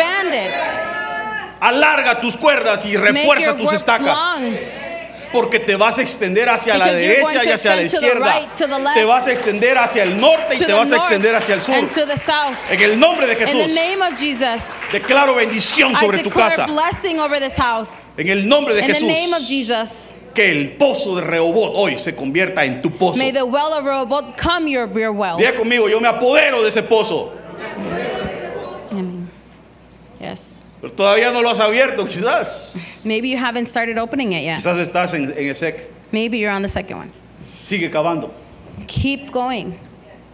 Alarga 1.60 2.22
tus 2.22 2.36
cuerdas 2.38 2.86
y 2.86 2.96
refuerza 2.98 3.56
tus 3.58 3.74
estacas. 3.74 4.16
Porque 5.32 5.60
te 5.60 5.76
vas 5.76 5.98
a 5.98 6.02
extender 6.02 6.48
hacia 6.50 6.78
la 6.78 6.92
derecha 6.94 7.44
y 7.44 7.50
hacia 7.50 7.76
la 7.76 7.82
izquierda. 7.84 8.40
right, 8.40 8.94
Te 8.94 9.04
vas 9.06 9.28
a 9.28 9.32
extender 9.32 9.78
hacia 9.78 10.04
el 10.04 10.20
norte 10.20 10.56
y 10.56 10.60
te 10.60 10.74
vas 10.74 10.92
a 10.92 10.96
extender 10.98 11.36
hacia 11.36 11.56
el 11.56 11.62
sur. 11.62 11.76
En 11.76 12.82
el 12.82 13.00
nombre 13.00 13.28
de 13.28 13.34
In 13.34 13.40
the 13.40 13.46
Jesús. 13.46 13.74
name 13.76 14.02
of 14.02 14.20
Jesus, 14.20 14.92
Declaro 14.92 15.36
bendición 15.36 15.96
sobre 15.96 16.20
tu 16.24 16.30
casa. 16.30 16.66
blessing 16.66 17.20
over 17.20 17.40
this 17.40 17.56
house. 17.56 18.10
En 18.18 18.28
el 18.30 18.48
nombre 18.48 18.74
de 18.74 18.82
In 18.82 18.92
the 18.94 19.02
name 19.02 19.34
of 19.34 19.42
Jesús. 19.42 19.48
Jesus, 19.50 20.16
Que 20.34 20.52
el 20.52 20.72
pozo 20.78 21.16
de 21.16 21.22
Rehobot 21.22 21.72
hoy 21.76 21.98
se 21.98 22.14
convierta 22.16 22.66
en 22.66 22.82
tu 22.82 22.90
pozo. 22.92 23.18
may 23.18 23.32
the 23.32 23.44
well 23.44 23.72
of 23.74 23.86
Rehoboth 23.86 24.36
come 24.38 24.68
your, 24.70 24.88
your 24.98 25.12
well. 25.12 25.38
Diga 25.38 25.56
conmigo, 25.56 25.88
yo 25.90 26.00
me 26.02 26.08
apodero 26.10 26.62
de 26.62 26.70
ese 26.70 26.84
pozo. 26.84 27.32
Amen. 28.92 29.30
Yes. 30.20 30.55
Pero 30.82 30.94
todavía 30.94 31.32
no 31.32 31.42
lo 31.42 31.50
has 31.50 31.60
abierto, 31.60 32.06
quizás. 32.06 32.76
Maybe 33.04 33.30
you 33.30 33.38
haven't 33.38 33.68
started 33.68 33.98
opening 33.98 34.34
it 34.34 34.44
yet. 34.44 34.58
Quizás 34.58 34.78
estás 34.78 35.14
en, 35.14 35.32
en 35.38 35.48
el 35.50 35.56
sec. 35.56 35.90
Maybe 36.12 36.38
you're 36.38 36.52
on 36.56 36.62
the 36.62 36.68
second 36.70 37.00
one. 37.00 37.12
Sigue 37.66 37.90
cavando. 37.90 38.32
Keep 38.88 39.32
going. 39.32 39.74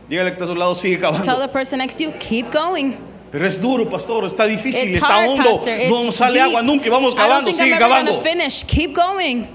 Dígale 0.10 0.32
que 0.32 0.34
está 0.34 0.44
a 0.44 0.48
su 0.48 0.56
lado, 0.56 0.76
sigue 0.76 0.98
Tell 0.98 1.12
cavando. 1.14 1.40
the 1.42 1.48
person 1.48 1.78
next 1.80 1.96
to 1.98 2.04
you, 2.04 2.12
keep 2.20 2.52
going. 2.52 2.98
Pero 3.32 3.46
es 3.48 3.62
duro, 3.62 3.86
pastor, 3.90 4.26
está 4.26 4.46
difícil, 4.46 4.88
It's 4.90 4.96
está 4.96 5.08
hard, 5.22 5.30
hondo. 5.30 5.44
Pastor. 5.58 5.78
No 5.90 6.04
It's 6.08 6.16
sale 6.18 6.34
deep. 6.34 6.42
agua 6.50 6.62
nunca 6.64 6.88
y 6.88 6.90
vamos 6.90 7.14
I 7.14 7.18
don't 7.18 7.30
cavando, 7.30 7.46
think 7.46 7.58
sigue 7.60 7.74
I'm 7.76 7.82
ever 7.82 7.90
cavando. 7.90 8.16
to 8.18 8.22
finish. 8.22 8.64
Keep 8.66 8.94
going. 8.94 9.48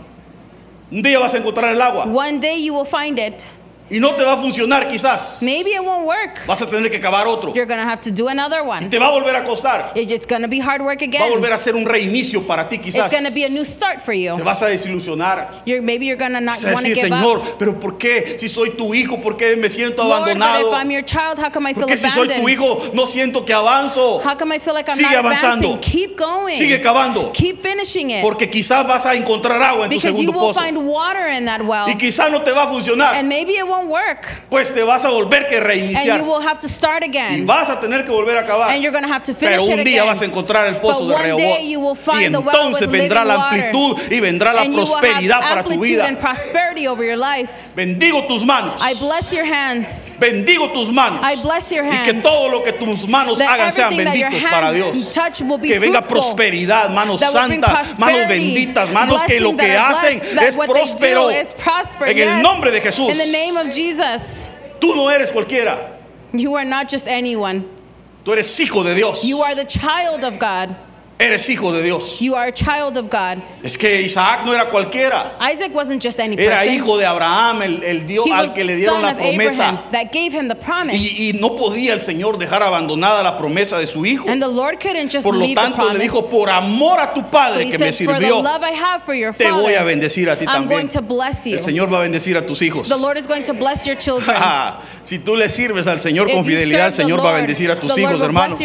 Un 0.90 1.02
día 1.02 1.18
vas 1.18 1.34
a 1.34 1.38
encontrar 1.38 1.72
el 1.74 1.82
agua 1.82 2.06
One 2.06 2.38
day 2.38 2.62
you 2.64 2.72
will 2.72 2.86
find 2.86 3.18
it. 3.18 3.46
Y 3.90 3.98
no 4.00 4.14
te 4.14 4.24
va 4.24 4.32
a 4.34 4.36
funcionar 4.36 4.88
quizás. 4.88 5.42
Maybe 5.42 5.70
it 5.70 5.80
won't 5.82 6.04
work. 6.06 6.44
Vas 6.46 6.60
a 6.62 6.66
tener 6.66 6.90
que 6.90 6.98
cavar 7.00 7.26
otro. 7.26 7.52
You're 7.54 7.66
to 7.82 7.88
have 7.88 8.00
to 8.02 8.10
do 8.10 8.28
another 8.28 8.62
one. 8.62 8.88
Te 8.90 8.98
va 8.98 9.06
a 9.08 9.10
volver 9.10 9.36
a 9.36 9.44
costar. 9.44 9.92
It- 9.94 10.10
It's 10.10 10.26
to 10.42 10.48
be 10.48 10.60
hard 10.60 10.80
work 10.82 11.00
Va 11.00 11.04
a 11.04 11.08
again. 11.08 11.30
volver 11.30 11.52
a 11.52 11.58
ser 11.58 11.74
un 11.76 11.84
reinicio 11.84 12.46
para 12.46 12.68
ti 12.68 12.78
quizás. 12.78 13.06
It's 13.06 13.10
to 13.24 13.30
be 13.34 13.44
a 13.44 13.48
new 13.48 13.64
start 13.64 14.00
for 14.02 14.12
Te 14.14 14.22
you. 14.22 14.36
vas 14.38 14.62
a 14.62 14.66
desilusionar. 14.66 15.62
You're, 15.66 15.82
maybe 15.82 16.06
you're 16.06 16.16
to 16.32 16.40
not 16.40 16.58
want 16.64 16.78
to 16.82 16.94
give 16.94 17.00
Señor, 17.00 17.38
up. 17.38 17.58
pero 17.58 17.78
¿por 17.78 17.98
qué? 17.98 18.36
Si 18.38 18.48
soy 18.48 18.70
tu 18.70 18.94
hijo, 18.94 19.20
¿por 19.20 19.36
qué 19.36 19.56
me 19.56 19.68
siento 19.68 20.02
Lord, 20.02 20.20
but 20.20 20.28
abandonado? 20.36 20.68
if 20.68 20.74
I'm 20.74 20.90
your 20.90 21.04
child, 21.04 21.38
how 21.38 21.50
come 21.50 21.68
I 21.68 21.74
feel 21.74 21.82
¿Por 21.86 21.90
qué 21.92 21.96
si 21.98 22.08
soy 22.08 22.28
tu 22.28 22.48
hijo 22.48 22.90
no 22.94 23.06
siento 23.06 23.44
que 23.44 23.52
avanzo? 23.52 24.20
How 24.24 24.36
come 24.36 24.54
I 24.54 24.58
feel 24.58 24.74
like 24.74 24.88
I'm 24.90 24.96
Sigue 24.96 25.10
not 25.16 25.24
avanzando. 25.26 25.74
advancing? 25.74 25.78
Keep 25.80 26.16
going. 26.16 26.56
Sigue 26.56 26.80
cavando. 26.80 27.30
Keep 27.32 27.60
finishing 27.60 28.10
it. 28.10 28.22
Porque 28.22 28.48
quizás 28.48 28.86
vas 28.86 29.04
a 29.06 29.14
encontrar 29.14 29.60
agua 29.62 29.84
en 29.84 29.90
tu 29.90 29.96
Because 29.96 30.12
you 30.16 30.26
segundo 30.28 30.32
will 30.40 30.54
pozo. 30.54 30.60
find 30.60 30.78
water 30.78 31.28
in 31.28 31.44
that 31.44 31.60
well. 31.62 31.86
Y 31.88 31.96
quizás 31.98 32.30
no 32.30 32.40
te 32.42 32.52
va 32.52 32.64
a 32.64 32.68
funcionar. 32.68 33.14
And 33.16 33.28
maybe 33.28 33.52
it 33.52 33.66
won't 33.66 33.75
work. 33.84 34.26
Pues 34.50 34.72
te 34.72 34.82
vas 34.82 35.04
a 35.04 35.10
volver 35.10 35.46
que 35.48 35.56
And 35.58 35.66
reiniciar. 35.66 36.18
you 36.18 36.24
will 36.24 36.40
have 36.46 36.58
to 36.60 36.68
start 36.68 37.02
Y 37.04 37.08
again. 37.08 37.46
vas 37.46 37.68
a 37.68 37.78
tener 37.80 38.04
que 38.04 38.10
volver 38.10 38.36
a 38.38 38.46
cavar. 38.46 38.70
And 38.70 38.82
you're 38.82 38.90
going 38.92 39.04
to 39.06 39.12
have 39.12 39.24
to 39.24 39.34
finish 39.34 39.56
Pero 39.58 39.64
it 39.72 39.78
un 39.78 39.84
día 39.84 40.02
again. 40.02 40.06
vas 40.06 40.22
a 40.22 40.24
encontrar 40.24 40.66
el 40.66 40.76
pozo 40.80 41.00
But 41.00 41.08
de 41.08 41.14
one 41.14 41.22
Rehobot. 41.24 41.58
day 41.58 41.70
you 41.70 41.80
will 41.80 41.96
Y 42.20 42.24
entonces 42.24 42.88
vendrá 42.90 43.24
la 43.24 43.34
amplitud 43.50 43.96
y 44.10 44.20
vendrá 44.20 44.52
la 44.52 44.62
and 44.62 44.74
prosperidad 44.74 45.40
para 45.40 45.62
tu 45.64 45.78
vida. 45.80 46.06
and 46.06 46.18
prosperity 46.18 46.86
over 46.88 47.04
your 47.04 47.16
life. 47.18 47.50
Bendigo 47.74 48.26
tus 48.26 48.44
manos. 48.44 48.80
I 48.82 48.94
bless 48.94 49.32
your 49.32 49.44
hands. 49.44 50.14
Bendigo 50.18 50.70
tus 50.72 50.90
manos. 50.90 51.20
I 51.22 51.36
bless 51.42 51.70
your 51.70 51.84
Y 51.84 51.90
que 52.04 52.10
hands. 52.12 52.22
todo 52.22 52.48
lo 52.48 52.62
que 52.64 52.72
tus 52.72 53.06
manos 53.06 53.38
That 53.38 53.48
hagan 53.48 53.72
sean 53.72 53.96
benditos 53.96 54.42
para 54.44 54.68
hands 54.68 54.74
Dios. 54.76 55.10
touch 55.12 55.40
will 55.42 55.58
be 55.58 55.68
Que 55.68 55.78
venga 55.78 56.00
fruitful. 56.02 56.34
prosperidad, 56.36 56.90
manos 56.90 57.20
santas, 57.20 57.98
manos 57.98 58.16
prosperity. 58.16 58.28
benditas, 58.28 58.90
manos 58.90 59.22
que 59.22 59.40
lo 59.40 59.56
que 59.56 59.76
hacen 59.76 60.20
es 60.40 60.56
próspero. 60.56 61.30
En 62.06 62.18
el 62.18 62.42
nombre 62.42 62.70
de 62.70 62.80
Jesús. 62.80 63.08
In 63.66 63.72
the 63.72 63.78
name 63.78 63.98
of 63.98 63.98
Jesus. 63.98 64.50
Tú 64.80 64.94
no 64.94 65.08
eres 65.08 65.30
cualquiera. 65.32 65.98
You 66.32 66.54
are 66.54 66.64
not 66.64 66.88
just 66.88 67.08
anyone. 67.08 67.64
Tú 68.24 68.32
eres 68.32 68.58
hijo 68.58 68.84
de 68.84 68.94
Dios. 68.94 69.24
You 69.24 69.40
are 69.40 69.54
the 69.54 69.64
child 69.64 70.24
of 70.24 70.38
God. 70.38 70.76
Eres 71.18 71.48
hijo 71.48 71.72
de 71.72 71.82
Dios. 71.82 72.20
You 72.20 72.34
are 72.34 72.48
a 72.48 72.52
child 72.52 72.98
of 72.98 73.08
God. 73.08 73.42
Es 73.62 73.78
que 73.78 74.02
Isaac 74.02 74.44
no 74.44 74.52
era 74.52 74.66
cualquiera. 74.66 75.34
Isaac 75.40 75.72
wasn't 75.74 76.02
just 76.02 76.20
any 76.20 76.36
Era 76.38 76.56
person. 76.56 76.74
hijo 76.74 76.98
de 76.98 77.06
Abraham, 77.06 77.62
el, 77.62 77.82
el 77.82 78.06
Dios 78.06 78.26
He 78.26 78.32
al 78.32 78.52
que 78.52 78.64
le 78.64 78.76
dieron 78.76 79.00
la 79.00 79.14
promesa. 79.14 79.82
that 79.92 80.12
gave 80.12 80.34
him 80.34 80.46
the 80.48 80.54
promise. 80.54 81.00
Y, 81.00 81.30
y 81.30 81.32
no 81.40 81.56
podía 81.56 81.94
el 81.94 82.02
Señor 82.02 82.36
dejar 82.36 82.62
abandonada 82.62 83.22
la 83.22 83.38
promesa 83.38 83.78
de 83.78 83.86
su 83.86 84.04
hijo. 84.04 84.28
And 84.28 84.42
the 84.42 84.48
Lord 84.48 84.78
couldn't 84.78 85.10
just 85.10 85.24
Por 85.24 85.34
lo 85.36 85.46
tanto, 85.54 85.90
le 85.90 85.98
dijo, 85.98 86.28
por 86.28 86.50
amor 86.50 87.00
a 87.00 87.14
tu 87.14 87.22
so 87.22 87.30
Padre 87.30 87.64
he 87.64 87.70
que 87.70 87.78
me 87.78 87.92
said, 87.92 88.06
sirvió, 88.06 88.42
your 89.16 89.32
te 89.32 89.44
father, 89.44 89.62
voy 89.62 89.74
a 89.74 89.84
bendecir 89.84 90.28
a 90.28 90.36
ti 90.36 90.44
I'm 90.46 90.68
going 90.68 90.88
también. 90.88 90.92
to 90.92 91.00
bless 91.00 91.46
you. 91.46 91.54
El 91.56 91.64
Señor 91.64 91.90
va 91.90 92.00
a 92.00 92.02
bendecir 92.02 92.36
a 92.36 92.44
tus 92.46 92.60
hijos. 92.60 92.88
The 92.88 92.96
Lord 92.98 93.16
is 93.16 93.26
going 93.26 93.44
to 93.44 93.54
bless 93.54 93.86
your 93.86 93.96
children. 93.98 94.36
si 95.06 95.20
tú 95.20 95.36
le 95.36 95.48
sirves 95.48 95.86
al 95.86 96.00
Señor 96.00 96.30
con 96.30 96.44
fidelidad, 96.44 96.88
el 96.88 96.92
Señor 96.92 97.24
va 97.24 97.30
a 97.30 97.34
bendecir 97.34 97.70
a 97.70 97.78
tus 97.78 97.96
hijos, 97.96 98.20
hermano. 98.20 98.56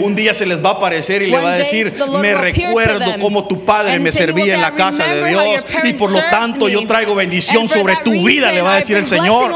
Un 0.00 0.14
día 0.14 0.32
se 0.32 0.46
les 0.46 0.64
va 0.64 0.70
a 0.70 0.72
aparecer 0.72 1.20
y 1.22 1.26
le 1.26 1.38
va 1.38 1.52
a 1.52 1.56
decir, 1.56 1.92
me 2.20 2.34
recuerdo 2.34 3.04
cómo 3.20 3.46
tu 3.46 3.64
padre 3.64 3.98
me 3.98 4.10
servía 4.10 4.54
en 4.54 4.62
la 4.62 4.74
casa 4.74 5.06
de 5.06 5.20
"Remember 5.22 5.46
how 5.46 5.52
your 5.52 5.64
Dios 5.70 5.84
y 5.84 5.92
por 5.92 6.10
lo 6.10 6.20
tanto 6.30 6.68
yo 6.68 6.86
traigo 6.86 7.14
bendición 7.14 7.68
sobre 7.68 7.96
tu 7.96 8.12
vida, 8.24 8.50
le 8.50 8.62
va 8.62 8.74
a 8.74 8.76
decir 8.76 8.96
el 8.96 9.06
Señor. 9.06 9.52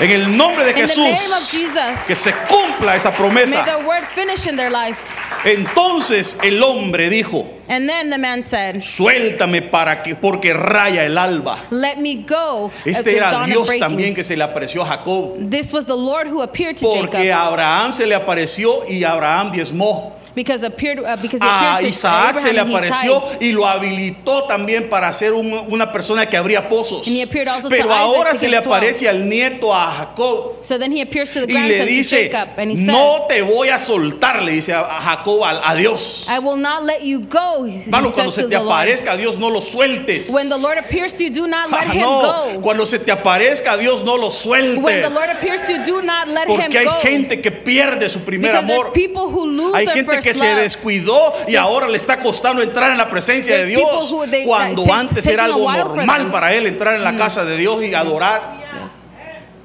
En 0.00 0.10
el 0.10 0.36
nombre 0.36 0.64
de 0.64 0.74
Jesús, 0.74 1.08
que 2.06 2.14
se 2.14 2.32
cumpla 2.48 2.96
esa 2.96 3.10
promesa. 3.10 3.64
Entonces 5.44 6.38
el 6.42 6.62
hombre 6.62 7.10
dijo, 7.10 7.53
And 7.68 7.88
then 7.88 8.10
the 8.10 8.18
man 8.18 8.42
said, 8.42 8.82
suéltame 8.82 9.62
para 9.62 10.02
que 10.02 10.14
porque 10.14 10.52
raya 10.52 11.04
el 11.04 11.16
alba. 11.16 11.58
Let 11.70 11.96
me 11.98 12.24
go 12.26 12.70
at 12.84 12.86
Este 12.86 13.16
era 13.16 13.44
Dios 13.46 13.68
también 13.78 14.14
que 14.14 14.22
se 14.24 14.36
le 14.36 14.44
apareció 14.44 14.82
a 14.82 14.86
Jacob. 14.86 15.50
This 15.50 15.72
was 15.72 15.86
the 15.86 15.96
Lord 15.96 16.28
who 16.28 16.42
appeared 16.42 16.76
to 16.76 16.86
Porque 16.86 17.28
Jacob 17.28 17.32
a 17.32 17.46
Abraham 17.48 17.92
se 17.92 18.06
le 18.06 18.14
apareció 18.14 18.84
y 18.88 19.04
Abraham 19.04 19.52
diezmó. 19.52 20.12
Because 20.34 20.62
appeared 20.64 20.98
uh, 20.98 21.16
because 21.20 21.40
he 21.40 21.46
A 21.46 21.76
appeared 21.76 21.80
to 21.80 21.86
Isaac 21.88 22.38
se 22.40 22.52
le 22.52 22.60
Abraham 22.60 22.76
and 22.76 22.84
he 22.84 22.90
apareció 22.98 23.38
y 23.40 23.52
lo 23.52 23.66
habilitó 23.66 24.44
también 24.44 24.88
para 24.90 25.12
ser 25.12 25.32
un- 25.32 25.52
una 25.68 25.92
persona 25.92 26.26
que 26.26 26.36
abría 26.36 26.68
pozos. 26.68 27.06
And 27.06 27.16
he 27.16 27.22
appeared 27.22 27.48
also 27.48 27.68
to 27.68 27.74
Pero 27.74 27.88
Isaac 27.88 27.98
ahora 28.00 28.30
to 28.32 28.38
se 28.38 28.46
give 28.46 28.50
le 28.50 28.62
12. 28.62 28.68
aparece 28.68 29.08
al 29.08 29.28
nieto 29.28 29.72
a 29.74 29.90
Jacob 29.90 30.58
So 30.62 30.78
then 30.78 30.92
he 30.92 31.00
appears 31.02 31.32
to 31.34 31.46
the 31.46 31.52
y 31.52 31.54
le 31.54 31.68
grandson 31.68 31.86
to 31.86 31.92
dice, 31.92 32.30
Jacob 32.30 32.48
and 32.58 32.70
he 32.70 32.76
says, 32.76 32.86
no 32.88 33.26
te 33.28 33.42
voy 33.42 33.68
a 33.68 33.78
soltar, 33.78 34.42
le 34.44 34.52
dice 34.52 34.72
a 34.72 34.80
a 34.80 35.00
Jacob 35.00 35.42
a, 35.42 35.70
a 35.72 35.76
Dios. 35.76 36.26
I 36.28 36.38
will 36.38 36.56
not 36.56 36.82
let 36.84 37.02
you 37.02 37.20
go. 37.20 37.64
He 37.64 37.78
Hermano, 37.82 38.10
cuando 38.10 38.30
says 38.30 38.34
se 38.34 38.42
to 38.42 38.48
te 38.48 38.54
the 38.56 38.62
Lord. 38.62 38.72
aparezca 38.72 39.12
a 39.12 39.16
Dios 39.16 39.38
no 39.38 39.48
lo 39.48 39.60
sueltes. 39.60 40.30
When 40.30 40.48
the 40.48 40.58
Lord 40.58 40.78
appears 40.78 41.14
to 41.14 41.24
you, 41.24 41.30
do 41.30 41.46
not 41.46 41.70
let 41.70 41.86
Ah, 41.88 41.92
him 41.92 42.00
no, 42.00 42.20
go. 42.54 42.60
cuando 42.60 42.84
se 42.86 42.98
te 42.98 43.12
aparezca 43.12 43.74
a 43.74 43.78
Dios 43.78 44.02
no 44.02 44.16
lo 44.16 44.30
When 44.44 44.74
the. 45.02 45.10
Lord 45.10 45.30
appears 45.30 45.62
to 45.62 45.72
you, 45.72 45.84
do 45.84 46.02
not 46.02 46.28
let 46.28 46.48
him 46.48 46.56
Porque 46.60 46.78
hay 46.78 46.84
go. 46.84 47.00
gente 47.02 47.40
que 47.40 47.50
pierde 47.52 48.08
su 48.08 48.20
primer 48.20 48.50
because 48.52 48.64
amor. 48.64 48.84
there's 48.84 48.94
people 48.94 49.28
who 49.30 49.46
lose 49.46 49.74
Hay 49.76 49.84
their 49.86 49.94
gente 49.96 50.06
first 50.12 50.23
que 50.24 50.34
se 50.34 50.46
descuidó 50.54 51.34
y 51.46 51.56
ahora 51.56 51.86
le 51.86 51.96
está 51.96 52.20
costando 52.20 52.62
entrar 52.62 52.90
en 52.90 52.98
la 52.98 53.08
presencia 53.08 53.56
de 53.58 53.66
Dios. 53.66 54.14
Cuando 54.44 54.92
antes 54.92 55.26
era 55.26 55.44
algo 55.44 55.70
normal 55.70 56.30
para 56.30 56.54
él 56.54 56.66
entrar 56.66 56.94
en 56.94 57.04
la 57.04 57.16
casa 57.16 57.44
de 57.44 57.56
Dios 57.56 57.82
y 57.82 57.94
adorar. 57.94 58.64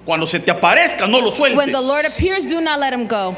Cuando 0.05 0.25
se 0.25 0.39
te 0.39 0.49
aparezca, 0.49 1.07
no 1.07 1.21
lo 1.21 1.31
sueltes. 1.31 1.57
When 1.57 1.71
the 1.71 1.81
Lord 1.81 2.05
appears, 2.05 2.43
do 2.43 2.59
not 2.61 2.79
let 2.79 2.93
him 2.93 3.07
go. 3.07 3.35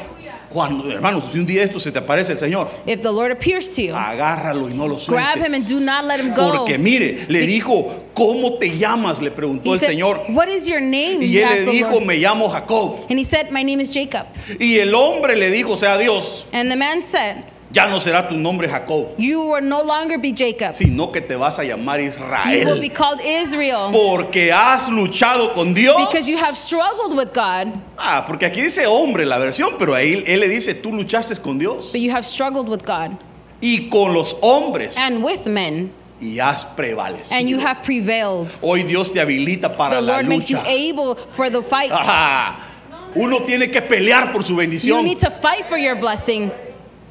Cuando, 0.52 0.90
hermanos, 0.90 1.24
si 1.32 1.38
un 1.38 1.46
día 1.46 1.64
esto 1.64 1.78
se 1.78 1.90
te 1.90 1.98
aparece 1.98 2.32
el 2.32 2.38
Señor, 2.38 2.68
If 2.86 3.00
the 3.02 3.10
Lord 3.10 3.32
appears 3.32 3.68
to 3.76 3.82
you, 3.82 3.94
agárralo 3.94 4.68
y 4.68 4.74
no 4.74 4.86
lo 4.86 4.98
sueltes. 4.98 5.24
grab 5.34 5.38
him 5.46 5.54
and 5.54 5.66
do 5.68 5.80
not 5.80 6.04
let 6.04 6.20
him 6.20 6.34
go. 6.34 6.52
Porque 6.58 6.78
mire, 6.78 7.24
le 7.28 7.46
dijo, 7.46 7.92
¿cómo 8.14 8.58
te 8.58 8.76
llamas? 8.76 9.20
Le 9.22 9.30
preguntó 9.30 9.70
He 9.70 9.72
el 9.74 9.78
said, 9.80 9.88
Señor. 9.90 10.20
What 10.28 10.48
is 10.48 10.66
your 10.66 10.80
name? 10.80 11.24
Y 11.24 11.38
él 11.38 11.44
asked 11.44 11.60
le 11.60 11.64
the 11.66 11.70
dijo, 11.72 11.90
Lord. 11.92 12.04
me 12.06 12.16
llamo 12.18 12.48
Jacob. 12.50 13.06
And 13.08 13.18
he 13.18 13.24
said, 13.24 13.50
My 13.50 13.62
name 13.62 13.80
is 13.80 13.90
Jacob. 13.90 14.26
Y 14.60 14.78
el 14.78 14.94
hombre 14.94 15.36
le 15.36 15.50
dijo, 15.50 15.76
sea 15.76 15.96
Dios, 15.98 16.44
And 16.52 16.70
the 16.70 16.76
man 16.76 17.02
said, 17.02 17.44
ya 17.72 17.86
no 17.88 17.98
será 18.00 18.28
tu 18.28 18.34
nombre 18.36 18.68
Jacob, 18.68 19.14
You 19.18 19.40
will 19.52 19.62
no 19.66 19.82
longer 19.82 20.18
be 20.18 20.32
Jacob. 20.32 20.72
sino 20.74 21.10
que 21.10 21.20
te 21.20 21.34
vas 21.36 21.58
a 21.58 21.62
llamar 21.64 22.00
You 22.00 22.10
will 22.10 22.80
be 22.80 22.86
Israel. 22.86 22.90
called 22.92 23.20
Israel. 23.24 23.90
Porque 23.92 24.52
has 24.52 24.88
luchado 24.88 25.54
con 25.54 25.72
Dios. 25.74 25.96
Because 25.96 26.28
you 26.28 26.36
have 26.38 26.54
struggled 26.56 27.16
with 27.16 27.32
God, 27.32 27.72
Ah, 27.98 28.24
porque 28.26 28.44
aquí 28.46 28.60
dice 28.62 28.86
hombre 28.86 29.24
la 29.24 29.38
versión, 29.38 29.76
pero 29.78 29.94
ahí 29.94 30.22
él 30.26 30.40
le 30.40 30.48
dice, 30.48 30.74
tú 30.74 30.92
luchaste 30.92 31.34
con 31.40 31.58
Dios 31.58 31.90
but 31.92 32.00
you 32.00 32.10
have 32.10 32.24
struggled 32.24 32.68
with 32.68 32.84
God 32.84 33.12
y 33.60 33.88
con 33.90 34.12
los 34.12 34.34
hombres 34.42 34.96
and 34.98 35.22
with 35.24 35.46
men, 35.46 35.92
y 36.20 36.38
has 36.40 36.64
prevalecido. 36.64 37.32
and 37.38 37.48
you 37.48 37.58
have 37.58 37.82
prevailed. 37.82 38.54
Hoy 38.60 38.82
Dios 38.82 39.12
te 39.12 39.20
habilita 39.20 39.76
para 39.76 39.96
The 39.96 40.02
la 40.02 40.12
Lord 40.14 40.26
makes 40.28 40.50
you 40.50 40.56
lucha. 40.58 40.66
able 40.90 41.14
for 41.30 41.48
the 41.48 41.62
fight. 41.62 41.90
Ah, 41.92 42.68
Uno 43.14 43.40
tiene 43.40 43.70
que 43.70 43.80
pelear 43.82 44.32
por 44.32 44.42
su 44.42 44.52
You 44.54 44.58
bendición. 44.58 45.04
need 45.04 45.18
to 45.20 45.30
fight 45.30 45.66
for 45.66 45.76
your 45.78 45.94
blessing. 45.96 46.50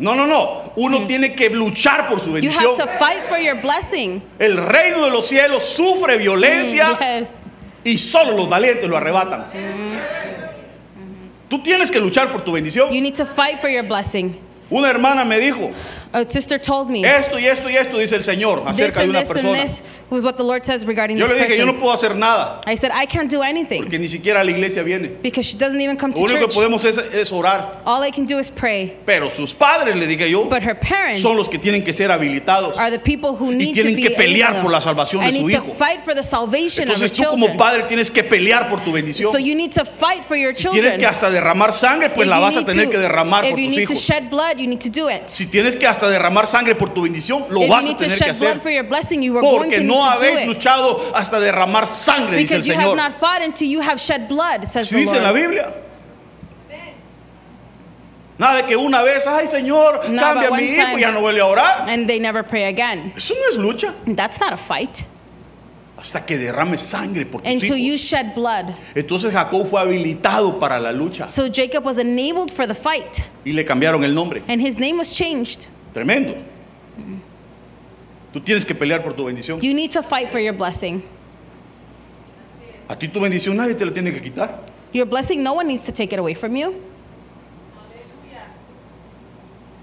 No, 0.02 0.16
no, 0.16 0.26
no. 0.26 0.74
Uno 0.78 1.04
tiene 1.04 1.34
que 1.34 1.49
luchar 1.52 2.10
por 2.10 2.20
su 2.20 2.28
You 2.30 2.34
bendición. 2.34 2.66
have 2.66 2.76
to 2.76 2.88
fight 2.97 3.24
for 3.30 3.38
your 3.38 3.56
blessing. 3.62 4.22
El 4.39 4.58
reino 4.58 5.06
de 5.06 5.12
los 5.12 5.28
cielos 5.28 5.64
sufre 5.64 6.18
violencia 6.18 6.97
Yes. 6.99 7.30
y 7.84 7.97
solo 7.99 8.36
los 8.36 8.49
valientes 8.49 8.89
lo 8.89 8.97
arrebatan. 8.97 9.45
Tú 11.49 11.62
tienes 11.62 11.91
que 11.91 11.99
luchar 11.99 12.32
por 12.32 12.41
tu 12.43 12.52
bendición. 12.54 12.91
You 12.91 13.02
need 13.02 13.16
to 13.16 13.26
fight 13.26 13.60
for 13.60 13.70
your 13.70 13.84
blessing. 13.84 14.38
Una 14.70 14.89
hermana 14.89 15.24
me 15.26 15.38
dijo, 15.39 15.70
A 16.14 16.26
sister 16.30 16.59
told 16.59 16.89
me 16.89 17.03
esto 17.05 17.39
y 17.39 17.45
esto 17.45 17.70
y 17.70 17.76
esto 17.78 17.97
dice 17.97 18.16
el 18.18 18.24
Señor 18.24 18.59
this 18.66 18.72
acerca 18.82 18.99
de 18.99 19.03
and 19.05 19.09
una 19.12 19.20
this 19.22 19.30
and 19.30 19.36
persona. 19.41 19.62
this 19.62 19.84
was 20.09 20.24
what 20.26 20.36
the 20.36 20.43
Lord 20.43 20.66
says 20.66 20.86
regarding 20.86 21.18
Yo 21.18 21.26
this 21.26 21.38
le 21.38 21.43
dije, 21.47 21.57
yo 21.57 21.66
no 21.66 21.80
puedo 21.80 21.93
hacer 21.93 22.16
nada 22.18 22.59
I 22.68 22.76
said, 22.76 22.91
I 22.93 23.05
can't 23.05 23.32
do 23.32 23.41
anything 23.41 23.82
porque 23.84 23.97
ni 23.97 24.09
siquiera 24.09 24.41
a 24.41 24.43
la 24.43 24.51
iglesia 24.51 24.84
viene. 24.84 25.07
because 25.22 25.45
she 25.45 25.57
doesn't 25.57 25.80
even 25.80 25.95
come 25.95 26.12
Lo 26.14 26.18
to 26.28 26.34
único 26.34 26.39
que 26.39 26.45
church. 26.47 26.55
podemos 26.55 26.84
es, 26.84 26.97
es 26.97 27.32
orar. 27.32 27.82
All 27.86 28.03
I 28.03 28.12
can 28.12 28.26
do 28.26 28.39
is 28.39 28.51
pray. 28.51 28.97
Pero 29.05 29.30
sus 29.32 29.53
padres, 29.53 29.95
le 29.95 30.05
dije 30.05 30.30
yo, 30.30 30.43
But 30.49 30.64
her 30.64 30.76
parents 30.78 31.22
son 31.22 31.38
los 31.38 31.47
que 31.47 31.57
tienen 31.57 31.82
que 31.86 31.93
ser 31.93 32.12
habilitados. 32.12 32.78
are 32.78 32.91
the 32.91 32.99
people 32.99 33.34
who 33.34 33.53
need 33.53 33.70
to 33.76 33.82
tienen 33.84 33.95
be 33.95 34.01
que 34.03 34.09
pelear 34.12 34.51
able 34.51 34.64
por 34.64 34.72
la 34.72 34.82
salvación 34.82 35.22
de 35.22 35.28
and 35.30 35.38
su 35.38 35.47
need 35.47 35.55
to 35.59 35.64
hijo. 35.64 35.74
fight 35.76 36.01
for 36.03 36.14
the 36.14 36.24
salvation 36.24 36.89
of 36.89 36.95
Entonces 36.97 37.12
tú 37.14 37.24
como 37.24 37.45
children. 37.47 37.57
padre 37.57 37.84
tienes 37.88 38.12
que 38.12 38.24
pelear 38.26 38.70
por 38.70 38.82
tu 38.84 38.91
bendición. 38.91 39.32
So 39.32 39.38
you 39.39 39.55
need 39.55 39.72
to 39.76 39.86
fight 39.86 40.26
for 40.26 40.36
your 40.36 40.53
Si 40.53 40.64
tienes 40.68 40.74
children. 40.95 40.99
que 40.99 41.05
hasta 41.07 41.30
derramar 41.32 41.72
sangre, 41.72 42.09
pues 42.09 42.26
If 42.26 42.30
la 42.30 42.36
you 42.36 42.41
vas 42.41 42.55
a 42.57 42.59
need 42.59 42.66
tener 42.68 42.86
to- 42.88 42.91
que 42.91 42.97
derramar 42.97 43.45
if 43.45 43.51
por 43.51 43.59
you 43.59 43.68
tus 43.70 43.78
need 43.78 43.88
to 43.88 43.93
hijos. 43.93 44.03
shed 44.05 44.30
blood, 44.30 44.57
you 44.57 44.68
need 44.68 44.82
to 44.82 44.89
do 44.89 45.07
it. 45.09 45.30
Si 45.30 45.45
tienes 45.45 45.78
que 45.78 45.88
hasta 46.02 46.10
derramar 46.10 46.47
sangre 46.47 46.74
por 46.76 46.93
tu 46.93 47.04
bendición, 47.04 47.45
lo 47.49 47.62
if 47.62 47.70
vas 47.70 47.88
a 47.88 47.95
tener 47.95 48.18
que 48.18 48.30
hacer. 48.32 48.60
blessing, 48.88 49.32
Porque 49.39 49.82
no 49.82 50.04
habéis 50.04 50.47
luchado 50.47 51.12
hasta 51.14 51.39
derramar 51.39 51.86
sangre, 51.86 52.38
dice 52.38 52.56
el 52.56 52.62
Because 52.62 52.68
you 52.68 52.74
have 52.74 52.89
Señor. 52.91 52.97
not 52.97 53.20
fought 53.20 53.41
until 53.43 53.68
you 53.70 53.82
have 53.82 53.99
shed 53.99 54.28
blood, 54.28 54.64
says 54.64 54.88
Si 54.88 54.95
dice 54.95 55.16
en 55.18 55.24
la. 55.24 55.32
Biblia. 55.32 55.74
Nada 58.39 58.56
de 58.58 58.64
que 58.64 58.76
una 58.76 59.04
vez, 59.04 59.28
ay 59.28 59.47
Señor, 59.47 60.10
No, 60.10 60.20
cambia 60.20 60.47
a 60.47 60.52
mi 60.52 60.64
hijo 60.64 60.97
y 60.97 61.02
ya 61.02 61.12
no 61.12 61.22
vuelve 61.22 61.41
a 61.41 61.45
orar. 61.45 61.88
And 61.88 62.08
they 62.08 62.20
never 62.20 62.43
pray 62.43 62.64
again. 62.66 63.14
Eso 63.16 63.36
no 63.36 63.49
es 63.52 63.58
lucha. 63.58 63.93
That's 64.16 64.39
not 64.39 64.54
a 64.54 64.58
fight. 64.58 65.04
Hasta 65.95 66.26
que 66.26 66.39
derrame 66.39 66.80
sangre 66.80 67.28
por 67.28 67.41
tus 67.41 67.54
Until 67.54 67.78
you 67.78 67.95
shed 67.97 68.34
blood. 68.34 68.74
Entonces 68.95 69.32
Jacob 69.32 69.70
fue 69.70 69.80
habilitado 69.80 70.60
para 70.60 70.80
la 70.80 70.91
lucha 70.91 71.30
So 71.30 71.47
Jacob 71.47 71.86
was 71.86 71.99
enabled 71.99 72.49
for 72.49 72.66
the 72.66 72.74
fight. 72.74 73.22
y 73.45 73.52
le 73.52 73.64
cambiaron 73.64 74.04
el 74.04 74.16
nombre. 74.16 74.41
And 74.47 74.60
his 74.60 74.80
name 74.80 74.97
was 74.97 75.14
changed. 75.14 75.68
Tremendo. 75.94 76.36
Tú 78.34 78.39
tienes 78.39 78.66
que 78.66 78.74
pelear 78.74 79.04
por 79.04 79.14
tu 79.14 79.26
bendición. 79.26 79.60
You 79.60 79.74
need 79.74 79.92
to 79.92 80.02
fight 80.02 80.30
for 80.30 80.39
your 80.39 80.54
blessing. 80.54 81.04
A 82.88 82.96
ti 82.96 83.08
tu 83.08 83.20
bendición 83.20 83.58
nadie 83.58 83.76
te 83.76 83.86
la 83.86 83.92
tiene 83.94 84.14
que 84.14 84.22
quitar. 84.22 84.66
Your 84.94 85.06
blessing, 85.06 85.42
no 85.42 85.54
one 85.54 85.68
needs 85.68 85.84
to 85.84 85.92
take 85.92 86.14
it 86.14 86.20
away 86.20 86.34
from 86.34 86.56
you. 86.56 86.82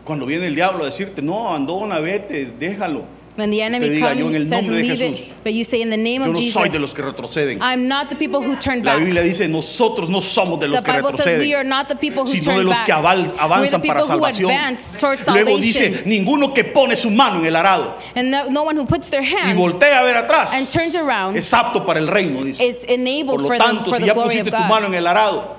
Cuando 0.05 0.25
viene 0.25 0.47
el 0.47 0.55
diablo 0.55 0.85
a 0.85 0.87
decirte, 0.87 1.21
no, 1.21 1.55
andona, 1.55 2.01
vete, 2.01 2.47
déjalo. 2.59 3.05
When 3.39 3.51
the 3.53 3.63
enemy 3.63 3.89
diga, 3.91 4.15
"Yo 4.17 4.27
en 4.27 4.33
comes 4.33 4.35
el 4.35 4.43
says, 4.49 4.51
nombre 4.67 4.77
de 4.77 4.83
leave 4.83 4.99
Jesús, 4.99 5.19
it, 5.29 5.33
but 5.45 5.53
you 5.53 5.63
say, 5.63 5.81
in 5.81 5.91
the 5.91 5.97
name 5.97 6.23
Yo 6.25 6.31
of 6.31 6.35
no 6.35 6.41
soy 6.43 6.69
de 6.69 6.81
los 6.81 6.91
Jesus, 6.91 6.95
que 6.95 7.03
retroceden. 7.05 7.59
I'm 7.63 7.87
not 7.87 8.09
the 8.11 8.17
people 8.17 8.41
who 8.43 8.57
turn 8.57 8.83
La 8.83 8.95
back. 8.97 9.05
Biblia 9.05 9.23
dice, 9.23 9.47
nosotros 9.47 10.11
no 10.11 10.21
somos 10.23 10.59
de 10.59 10.67
The 10.67 10.73
los 10.73 10.83
que 10.83 10.93
Bible 10.93 11.13
says 11.13 11.39
we 11.39 11.55
are 11.55 11.63
retroceden, 11.63 11.69
not 11.69 11.87
the 11.89 11.95
people 11.95 12.25
who 12.25 12.33
sino 12.33 12.43
turn 12.47 12.57
de 12.59 12.65
los 12.65 12.75
back. 12.75 12.87
que 12.87 12.93
the 12.93 13.39
avanzan 13.39 13.81
para 13.83 14.03
salvación. 14.03 14.51
advance 14.51 14.97
towards 14.99 15.25
Luego 15.29 15.51
salvation. 15.51 15.61
dice, 15.93 16.03
ninguno 16.05 16.53
que 16.53 16.65
pone 16.65 16.97
su 16.97 17.11
mano 17.11 17.39
en 17.39 17.47
el 17.47 17.55
arado 17.55 17.95
And 18.17 18.29
no, 18.33 18.51
no 18.51 18.65
one 18.65 18.77
who 18.77 18.85
puts 18.87 19.09
their 19.09 19.23
y 19.23 19.33
hand 19.33 19.57
voltea 19.57 20.01
a 20.01 20.03
ver 20.03 20.17
atrás 20.17 20.53
and 20.53 20.67
turns 20.69 20.97
around 20.97 21.37
es 21.37 21.53
apto 21.55 21.87
para 21.87 22.01
el 22.01 22.09
reino, 22.09 22.43
dice. 22.43 22.61
is 22.67 22.79
Por 22.85 22.91
enabled 22.91 23.41
lo 23.41 23.47
for 23.47 23.57
the, 23.57 23.63
tanto, 23.65 23.85
for 23.85 23.95
si 23.95 24.01
the 24.01 24.07
ya 24.09 24.15
glory 24.15 24.29
pusiste 24.31 24.49
of 24.49 24.63
tu 24.63 24.69
mano 24.69 24.89
en 24.89 24.95
el 24.95 25.07
arado, 25.07 25.58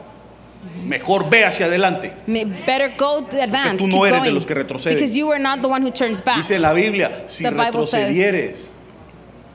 mejor 0.85 1.29
ve 1.29 1.45
hacia 1.45 1.67
adelante. 1.67 2.13
Better 2.27 2.95
go 2.97 3.23
to 3.23 3.41
advance. 3.41 3.77
tú 3.77 3.85
keep 3.85 3.89
no 3.95 4.05
eres 4.05 4.21
de 4.21 4.29
going. 4.29 4.35
los 4.35 4.45
que 4.45 4.53
retroceden. 4.53 4.95
Because 4.97 5.15
you 5.17 5.31
are 5.31 5.39
not 5.39 5.61
the 5.61 5.67
one 5.67 5.81
who 5.81 5.91
turns 5.91 6.21
back. 6.23 6.37
Dice 6.37 6.59
la 6.59 6.73
Biblia, 6.73 7.25
si 7.27 7.43
The 7.43 7.51
Bible 7.51 7.83
says- 7.85 8.15
retrocedieres, 8.15 8.69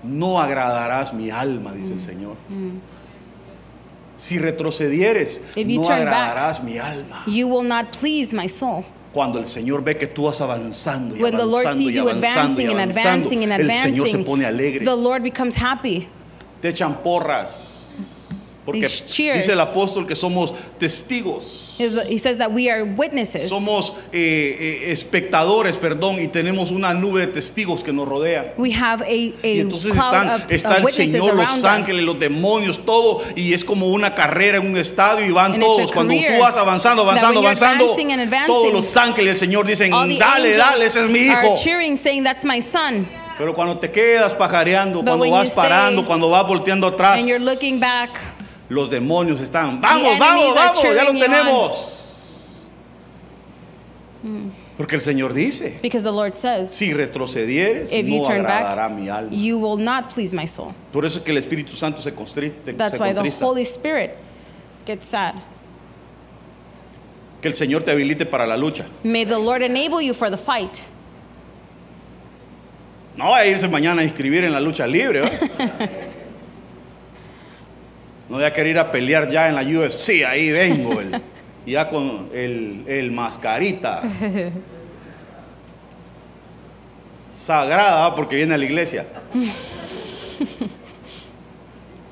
no 0.02 0.40
agradarás 0.40 1.12
mi 1.12 1.30
alma, 1.30 1.72
dice 1.72 1.92
el 1.92 2.00
Señor. 2.00 2.36
Si 4.16 4.38
retrocedieres, 4.38 5.42
If 5.56 5.66
you 5.68 5.80
no 5.80 5.86
turn 5.86 6.04
back, 6.04 6.14
agradarás 6.14 6.62
mi 6.62 6.78
alma. 6.78 7.24
You 7.26 7.48
will 7.48 7.66
not 7.66 7.90
please 7.92 8.32
my 8.34 8.48
soul. 8.48 8.84
Cuando 9.12 9.38
el 9.38 9.46
Señor 9.46 9.82
ve 9.84 9.96
que 9.96 10.06
tú 10.08 10.24
vas 10.24 10.40
avanzando 10.40 11.16
y 11.16 11.22
When 11.22 11.36
the 11.36 11.44
Lord 11.44 11.66
avanzando 11.66 11.78
sees 11.78 11.92
y 11.92 11.96
you 11.96 12.08
avanzando 12.08 12.60
y 12.60 12.64
advancing 12.64 12.70
and 12.70 12.80
avanzando, 12.80 13.00
advancing 13.00 13.42
and 13.44 13.52
el 13.52 13.76
Señor 13.76 14.10
se 14.10 14.18
pone 14.18 14.44
alegre. 14.44 14.84
the 14.84 14.96
Lord 14.96 15.22
becomes 15.22 15.54
happy. 15.56 16.08
Te 16.60 16.70
echan 16.70 16.96
porras. 17.02 17.83
Porque 18.64 18.88
dice 18.88 19.52
el 19.52 19.60
apóstol 19.60 20.06
que 20.06 20.14
somos 20.14 20.52
testigos. 20.78 21.64
He 21.76 22.18
says 22.18 22.38
that 22.38 22.52
we 22.52 22.70
are 22.70 22.82
witnesses. 22.84 23.50
Somos 23.50 23.92
eh, 24.12 24.82
eh, 24.86 24.92
espectadores, 24.92 25.76
perdón, 25.76 26.20
y 26.20 26.28
tenemos 26.28 26.70
una 26.70 26.94
nube 26.94 27.20
de 27.20 27.26
testigos 27.26 27.82
que 27.82 27.92
nos 27.92 28.06
rodea. 28.06 28.54
We 28.56 28.72
have 28.72 29.04
a, 29.04 29.10
Y 29.12 29.34
a 29.42 29.46
entonces 29.62 29.92
cloud 29.92 30.04
están, 30.14 30.30
of, 30.30 30.44
está 30.48 30.76
el 30.76 30.88
Señor, 30.88 31.34
los 31.34 31.64
ángeles, 31.64 32.02
us. 32.02 32.06
los 32.06 32.20
demonios, 32.20 32.84
todo, 32.84 33.22
y 33.34 33.52
es 33.52 33.64
como 33.64 33.88
una 33.88 34.14
carrera 34.14 34.58
en 34.58 34.68
un 34.68 34.76
estadio 34.76 35.26
y 35.26 35.32
van 35.32 35.54
And 35.54 35.62
todos. 35.62 35.90
Cuando 35.90 36.14
tú 36.14 36.38
vas 36.40 36.56
avanzando, 36.56 37.02
avanzando, 37.02 37.40
avanzando, 37.40 37.92
advancing 37.92 38.46
todos 38.46 38.72
los 38.72 38.96
ángeles 38.96 39.34
del 39.34 39.38
Señor 39.40 39.66
dicen, 39.66 39.90
dale, 39.90 40.56
dale, 40.56 40.86
ese 40.86 41.04
es 41.04 41.10
mi 41.10 41.20
hijo. 41.20 41.56
cheering, 41.56 41.96
saying, 41.96 42.22
"That's 42.22 42.44
my 42.44 42.62
son." 42.62 43.06
Pero 43.36 43.52
cuando 43.52 43.78
te 43.78 43.90
quedas 43.90 44.32
pajareando, 44.32 45.00
But 45.02 45.08
cuando 45.08 45.30
vas 45.30 45.48
stay 45.48 45.56
parando, 45.56 46.06
cuando 46.06 46.30
vas 46.30 46.46
volteando 46.46 46.86
atrás, 46.86 47.18
And 47.18 47.28
you're 47.28 47.44
looking 47.44 47.80
back. 47.80 48.10
Los 48.74 48.90
demonios 48.90 49.40
están, 49.40 49.80
vamos, 49.80 50.18
vamos, 50.18 50.54
vamos, 50.54 50.82
ya 50.82 51.04
lo 51.04 51.12
you 51.12 51.20
tenemos. 51.20 52.00
Porque 54.76 54.96
el 54.96 55.02
Señor 55.02 55.32
dice, 55.32 55.78
Because 55.82 56.02
the 56.02 56.10
Lord 56.10 56.34
says, 56.34 56.68
si 56.68 56.92
retrocedieres, 56.92 57.92
if 57.92 58.06
you 58.06 58.18
no 58.18 58.24
turn 58.24 58.40
agradará 58.40 58.88
back, 58.88 58.98
mi 58.98 59.08
alma. 59.08 59.30
you 59.30 59.56
will 59.56 59.76
not 59.76 60.12
please 60.12 60.34
my 60.34 60.46
soul. 60.46 60.74
Por 60.92 61.04
eso 61.04 61.18
es 61.18 61.24
que 61.24 61.30
el 61.30 61.38
Espíritu 61.38 61.76
Santo 61.76 62.00
se, 62.02 62.10
constri- 62.12 62.52
se 62.64 62.72
That's 62.72 62.98
why 62.98 63.12
the 63.12 63.20
contrista. 63.20 63.44
Holy 63.44 63.62
Spirit 63.64 64.16
gets 64.84 65.06
sad. 65.06 65.34
Que 67.40 67.48
el 67.48 67.54
Señor 67.54 67.84
te 67.84 67.92
habilite 67.92 68.26
para 68.26 68.46
la 68.46 68.56
lucha. 68.56 68.86
May 69.04 69.24
the 69.24 69.38
Lord 69.38 69.62
enable 69.62 70.00
you 70.02 70.14
for 70.14 70.28
the 70.28 70.38
fight. 70.38 70.82
No 73.16 73.32
a 73.32 73.46
irse 73.46 73.68
mañana 73.68 74.00
a 74.02 74.04
inscribir 74.04 74.42
en 74.42 74.52
la 74.52 74.58
lucha 74.60 74.86
libre. 74.88 75.22
¿eh? 75.24 76.00
No 78.34 78.38
voy 78.40 78.46
a 78.48 78.52
querer 78.52 78.72
ir 78.72 78.78
a 78.80 78.90
pelear 78.90 79.30
ya 79.30 79.48
en 79.48 79.54
la 79.54 79.62
UFC, 79.62 80.24
ahí 80.26 80.50
vengo. 80.50 81.00
el- 81.00 81.22
ya 81.64 81.88
con 81.88 82.30
el, 82.34 82.82
el 82.88 83.12
mascarita. 83.12 84.02
Sagrada, 87.30 88.12
porque 88.16 88.34
viene 88.34 88.54
a 88.54 88.58
la 88.58 88.64
iglesia. 88.64 89.06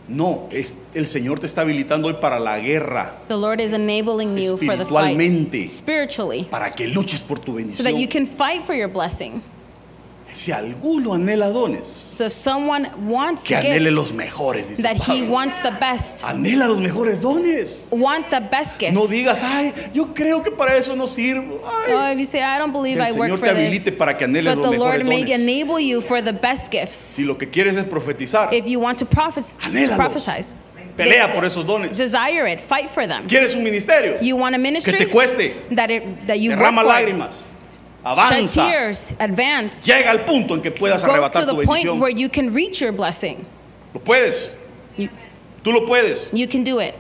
No, 0.07 0.49
es, 0.53 0.77
el 0.95 1.09
Señor 1.09 1.41
te 1.41 1.47
está 1.47 1.63
habilitando 1.63 2.07
hoy 2.07 2.15
para 2.15 2.39
la 2.39 2.61
guerra, 2.61 3.17
The 3.27 3.35
Lord 3.35 3.61
is 3.61 3.73
enabling 3.73 4.37
you 4.37 4.57
for 4.59 4.77
the 4.79 4.85
fight 4.87 5.67
spiritually 5.69 6.45
para 6.49 6.71
que 6.71 6.87
luches 6.87 7.21
por 7.21 7.41
tu 7.41 7.59
so 7.73 7.83
that 7.83 7.91
you 7.95 8.07
bendición. 8.07 8.09
can 8.09 8.27
fight 8.29 8.63
for 8.65 8.77
your 8.77 8.89
blessing. 8.89 9.43
Si 10.35 10.51
alguno 10.51 11.13
anhela 11.15 11.51
dones, 11.51 11.87
So 11.89 12.25
if 12.27 12.33
someone 12.33 12.89
wants 13.07 13.45
que 13.45 13.55
anhele 13.55 13.91
los 13.91 14.15
mejores, 14.15 14.67
dice 14.69 14.83
that 14.83 14.97
he 14.97 15.21
Pablo. 15.21 15.31
wants 15.31 15.59
the 15.61 15.71
best, 15.73 16.25
Anhela 16.25 16.67
los 16.69 16.79
mejores 16.81 17.21
dones. 17.21 17.89
want 17.91 18.31
the 18.31 18.41
best 18.41 18.79
gifts. 18.79 18.95
No 18.95 19.07
digas, 19.07 19.41
ay, 19.43 19.73
yo 19.93 20.07
creo 20.15 20.43
que 20.43 20.51
para 20.51 20.77
eso 20.77 20.95
no 20.97 21.07
sirvo. 21.07 21.61
Ay. 21.67 21.93
Oh, 21.93 22.13
if 22.13 22.19
you 22.19 22.25
say, 22.27 22.41
I 22.43 22.59
don't 22.59 22.73
believe 22.73 22.97
Que 22.97 23.03
I 23.05 23.09
el 23.11 23.19
work 23.19 23.29
Señor 23.31 23.39
for 23.39 23.49
te 23.49 23.55
this, 23.55 23.67
habilite 23.67 23.93
para 23.99 24.17
que 24.17 24.25
anheles 24.25 24.55
but 24.55 24.63
los 24.63 24.71
the 24.73 24.79
Lord 24.79 24.93
mejores 25.05 25.07
may 25.09 25.23
dones. 25.25 25.41
enable 25.41 25.81
you 25.85 26.01
for 26.01 26.23
the 26.23 26.33
best 26.33 26.71
gifts. 26.73 26.97
Si 26.97 27.25
lo 27.25 27.37
que 27.37 27.49
quieres 27.51 27.77
es 27.77 27.85
profetizar, 27.85 28.53
If 28.55 28.67
you 28.67 28.81
want 28.81 28.99
to 29.01 29.05
prophes- 29.07 29.59
to 29.59 29.97
prophesize, 29.97 30.55
Pelea 30.97 31.27
they- 31.27 31.35
por 31.35 31.45
esos 31.45 31.65
dones. 31.67 31.97
Desire 31.99 32.47
it. 32.51 32.61
Fight 32.61 32.89
for 32.89 33.07
them. 33.07 33.27
¿Quieres 33.29 33.55
un 33.55 33.63
ministerio? 33.63 34.19
You 34.23 34.37
want 34.37 34.55
a 34.55 34.59
Que 34.59 34.63
ministry 34.63 34.99
te 34.99 35.07
cueste. 35.09 35.55
that 35.75 35.91
it, 35.91 36.27
that 36.27 36.39
you 36.39 36.51
Derrama 36.51 36.83
for. 36.83 37.52
Shed 38.05 38.19
Avanza. 38.19 38.69
tears. 38.69 39.15
Advance. 39.21 39.87
Llega 39.87 40.11
al 40.11 40.25
punto 40.25 40.55
en 40.55 40.61
que 40.63 40.71
puedas 40.73 41.05
Go 41.05 41.13
arrebatar 41.13 41.45
to 41.45 41.51
tu 41.53 41.57
the 41.61 41.65
point 41.67 41.85
bendición. 41.85 42.01
where 42.01 42.11
you 42.11 42.29
can 42.29 42.53
reach 42.53 42.81
your 42.81 42.93
blessing. 42.93 43.47
Lo 43.95 44.01
puedes. 44.01 44.53
You, 44.97 45.09
Tú 45.63 45.73
lo 45.73 45.87
puedes. 45.87 46.29
you 46.33 46.49
can 46.49 46.65
do 46.65 46.81
it. 46.81 46.95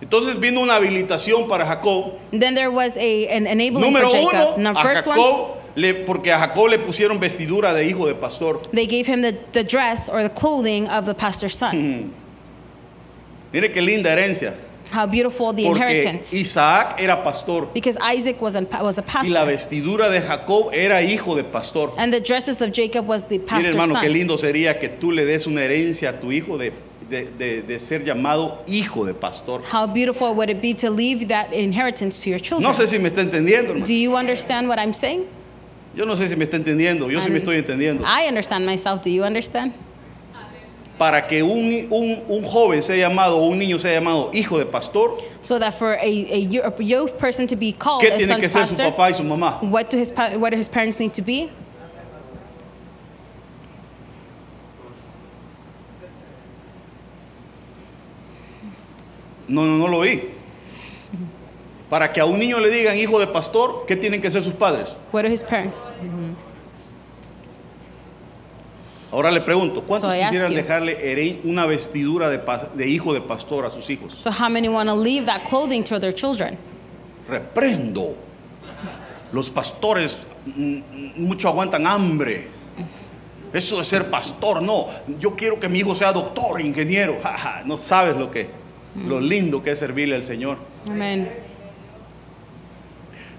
Entonces 0.00 0.38
vino 0.38 0.60
una 0.62 0.76
habilitación 0.76 1.48
para 1.48 1.64
Jacob. 1.66 2.14
Then 2.30 2.54
there 2.54 2.70
was 2.70 2.96
a 2.96 3.28
an 3.28 3.46
enabling 3.46 3.82
Número 3.84 4.10
for 4.10 4.32
Jacob. 4.32 4.54
uno, 4.58 4.72
Now, 4.72 4.78
a 4.80 4.82
first 4.82 5.06
one, 5.06 5.16
Jacob, 5.18 5.56
le- 5.74 5.94
porque 6.06 6.28
a 6.32 6.38
Jacob 6.38 6.68
le 6.68 6.78
pusieron 6.78 7.18
vestidura 7.20 7.72
de 7.74 7.84
hijo 7.86 8.06
de 8.06 8.14
pastor. 8.14 8.60
they 8.72 8.86
gave 8.86 9.06
him 9.06 9.20
the, 9.22 9.32
the 9.52 9.64
dress 9.64 10.08
or 10.08 10.22
the 10.22 10.30
clothing 10.30 10.86
of 10.88 11.04
the 11.06 11.14
pastor's 11.14 11.56
son. 11.56 12.12
Mire 13.52 13.68
qué 13.72 13.80
linda 13.82 14.10
herencia. 14.10 14.54
How 14.92 15.06
beautiful 15.06 15.52
the 15.52 15.64
Porque 15.64 15.82
inheritance. 15.82 16.32
Isaac 16.32 16.96
era 16.98 17.22
pastor 17.24 17.68
Because 17.74 17.98
Isaac 18.00 18.40
was 18.40 18.54
a, 18.56 18.60
was 18.82 18.98
a 18.98 19.02
y 19.02 19.28
la 19.30 19.40
pastor. 19.40 19.46
vestidura 19.46 20.08
de 20.08 20.20
Jacob 20.20 20.70
era 20.72 21.02
hijo 21.02 21.34
de 21.34 21.42
pastor. 21.44 21.92
And 21.98 22.12
the 22.12 22.20
dresses 22.20 22.60
of 22.62 22.70
Jacob 22.72 23.06
was 23.06 23.24
the 23.24 23.38
Mire 23.38 23.46
pastor's 23.46 23.74
hermano, 23.74 23.94
qué 23.94 24.06
son. 24.06 24.12
lindo 24.12 24.36
sería 24.38 24.78
que 24.78 24.88
tú 24.88 25.10
le 25.12 25.24
des 25.24 25.46
una 25.46 25.62
herencia 25.64 26.10
a 26.10 26.20
tu 26.20 26.30
hijo 26.30 26.56
de, 26.56 26.72
de- 27.10 27.26
de- 27.38 27.62
de 27.62 27.78
ser 27.80 28.04
llamado 28.04 28.62
hijo 28.66 29.04
de 29.04 29.12
pastor. 29.14 29.62
How 29.72 29.86
beautiful 29.86 30.34
would 30.34 30.50
it 30.50 30.60
be 30.62 30.72
to 30.74 30.88
leave 30.90 31.26
that 31.28 31.52
inheritance 31.52 32.22
to 32.24 32.30
your 32.30 32.38
children? 32.40 32.62
No 32.62 32.72
sé 32.72 32.86
si 32.86 32.98
me 32.98 33.08
está 33.08 33.22
entendiendo, 33.22 33.70
hermano. 33.70 33.84
Do 33.86 33.92
you 33.94 34.16
understand 34.16 34.68
what 34.68 34.78
I'm 34.78 34.92
saying? 34.94 35.24
Yo 35.94 36.04
no 36.04 36.14
sé 36.14 36.28
si 36.28 36.36
me 36.36 36.44
está 36.44 36.56
entendiendo, 36.56 37.10
yo 37.10 37.20
sí 37.20 37.30
me 37.30 37.38
estoy 37.38 37.56
entendiendo. 37.56 38.04
I 38.04 38.28
understand 38.28 38.64
myself. 38.66 39.02
Do 39.02 39.10
you 39.10 39.24
understand? 39.24 39.72
Para 40.98 41.26
que 41.28 41.42
un, 41.42 41.86
un- 41.90 42.22
un 42.26 42.44
joven 42.44 42.82
sea 42.82 42.96
llamado 42.96 43.36
o 43.36 43.46
un 43.48 43.58
niño 43.58 43.78
sea 43.78 43.92
llamado 43.92 44.30
hijo 44.32 44.58
de 44.58 44.64
pastor, 44.64 45.18
So 45.42 45.58
that 45.58 45.72
for 45.74 45.92
a, 45.92 46.00
a 46.02 46.38
yo- 46.48 46.62
a 46.64 46.72
youth 46.82 47.12
person 47.18 47.46
to 47.48 47.56
be 47.56 47.72
called 47.72 48.00
¿qué 48.00 48.12
a 48.12 48.16
tiene 48.16 48.36
que 48.40 48.48
ser 48.48 48.66
su 48.66 48.74
pastor, 48.74 48.90
papá 48.92 49.10
y 49.10 49.14
su 49.14 49.22
mamá? 49.22 49.58
what 49.62 49.90
do 49.90 49.98
his 49.98 50.10
pa- 50.10 50.30
what 50.38 50.52
do 50.52 50.56
his 50.56 50.68
parents 50.68 50.98
need 50.98 51.12
to 51.12 51.22
be? 51.22 51.50
No, 59.48 59.64
no, 59.64 59.76
no 59.78 59.88
lo 59.88 59.98
oí. 59.98 60.30
Para 61.88 62.12
que 62.12 62.20
a 62.20 62.24
un 62.26 62.38
niño 62.38 62.58
le 62.58 62.68
digan 62.70 62.96
hijo 62.96 63.20
de 63.20 63.28
pastor, 63.28 63.84
¿qué 63.86 63.94
tienen 63.94 64.20
que 64.20 64.30
ser 64.30 64.42
sus 64.42 64.54
padres? 64.54 64.96
What 65.12 65.22
do 65.22 65.28
his 65.30 65.44
parents? 65.44 65.74
Ahora 69.12 69.30
le 69.30 69.40
pregunto, 69.40 69.82
¿cuántos 69.82 70.10
So 70.10 70.18
quisieran 70.18 70.50
you. 70.50 70.56
dejarle 70.56 71.40
una 71.44 71.64
vestidura 71.64 72.28
de, 72.28 72.40
de 72.74 72.88
hijo 72.88 73.14
de 73.14 73.20
pastor 73.20 73.64
a 73.64 73.70
sus 73.70 73.88
hijos? 73.88 74.12
So 74.14 74.30
how 74.30 74.48
many 74.50 74.68
want 74.68 74.88
to 74.88 74.96
leave 74.96 75.26
that 75.26 75.44
clothing 75.48 75.84
to 75.84 76.00
their 76.00 76.12
children? 76.12 76.58
Reprendo. 77.28 78.16
Los 79.32 79.50
pastores 79.50 80.26
mm, 80.46 80.76
mm, 80.76 81.12
mucho 81.16 81.48
aguantan 81.48 81.86
hambre. 81.86 82.48
Eso 83.52 83.78
de 83.78 83.84
ser 83.84 84.10
pastor, 84.10 84.60
no. 84.60 84.88
Yo 85.20 85.34
quiero 85.36 85.58
que 85.58 85.68
mi 85.68 85.78
hijo 85.78 85.94
sea 85.94 86.12
doctor, 86.12 86.60
ingeniero. 86.60 87.18
Ja, 87.22 87.36
ja, 87.38 87.62
no 87.64 87.76
sabes 87.76 88.16
lo 88.16 88.30
que, 88.30 88.48
lo 89.06 89.20
lindo 89.20 89.62
que 89.62 89.70
es 89.70 89.78
servirle 89.78 90.16
al 90.16 90.24
Señor. 90.24 90.58
Amen. 90.88 91.30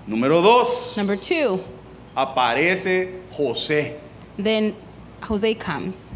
Número 0.08 0.42
dos. 0.42 0.96
Number 0.98 1.18
two, 1.18 1.60
Aparece 2.16 3.22
José. 3.32 3.98
then 4.40 4.74
Jose 5.22 5.56
comes. 5.58 6.12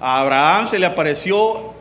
A 0.00 0.20
Abraham 0.20 0.66
se 0.66 0.78
le 0.78 0.86
apareció 0.86 1.72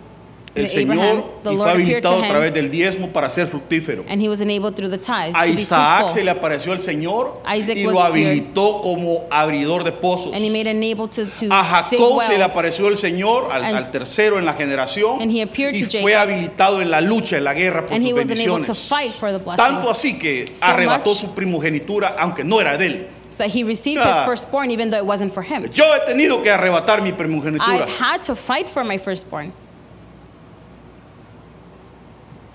el 0.55 0.65
Abraham, 0.67 0.69
Señor 0.69 1.23
the 1.43 1.49
y 1.51 1.55
Lord 1.55 1.63
fue 1.63 1.71
habilitado 1.71 2.23
a 2.23 2.27
través 2.27 2.53
del 2.53 2.69
diezmo 2.69 3.07
para 3.11 3.27
ser 3.31 3.47
fructífero. 3.47 4.05
And 4.07 4.21
he 4.21 4.29
was 4.29 4.39
enabled 4.39 4.75
through 4.75 4.91
the 4.91 4.99
tithes 4.99 5.33
A 5.33 5.47
Isaac 5.47 6.11
se 6.11 6.23
le 6.23 6.29
apareció 6.29 6.73
el 6.73 6.79
Señor 6.79 7.41
Isaac 7.57 7.75
y 7.75 7.83
lo 7.85 7.99
appeared. 8.03 8.27
habilitó 8.27 8.81
como 8.83 9.25
abridor 9.31 9.83
de 9.83 9.91
pozos. 9.91 10.31
And 10.31 10.43
he 10.45 10.51
made 10.51 10.69
able 10.69 11.07
to, 11.09 11.25
to 11.25 11.47
A 11.51 11.63
Jacob 11.89 12.21
se 12.21 12.37
le 12.37 12.43
apareció 12.43 12.87
el 12.87 12.97
Señor, 12.97 13.49
al, 13.51 13.63
And- 13.65 13.75
al 13.77 13.89
tercero 13.91 14.37
en 14.37 14.45
la 14.45 14.53
generación, 14.53 15.19
And 15.23 15.31
he 15.31 15.41
appeared 15.41 15.73
y 15.75 15.81
to 15.85 15.99
fue 16.01 16.13
Jacob. 16.13 16.29
habilitado 16.29 16.81
en 16.83 16.91
la 16.91 17.01
lucha, 17.01 17.37
en 17.37 17.43
la 17.45 17.55
guerra 17.55 17.81
por 17.83 17.93
And 17.93 18.03
sus 18.03 18.11
he 18.11 18.13
was 18.13 18.29
enabled 18.29 18.65
to 18.67 18.73
bendiciones. 18.73 18.87
fight 18.87 19.11
for 19.11 19.31
the 19.31 19.39
blessing. 19.39 19.57
Tanto 19.57 19.89
así 19.89 20.19
que 20.19 20.53
So 20.53 20.65
arrebató 20.65 21.09
much- 21.09 21.17
su 21.19 21.33
primogenitura, 21.33 22.15
aunque 22.19 22.43
no 22.43 22.61
era 22.61 22.77
de 22.77 22.85
él. 22.85 23.07
So 23.33 23.41
that 23.43 23.49
he 23.49 23.63
received 23.63 23.99
Ah. 23.99 24.13
his 24.13 24.21
firstborn 24.21 24.69
even 24.69 24.91
though 24.91 24.99
it 24.99 25.05
wasn't 25.07 25.33
for 25.33 25.41
him. 25.41 25.63
Yo 25.73 25.85
he 25.93 25.99
tenido 26.05 26.43
que 26.43 26.51
arrebatar 26.51 27.01
mi 27.01 27.11
primogenitura. 27.13 27.81
I've 27.81 27.89
had 27.89 28.21
to 28.25 28.35
fight 28.35 28.69
for 28.69 28.83
my 28.83 28.99
firstborn. 28.99 29.51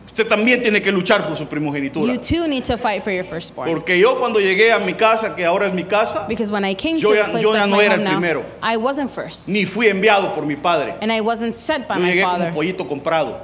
Usted 0.06 0.28
también 0.28 0.62
tiene 0.62 0.80
que 0.80 0.92
luchar 0.92 1.26
por 1.26 1.34
su 1.36 1.42
You 1.44 1.48
primogenitura. 1.48 2.16
too 2.20 2.46
need 2.46 2.64
to 2.66 2.76
fight 2.76 3.02
for 3.02 3.10
your 3.12 3.24
firstborn. 3.24 3.68
Porque 3.68 3.98
yo 3.98 4.16
cuando 4.20 4.38
llegué 4.40 4.72
a 4.72 4.78
mi 4.78 4.92
casa, 4.94 5.34
que 5.34 5.44
ahora 5.44 5.66
es 5.66 5.72
mi 5.72 5.82
casa, 5.84 6.26
Because 6.28 6.50
when 6.50 6.64
I 6.64 6.74
came 6.74 6.98
Yo 6.98 7.08
to 7.10 7.14
ya- 7.16 7.24
the 7.26 7.30
place 7.32 7.42
yo 7.42 7.52
ya 7.52 7.58
that's 7.60 7.70
no 7.70 7.76
my 7.76 7.82
era 7.84 7.94
home 7.94 8.00
el 8.00 8.04
now, 8.04 8.18
primero. 8.20 8.44
I 8.62 8.76
wasn't 8.76 9.10
first. 9.10 9.48
ni 9.48 9.64
fui 9.64 9.86
enviado 9.88 10.32
por 10.34 10.44
mi 10.46 10.54
padre. 10.56 10.94
And 11.00 11.10
I 11.12 11.20
wasn't 11.20 11.54
sent 11.56 11.88
by 11.88 11.96
Yo 11.96 12.02
my 12.02 12.10
llegué 12.12 12.22
como 12.22 12.36
father. 12.38 12.52
pollito 12.52 12.86
comprado, 12.88 13.40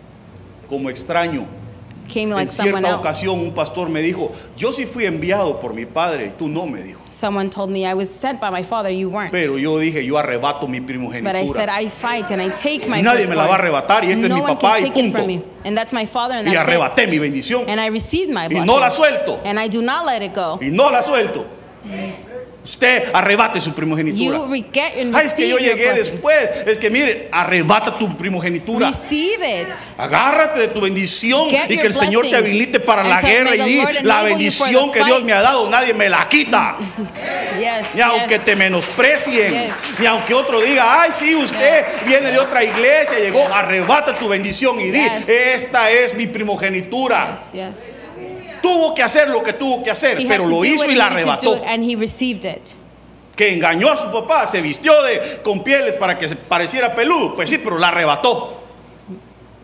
como 0.68 0.90
extraño. 0.90 1.46
Came 2.12 2.30
En 2.30 2.30
like 2.36 2.48
someone 2.48 2.80
cierta 2.82 2.88
else. 2.90 3.00
ocasión 3.00 3.40
un 3.40 3.52
pastor 3.52 3.88
me 3.88 4.00
dijo, 4.00 4.32
yo 4.56 4.72
sí 4.72 4.86
fui 4.86 5.04
enviado 5.06 5.58
por 5.60 5.74
mi 5.74 5.86
padre 5.86 6.26
y 6.26 6.30
tú 6.38 6.48
no 6.48 6.66
me 6.66 6.82
dijo. 6.82 7.00
Someone 7.10 7.48
told 7.50 7.70
me 7.70 7.80
I 7.86 7.94
was 7.94 8.08
sent 8.10 8.40
by 8.40 8.50
my 8.50 8.62
father, 8.62 8.90
you 8.90 9.08
weren't. 9.08 9.32
Pero 9.32 9.58
yo 9.58 9.78
dije, 9.78 10.04
yo 10.04 10.16
arrebato 10.18 10.68
mi 10.68 10.80
But 10.80 10.90
I 10.90 11.46
said 11.46 11.68
primogenitura. 11.68 11.80
I 11.80 11.88
fight 11.88 12.30
and 12.30 12.40
I 12.42 12.48
take 12.50 12.88
my 12.88 13.00
Nadie 13.02 13.26
me 13.26 13.34
la 13.34 13.46
va 13.46 13.54
a 13.54 13.58
arrebatar 13.58 14.04
y 14.04 14.10
este 14.12 14.24
es 14.24 14.28
no 14.28 14.36
mi 14.36 14.40
one 14.42 14.54
papá 14.56 14.78
y 14.80 14.90
punto. 14.90 15.26
me. 15.26 15.42
And 15.64 15.76
that's 15.76 15.92
my 15.92 16.06
father 16.06 16.36
and 16.36 16.48
Y 16.48 16.52
that's 16.54 16.68
it. 16.68 16.74
arrebaté 16.74 17.06
mi 17.08 17.18
bendición 17.18 17.64
And 17.68 17.80
I 17.80 17.86
received 17.88 18.30
my 18.32 18.44
y 18.46 18.48
blessing. 18.48 18.66
no 18.66 18.78
la 18.78 18.90
suelto. 18.90 19.40
And 19.44 19.58
I 19.58 19.68
do 19.68 19.82
not 19.82 20.04
let 20.06 20.22
it 20.22 20.34
go. 20.34 20.58
Y 20.60 20.70
no 20.70 20.90
la 20.90 21.02
suelto. 21.02 21.44
Usted 22.66 23.10
arrebate 23.12 23.60
su 23.60 23.72
primogenitura. 23.72 24.38
You 24.38 24.46
re- 24.50 24.64
get 24.72 25.00
and 25.00 25.14
Ay, 25.14 25.28
es 25.28 25.34
que 25.34 25.48
yo 25.48 25.56
llegué 25.56 25.92
después. 25.92 26.50
Es 26.66 26.78
que 26.80 26.90
mire, 26.90 27.28
arrebata 27.30 27.96
tu 27.96 28.16
primogenitura. 28.16 28.88
Receive 28.88 29.62
it. 29.62 29.68
Agárrate 29.96 30.58
de 30.58 30.68
tu 30.68 30.80
bendición 30.80 31.48
Get 31.48 31.70
y 31.70 31.78
que 31.78 31.86
el 31.86 31.94
Señor 31.94 32.26
te 32.28 32.34
habilite 32.34 32.80
para 32.80 33.04
la 33.04 33.20
guerra 33.20 33.54
y 33.54 33.60
di 33.60 33.82
la 34.02 34.22
bendición 34.22 34.90
que 34.90 34.98
Dios 35.04 35.18
fight." 35.18 35.24
me 35.26 35.32
ha 35.32 35.42
dado, 35.42 35.70
nadie 35.70 35.94
me 35.94 36.08
la 36.08 36.28
quita. 36.28 36.76
Yes. 37.56 37.94
Ni 37.94 38.02
aunque 38.02 38.38
te 38.38 38.54
menosprecien, 38.54 39.50
Yes. 39.52 39.72
ni 39.98 40.06
aunque 40.06 40.34
otro 40.34 40.60
diga, 40.60 41.00
ay, 41.02 41.10
sí, 41.14 41.34
usted 41.34 41.84
viene 42.06 42.30
de 42.30 42.38
otra 42.38 42.62
iglesia, 42.62 43.18
llegó, 43.18 43.46
arrebata 43.46 44.12
tu 44.14 44.28
bendición 44.28 44.78
y 44.78 44.90
di, 44.90 45.00
esta 45.26 45.90
es 45.90 46.14
mi 46.14 46.26
primogenitura. 46.26 47.34
Yes, 47.34 47.52
yes. 47.52 47.95
Tuvo 48.66 48.94
que 48.94 49.02
hacer 49.02 49.28
lo 49.28 49.42
que 49.42 49.52
tuvo 49.52 49.82
que 49.84 49.90
hacer, 49.90 50.18
He 50.20 50.24
had 50.24 50.28
pero 50.28 50.44
to 50.44 50.50
lo 50.50 50.56
do 50.58 50.64
hizo 50.64 50.82
what 50.82 50.88
y 50.90 50.92
he 50.94 50.96
la 50.96 51.10
needed 51.10 51.24
to 51.24 51.30
arrebató. 51.52 51.62
and 51.66 51.84
he 51.84 51.94
received 51.96 52.44
it. 52.44 52.70
Que 53.36 53.52
engañó 53.54 53.90
a 53.92 53.96
su 53.96 54.10
papá, 54.10 54.46
se 54.46 54.60
vistió 54.62 55.02
de, 55.02 55.40
con 55.44 55.62
pieles 55.62 55.94
para 55.94 56.18
que 56.18 56.26
se 56.28 56.36
pareciera 56.36 56.94
peludo, 56.94 57.34
pues 57.36 57.50
sí, 57.50 57.58
pero 57.58 57.78
la 57.78 57.88
arrebató. 57.88 58.62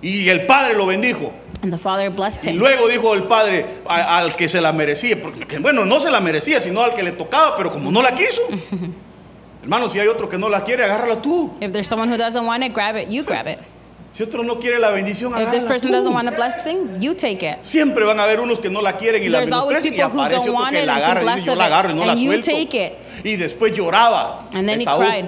Y 0.03 0.29
el 0.29 0.47
padre 0.47 0.75
lo 0.75 0.87
bendijo. 0.87 1.33
And 1.63 1.73
the 1.73 1.79
father 1.79 2.11
blessed 2.11 2.45
Y 2.45 2.51
him. 2.51 2.57
luego 2.59 2.89
dijo 2.89 3.15
el 3.15 3.23
padre 3.25 3.65
a- 3.87 4.19
al 4.19 4.35
que 4.37 4.49
se 4.49 4.61
la 4.61 4.73
merecía, 4.73 5.21
porque 5.23 5.59
bueno, 5.59 5.85
no 5.85 6.01
se 6.01 6.11
la 6.11 6.21
merecía, 6.21 6.61
sino 6.61 6.83
al 6.83 6.95
que 6.95 7.03
le 7.03 7.13
tocaba, 7.13 7.57
pero 7.57 7.71
como 7.73 7.91
no 7.91 8.03
la 8.03 8.15
quiso. 8.15 8.43
Hermano, 9.63 9.89
si 9.89 9.99
hay 10.01 10.09
otro 10.09 10.29
que 10.29 10.37
no 10.39 10.49
la 10.49 10.65
quiere, 10.65 10.83
agárrala 10.85 11.23
tú. 11.23 11.53
If 11.61 11.71
there's 11.73 11.87
someone 11.87 12.13
who 12.13 12.17
doesn't 12.19 12.45
want 12.47 12.65
it, 12.65 12.73
grab 12.75 12.97
it. 12.97 13.09
You 13.09 13.23
grab 13.25 13.47
it. 13.47 13.59
Si 14.13 14.23
otro 14.23 14.45
no 14.45 14.59
quiere 14.61 14.79
la 14.79 14.91
bendición, 14.91 15.33
If 15.41 15.51
this 15.51 15.65
person 15.65 15.89
tú. 15.89 15.95
doesn't 15.95 16.13
want 16.13 16.29
a 16.29 16.33
blessing, 16.33 17.01
you 17.01 17.15
take 17.15 17.43
it. 17.43 17.57
Siempre 17.63 18.05
van 18.05 18.21
a 18.21 18.25
haber 18.25 18.41
unos 18.41 18.59
que 18.59 18.69
no 18.69 18.83
la 18.83 18.99
quieren 18.99 19.23
y 19.23 19.29
la 19.31 19.39
There's 19.39 19.53
always 19.53 19.79
menosprecian 19.83 19.95
y 19.95 19.97
people 19.97 20.11
who 20.13 20.21
aparece 20.21 20.37
don't 20.37 20.43
otro 20.49 20.53
want 20.55 20.73
que 20.75 20.83
it 20.83 20.87
la 20.87 20.95
and 20.97 21.03
agarra 21.05 21.23
y 21.23 21.35
dice, 21.37 21.47
yo 21.47 21.55
la 21.57 21.65
agarro 21.67 21.91
y 21.91 21.95
no 21.95 22.05
la 22.05 22.13
and 22.13 22.21
you 22.21 22.31
suelto. 22.33 22.51
take 22.51 22.75
it. 22.87 22.93
Y 23.25 23.37
después 23.37 23.73
lloraba. 23.75 24.49
And 24.53 24.69
then 24.69 24.81
Esaú. 24.81 25.01
he 25.03 25.07
cried. 25.09 25.25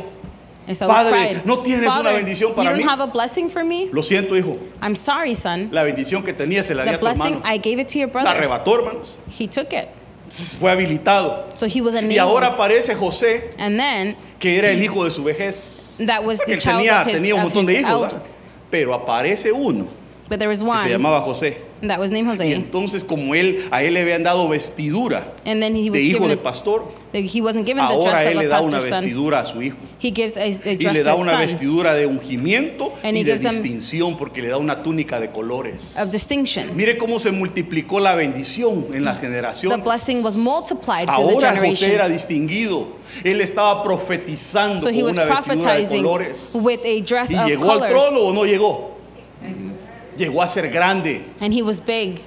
Esau 0.67 0.87
Padre, 0.89 1.11
cried. 1.13 1.45
¿no 1.45 1.59
tienes 1.63 1.85
una 1.87 1.95
Father, 1.97 2.15
bendición 2.17 2.55
para 2.55 2.71
you 2.71 2.77
mí? 2.77 2.83
don't 2.83 2.91
have 2.91 3.01
a 3.03 3.07
blessing 3.07 3.49
for 3.51 3.65
me? 3.65 3.89
Lo 3.93 4.03
siento, 4.03 4.37
hijo. 4.37 4.59
I'm 4.83 4.97
sorry, 4.97 5.35
son. 5.35 5.69
La 5.73 5.83
bendición 5.83 6.23
que 6.23 6.33
tenía 6.35 6.63
se 6.63 6.75
la 6.75 6.85
di 6.85 6.91
The 6.91 6.95
a 6.97 6.99
tu 6.99 7.05
blessing, 7.07 7.35
hermano. 7.37 7.55
I 7.55 7.59
gave 7.59 7.79
it 7.81 7.89
to 7.89 7.99
your 7.99 8.09
La 8.09 8.13
brother. 8.23 8.37
arrebató, 8.37 8.75
hermanos. 8.77 9.19
He 9.39 9.47
took 9.47 9.73
it. 9.73 9.89
Fue 10.59 10.71
habilitado. 10.71 11.45
So 11.55 11.67
he 11.67 11.81
was 11.81 11.95
Y 11.95 11.99
enabled. 11.99 12.19
ahora 12.19 12.47
aparece 12.49 12.95
José, 12.95 13.51
And 13.59 13.79
then 13.79 14.17
que 14.39 14.59
era 14.59 14.69
el 14.71 14.83
hijo 14.83 15.05
de 15.05 15.11
su 15.11 15.23
vejez. 15.25 15.97
that 16.07 16.25
was 16.25 16.39
Porque 16.41 16.47
the 16.47 16.55
él 16.55 16.61
child 16.61 16.79
tenía, 16.81 17.01
of 17.03 17.07
his, 17.09 17.15
tenía 17.15 17.35
un 17.35 17.41
of 17.41 17.45
montón 17.55 17.67
de 17.67 17.73
his 17.75 17.81
hijos, 17.81 17.93
elder. 17.93 18.19
¿verdad? 18.21 18.34
Pero 18.75 18.93
aparece 18.93 19.53
uno 19.53 19.87
But 20.29 20.39
there 20.39 20.49
was 20.49 20.59
que 20.59 20.67
se 20.67 20.85
one 20.87 20.91
llamaba 20.91 21.21
José. 21.21 21.59
That 21.89 21.99
was 21.99 22.11
named 22.11 22.41
Y 22.41 22.53
entonces 22.53 23.05
como 23.05 23.35
él, 23.35 23.67
a 23.71 23.83
él 23.83 23.95
le 23.95 24.01
habían 24.01 24.23
dado 24.23 24.49
vestidura 24.49 25.35
And 25.47 25.61
then 25.63 25.75
he 25.77 25.91
was 25.91 25.93
de 25.99 26.03
hijo 26.03 26.19
given 26.19 26.29
de 26.29 26.35
a, 26.35 26.43
pastor, 26.43 26.85
he 27.13 27.41
wasn't 27.41 27.67
given 27.67 27.87
the 27.87 27.93
ahora 27.95 28.11
dress 28.21 28.33
él 28.33 28.37
of 28.39 28.43
le 28.43 28.47
a 28.47 28.49
da 28.49 28.61
una 28.61 28.71
pastor's 28.71 28.85
son. 28.89 29.01
vestidura 29.03 29.41
a 29.41 29.45
su 29.45 29.63
hijo. 29.63 29.77
He 30.03 30.11
gives 30.11 30.37
a, 30.37 30.41
a 30.43 30.47
Y 30.49 30.53
dress 30.77 30.95
le 30.95 30.99
to 31.01 31.05
da 31.05 31.13
his 31.15 31.21
una 31.21 31.31
son 31.33 31.41
vestidura 31.41 31.95
de 31.95 32.07
ungimiento 32.07 32.93
And 33.03 33.17
y 33.17 33.21
he 33.21 33.25
de 33.25 33.33
gives 33.37 33.43
them- 33.43 33.51
distinción 33.63 34.17
porque 34.17 34.43
le 34.43 34.49
da 34.49 34.57
una 34.57 34.83
túnica 34.83 35.21
de 35.21 35.31
colores. 35.31 35.97
of 35.99 36.11
distinction. 36.11 36.77
Mire 36.77 36.97
cómo 36.99 37.19
se 37.19 37.31
multiplicó 37.31 38.01
la 38.01 38.15
bendición 38.15 38.87
en 38.93 39.05
las 39.05 39.21
The 39.21 39.27
generaciones. 39.27 39.85
blessing 39.85 40.23
was 40.25 40.37
multiplied 40.37 41.07
through 41.07 41.39
the 41.41 41.47
Ahora 41.47 41.51
José 41.57 41.95
era 41.95 42.05
generations. 42.09 42.13
distinguido. 42.13 42.87
Él 43.23 43.41
estaba 43.41 43.83
profetizando 43.83 44.79
So 44.83 44.89
he 44.89 44.95
con 44.97 45.05
was 45.05 45.17
una 45.17 45.25
vestidura 45.27 45.55
de 45.55 45.63
prophetizing 45.83 46.03
colores. 46.03 46.51
with 46.55 46.81
a 46.85 47.01
dress 47.03 47.31
¿Y 47.31 47.37
of 47.37 47.47
llegó 47.47 47.71
al 47.71 47.79
colors. 47.81 47.93
trono 47.93 48.21
o 48.27 48.33
no 48.33 48.45
llegó? 48.45 48.94
Llegó 50.17 50.43
a 50.43 50.49
ser 50.49 50.69
grande 50.71 51.23
And 51.41 51.53
he 51.55 51.63
was 51.63 51.81
big 51.81 52.21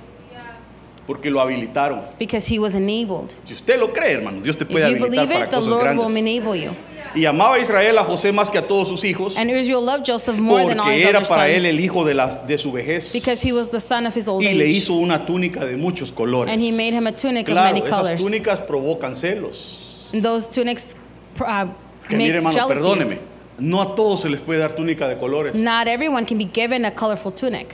porque 1.05 1.29
lo 1.31 1.39
habilitaron. 1.39 2.01
because 2.19 2.45
he 2.53 2.59
was 2.59 2.73
enabled. 2.75 3.33
Si 3.45 3.53
usted 3.53 3.79
lo 3.79 3.93
cree, 3.93 4.13
hermano, 4.13 4.41
Dios 4.41 4.57
te 4.57 4.63
If 4.65 4.69
puede 4.71 4.89
you 4.89 4.95
habilitar 4.97 5.09
believe 5.11 5.33
para 5.33 5.45
it, 5.45 5.49
the 5.51 5.55
cosas 5.55 5.69
Lord 5.69 5.87
will 5.97 6.07
grandes. 6.09 6.17
enable 6.17 6.55
you. 6.59 6.71
Y 7.15 7.25
amaba 7.25 7.55
a 7.55 7.59
Israel 7.59 7.97
a 7.97 8.03
José 8.03 8.33
más 8.33 8.49
que 8.51 8.57
a 8.57 8.67
todos 8.67 8.89
sus 8.89 9.03
hijos 9.05 9.37
And 9.37 9.49
Israel 9.49 9.81
loved 9.83 10.05
Joseph 10.05 10.37
more 10.37 10.65
than 10.67 10.79
all 10.79 10.87
his 10.91 11.01
porque 11.03 11.09
era 11.09 11.19
other 11.19 11.29
para 11.29 11.47
él 11.49 11.65
el 11.65 11.75
sons 11.75 11.83
hijo 11.85 12.05
de, 12.05 12.13
la, 12.13 12.27
de 12.45 12.57
su 12.57 12.71
vejez. 12.73 13.13
because 13.13 13.41
he 13.41 13.53
was 13.53 13.69
the 13.71 13.79
son 13.79 14.05
of 14.05 14.13
his 14.15 14.27
old 14.27 14.43
Y 14.43 14.53
le 14.53 14.65
age. 14.65 14.73
hizo 14.73 14.93
una 14.95 15.25
túnica 15.25 15.63
de 15.65 15.77
muchos 15.77 16.11
colores. 16.11 16.51
And 16.51 16.59
he 16.61 16.71
made 16.71 16.93
him 16.93 17.07
a 17.07 17.13
tunic 17.13 17.47
of 17.47 17.53
claro, 17.53 17.73
many 17.73 17.81
esas 17.87 17.97
colors. 17.97 18.21
túnicas 18.21 18.59
provocan 18.59 19.15
celos. 19.15 20.09
And 20.13 20.21
those 20.21 20.49
tunics 20.49 20.95
uh, 21.39 21.65
Porque 22.01 22.17
make 22.17 22.17
mire, 22.17 22.35
hermano, 22.35 22.53
jealousy. 22.53 22.73
perdóneme. 22.81 23.19
No 23.59 23.81
a 23.81 23.95
todos 23.95 24.21
se 24.21 24.29
les 24.29 24.39
puede 24.41 24.59
dar 24.59 24.73
túnica 24.73 25.07
de 25.07 25.17
colores. 25.17 25.55
Not 25.55 25.87
everyone 25.87 26.25
can 26.25 26.37
be 26.37 26.45
given 26.45 26.85
a 26.85 26.91
colorful 26.93 27.31
tunic. 27.33 27.73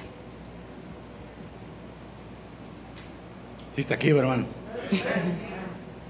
Sí 3.75 3.81
está 3.81 3.95
aquí, 3.95 4.09
hermano. 4.09 4.45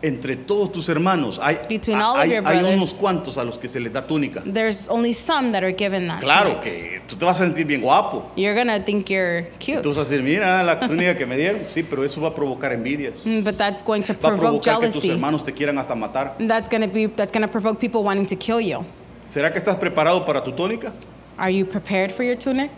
Entre 0.01 0.35
todos 0.35 0.69
tus 0.73 0.89
hermanos 0.89 1.39
hay, 1.41 1.59
Between 1.69 1.97
all 2.01 2.17
of 2.17 2.21
hay, 2.21 2.29
your 2.31 2.45
hay 2.45 2.57
brothers. 2.59 2.75
unos 2.75 2.93
cuantos 2.97 3.37
a 3.37 3.45
los 3.45 3.57
que 3.57 3.69
se 3.69 3.79
les 3.79 3.93
da 3.93 4.05
túnica. 4.05 4.43
There's 4.45 4.89
only 4.89 5.13
some 5.13 5.53
that 5.53 5.63
are 5.63 5.71
given 5.73 6.07
that. 6.09 6.19
Claro 6.19 6.49
tunic. 6.59 6.61
que 6.63 7.01
tú 7.07 7.15
te 7.15 7.23
vas 7.23 7.39
a 7.39 7.45
sentir 7.45 7.65
bien 7.65 7.79
guapo. 7.81 8.29
You're 8.35 8.53
gonna 8.53 8.81
think 8.83 9.09
you're 9.09 9.47
cute. 9.59 9.81
Tú 9.81 9.89
vas 9.89 9.99
a 9.99 10.01
decir, 10.01 10.21
mira 10.21 10.61
la 10.61 10.77
túnica 10.81 11.17
que 11.17 11.25
me 11.25 11.37
dieron. 11.37 11.61
Sí, 11.69 11.83
pero 11.83 12.03
eso 12.03 12.19
va 12.19 12.27
a 12.29 12.35
provocar 12.35 12.73
envidias. 12.73 13.25
Mm, 13.25 13.45
But 13.45 13.55
that's 13.57 13.81
going 13.81 14.01
to 14.03 14.13
Va 14.13 14.17
a 14.17 14.35
provoke 14.35 14.61
provocar 14.61 14.79
que 14.81 14.87
tus 14.87 14.95
jealousy. 15.03 15.09
hermanos 15.11 15.45
te 15.45 15.53
quieran 15.53 15.77
hasta 15.77 15.95
matar. 15.95 16.35
That's 16.37 16.67
gonna 16.67 16.87
be 16.87 17.07
that's 17.07 17.31
gonna 17.31 17.47
provoke 17.47 17.79
people 17.79 18.03
wanting 18.03 18.25
to 18.27 18.35
kill 18.35 18.59
you. 18.59 18.83
¿Será 19.33 19.51
que 19.51 19.57
estás 19.57 19.75
preparado 19.77 20.23
para 20.27 20.43
tu 20.43 20.51
túnica? 20.51 20.93
Are 21.39 21.49
you 21.51 21.65
prepared 21.65 22.11
for 22.11 22.23
your 22.23 22.37
tunic? 22.37 22.69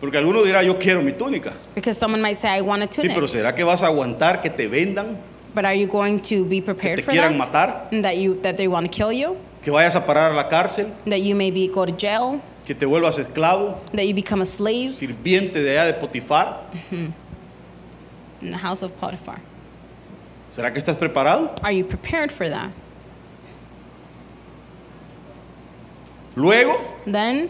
Porque 0.00 0.16
alguno 0.18 0.44
dirá, 0.44 0.62
yo 0.62 0.78
quiero 0.78 1.02
mi 1.02 1.10
túnica. 1.12 1.52
Because 1.74 1.98
someone 1.98 2.22
might 2.22 2.36
say, 2.36 2.48
I 2.56 2.60
want 2.60 2.84
a 2.84 2.86
Sí, 2.86 3.00
tunic. 3.02 3.14
pero 3.16 3.26
¿será 3.26 3.52
que 3.56 3.64
vas 3.64 3.82
a 3.82 3.86
aguantar 3.86 4.40
que 4.40 4.50
te 4.50 4.68
vendan? 4.68 5.16
But 5.52 5.64
are 5.64 5.74
you 5.76 5.88
going 5.88 6.20
to 6.20 6.44
be 6.44 6.60
¿Que 6.60 6.62
prepared 6.62 6.96
te 6.98 7.02
for 7.02 7.10
quieran 7.10 7.36
that? 7.38 7.48
matar? 7.48 7.88
And 7.90 8.04
That 8.04 8.18
you 8.18 8.36
that 8.42 8.56
they 8.56 8.68
want 8.68 8.86
to 8.86 8.92
kill 8.92 9.10
you? 9.10 9.36
¿Que 9.64 9.72
vayas 9.72 9.96
a 9.96 10.06
parar 10.06 10.30
a 10.30 10.34
la 10.34 10.48
cárcel? 10.48 10.86
That 11.06 11.22
you 11.22 11.34
maybe 11.34 11.66
go 11.66 11.84
to 11.84 11.92
jail? 11.92 12.40
¿Que 12.64 12.72
te 12.76 12.86
vuelvas 12.86 13.18
esclavo? 13.18 13.80
That 13.94 14.04
you 14.06 14.14
become 14.14 14.42
a 14.42 14.46
slave 14.46 14.94
¿Sirviente 14.94 15.54
de 15.60 15.70
allá 15.76 15.86
de 15.86 15.94
Potifar? 15.94 16.60
in 16.92 18.50
the 18.52 18.58
house 18.58 18.84
of 18.84 18.92
Potiphar? 19.00 19.40
¿Será 20.52 20.70
que 20.72 20.78
estás 20.78 20.94
preparado? 20.96 21.50
Are 21.64 21.72
you 21.72 21.84
prepared 21.84 22.30
for 22.30 22.48
that? 22.48 22.70
Luego, 26.36 26.78
Then 27.06 27.48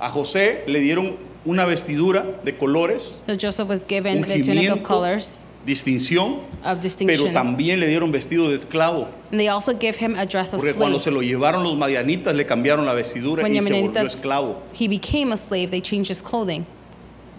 a 0.00 0.10
José 0.10 0.64
le 0.66 0.80
dieron 0.80 1.16
una 1.44 1.64
vestidura 1.64 2.40
de 2.44 2.56
colores, 2.58 3.20
so 3.26 3.36
Joseph 3.40 3.68
was 3.68 3.84
given 3.86 4.20
the 4.22 4.42
tunic 4.42 4.68
of 4.70 4.82
colors 4.82 5.44
distinción, 5.64 6.40
of 6.64 6.78
pero 6.78 6.80
distinction. 6.80 7.32
también 7.32 7.78
le 7.80 7.86
dieron 7.86 8.10
vestido 8.12 8.48
de 8.48 8.56
esclavo. 8.56 9.08
And 9.30 9.38
they 9.40 9.48
also 9.48 9.72
give 9.72 9.96
him 9.96 10.16
a 10.16 10.26
dress 10.26 10.52
of 10.52 10.60
Porque 10.60 10.74
cuando 10.74 10.98
se 10.98 11.10
slave. 11.10 11.14
lo 11.14 11.22
llevaron 11.22 11.62
los 11.62 11.76
madianitas 11.76 12.34
le 12.34 12.46
cambiaron 12.46 12.84
la 12.84 12.94
vestidura 12.94 13.42
When 13.42 13.54
y 13.54 13.62
se 13.62 13.72
volvió 13.82 14.00
esclavo. 14.02 14.62
He 14.72 14.88
became 14.88 15.32
a 15.32 15.36
slave, 15.36 15.70
they 15.70 15.80
changed 15.80 16.10
his 16.10 16.20
clothing. 16.20 16.66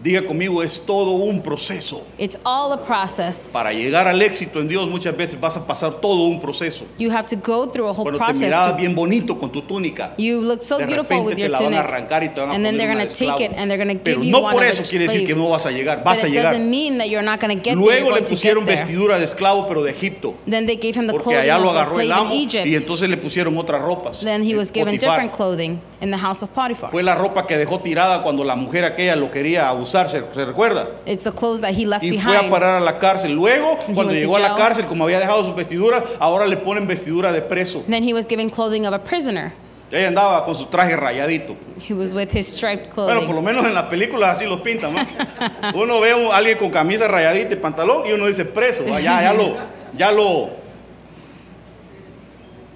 Diga 0.03 0.21
conmigo, 0.21 0.61
es 0.61 0.85
todo 0.85 1.11
un 1.13 1.41
proceso. 1.41 2.03
It's 2.19 2.37
all 2.45 2.71
a 2.71 2.77
process. 2.85 3.49
Para 3.51 3.73
llegar 3.73 4.07
al 4.07 4.21
éxito 4.21 4.59
en 4.59 4.67
Dios 4.67 4.87
muchas 4.87 5.17
veces 5.17 5.39
vas 5.39 5.57
a 5.57 5.65
pasar 5.65 5.93
todo 5.99 6.21
un 6.27 6.39
proceso. 6.39 6.85
You 6.99 7.09
have 7.11 7.25
to 7.25 7.35
go 7.35 7.67
through 7.67 7.87
a 7.87 7.91
whole 7.93 8.03
Cuando 8.03 8.19
te 8.19 8.25
process. 8.25 8.41
mirabas 8.43 8.71
To, 8.73 8.77
bien 8.77 8.93
bonito 8.93 9.39
con 9.39 9.51
tu 9.51 9.63
túnica, 9.63 10.13
you 10.19 10.39
look 10.41 10.61
so 10.61 10.77
de 10.77 10.85
beautiful 10.85 11.21
with 11.25 11.33
te 11.35 11.41
your 11.41 11.49
la 11.49 11.57
van 11.59 11.73
a 11.73 11.77
tunic. 11.77 11.79
arrancar 11.89 12.23
y 12.23 12.29
te 12.29 12.41
van 12.41 12.51
a 12.51 12.53
And 12.53 12.63
then 12.63 12.75
poner 12.75 12.77
they're 12.77 12.91
una 12.91 13.05
going 13.05 13.09
to 13.09 13.25
take 13.25 13.43
it 13.43 13.57
and 13.57 13.71
they're 13.71 13.83
going 13.83 13.97
to 13.97 14.03
Pero 14.03 14.17
give 14.21 14.25
you 14.27 14.31
no 14.31 14.39
one 14.41 14.53
por 14.53 14.63
eso 14.65 14.83
a 14.83 14.85
quiere 14.85 15.07
decir 15.07 15.25
que 15.25 15.33
no 15.35 15.49
vas 15.49 15.65
a 15.65 15.71
llegar, 15.71 15.97
But 15.97 16.05
vas 16.05 16.23
a 16.23 16.27
llegar. 16.27 16.59
mean 16.59 16.99
that 16.99 17.07
you're 17.09 17.25
not 17.25 17.39
get 17.41 17.63
there. 17.63 17.75
Luego 17.75 18.09
You're 18.09 18.21
le 18.21 18.27
pusieron 18.27 18.65
there. 18.65 18.77
vestidura 18.77 19.17
de 19.17 19.23
esclavo 19.25 19.67
pero 19.67 19.81
de 19.81 19.89
Egipto, 19.91 20.35
Then 20.47 20.67
they 20.67 20.75
gave 20.75 20.95
him 20.95 21.07
the 21.07 21.13
porque 21.13 21.23
clothing 21.31 21.39
allá 21.41 21.57
lo 21.57 21.71
a 21.71 21.81
agarró 21.81 21.99
el 21.99 22.11
amo 22.11 22.35
y 22.35 22.75
entonces 22.75 23.09
le 23.09 23.17
pusieron 23.17 23.57
otras 23.57 23.81
ropas. 23.81 24.19
Then 24.19 24.43
he 24.43 24.55
was 24.55 24.71
given 24.71 24.99
different 24.99 25.35
clothing 25.35 25.81
in 26.01 26.11
the 26.11 26.17
house 26.19 26.43
of 26.43 26.51
Potiphar. 26.51 26.91
Fue 26.91 27.01
la 27.01 27.15
ropa 27.15 27.47
que 27.47 27.57
dejó 27.57 27.79
tirada 27.79 28.21
cuando 28.21 28.43
la 28.43 28.55
mujer 28.55 28.85
aquella 28.85 29.15
lo 29.15 29.31
quería 29.31 29.69
abusar, 29.69 29.86
¿se, 29.87 30.21
se 30.33 30.45
recuerda? 30.45 30.87
It's 31.05 31.23
the 31.23 31.31
clothes 31.31 31.61
that 31.61 31.71
he 31.73 31.85
left 31.85 32.03
Y 32.03 32.17
fue 32.19 32.35
a 32.35 32.41
behind. 32.41 32.51
parar 32.51 32.75
a 32.75 32.79
la 32.79 32.99
cárcel. 32.99 33.33
Luego, 33.33 33.77
he 33.87 33.93
cuando 33.93 34.01
went 34.07 34.19
to 34.19 34.25
llegó 34.25 34.35
a 34.35 34.39
la 34.39 34.49
jail. 34.49 34.57
cárcel, 34.59 34.85
como 34.85 35.03
había 35.05 35.19
dejado 35.19 35.43
su 35.43 35.53
vestidura, 35.55 36.03
ahora 36.19 36.45
le 36.45 36.57
ponen 36.57 36.87
vestidura 36.87 37.31
de 37.31 37.41
preso. 37.41 37.83
Then 37.89 38.03
he 38.03 38.13
was 38.13 38.27
given 38.27 38.49
clothing 38.49 38.85
of 38.85 38.93
a 38.93 38.99
prisoner. 39.03 39.53
Ella 39.89 40.09
andaba 40.09 40.43
con 40.43 40.53
su 40.53 40.65
traje 40.65 40.97
rayadito. 40.97 41.55
He 41.87 41.93
was 41.93 42.13
with 42.13 42.29
his 42.33 42.45
striped 42.45 42.93
Bueno, 42.93 43.21
por 43.21 43.27
clothing. 43.29 43.35
lo 43.35 43.41
menos 43.41 43.65
en 43.65 43.73
las 43.73 43.83
películas 43.85 44.37
así 44.37 44.45
los 44.45 44.59
pintan, 44.59 44.93
¿no? 44.93 44.99
Uno 45.81 46.01
ve 46.01 46.11
a 46.11 46.35
alguien 46.35 46.57
con 46.57 46.69
camisa 46.69 47.07
rayadita 47.07 47.53
y 47.53 47.55
pantalón 47.57 48.05
y 48.05 48.11
uno 48.11 48.27
dice 48.27 48.43
preso. 48.43 48.83
¿va? 48.83 48.99
Ya, 48.99 49.21
ya 49.21 49.33
lo, 49.33 49.55
ya 49.95 50.11
lo 50.11 50.49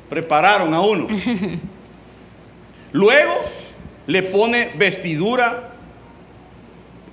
prepararon 0.10 0.74
a 0.74 0.80
uno. 0.82 1.08
Luego 2.94 3.34
le 4.08 4.24
pone 4.24 4.72
vestidura, 4.76 5.71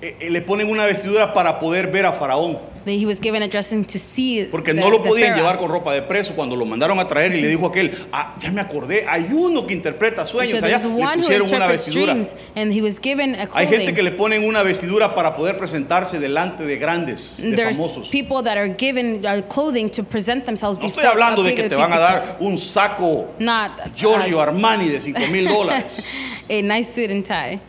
le 0.01 0.41
ponen 0.41 0.69
una 0.69 0.85
vestidura 0.85 1.33
para 1.33 1.59
poder 1.59 1.87
ver 1.91 2.05
a 2.05 2.13
Faraón. 2.13 2.57
Then 2.85 2.97
he 2.97 3.05
was 3.05 3.19
given 3.19 3.43
a 3.43 3.47
dressing 3.49 3.83
to 3.83 3.99
see 3.99 4.47
Porque 4.49 4.73
the, 4.73 4.79
no 4.79 4.89
lo 4.89 5.03
podían 5.03 5.35
llevar 5.35 5.57
con 5.57 5.69
ropa 5.69 5.93
de 5.93 6.01
preso 6.01 6.33
cuando 6.33 6.55
lo 6.55 6.65
mandaron 6.65 6.97
a 6.99 7.07
traer 7.09 7.35
y 7.35 7.41
le 7.41 7.49
dijo 7.49 7.67
aquel, 7.67 7.91
ah, 8.13 8.35
ya 8.41 8.51
me 8.51 8.61
acordé, 8.61 9.05
hay 9.07 9.27
uno 9.33 9.67
que 9.67 9.73
interpreta 9.73 10.25
sueños, 10.25 10.63
allá 10.63 10.77
le 10.77 11.17
pusieron 11.17 11.53
una 11.53 11.67
vestidura. 11.67 12.15
and 12.55 12.71
he 12.73 12.81
was 12.81 12.97
given 12.97 13.35
a 13.35 13.49
Hay 13.53 13.67
gente 13.67 13.93
que 13.93 14.01
le 14.01 14.11
ponen 14.11 14.47
una 14.47 14.63
vestidura 14.63 15.13
para 15.13 15.35
poder 15.35 15.57
presentarse 15.57 16.19
delante 16.19 16.65
de 16.65 16.77
grandes, 16.77 17.41
de 17.43 17.51
There's 17.53 17.77
famosos. 17.77 18.09
people 18.09 18.41
that 18.41 18.57
are 18.57 18.73
given 18.77 19.25
uh, 19.25 19.41
clothing 19.49 19.89
to 19.89 20.01
present 20.01 20.45
themselves 20.45 20.79
No 20.79 20.87
estoy 20.87 21.03
hablando 21.05 21.43
de 21.43 21.53
que 21.55 21.67
te 21.67 21.75
van 21.75 21.91
a 21.91 21.99
dar 21.99 22.37
un 22.39 22.57
saco 22.57 23.33
Not 23.39 23.71
uh, 23.85 23.89
Giorgio 23.93 24.39
Armani 24.39 24.87
de 24.87 25.01
5 25.01 25.19
mil 25.29 25.47
dólares. 25.49 26.07
a 26.49 26.61
nice 26.61 26.93
suit 26.93 27.11
and 27.11 27.25
tie. 27.25 27.59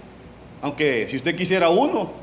Aunque 0.62 1.08
si 1.08 1.16
usted 1.16 1.34
quisiera 1.34 1.68
uno, 1.68 2.19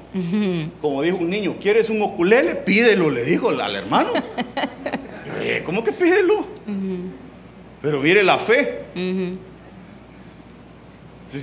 como 0.82 1.02
dijo 1.02 1.18
un 1.18 1.30
niño, 1.30 1.56
¿quieres 1.62 1.90
un 1.90 2.02
oculele? 2.02 2.56
Pídelo, 2.56 3.10
le 3.12 3.24
dijo 3.24 3.50
al 3.50 3.76
hermano. 3.76 4.10
Yo 5.28 5.34
le 5.38 5.44
dije, 5.44 5.64
¿Cómo 5.64 5.84
que 5.84 5.92
pídelo? 5.92 6.46
Pero 7.82 8.00
mire 8.02 8.24
la 8.24 8.38
fe. 8.38 8.84
Entonces 8.96 9.38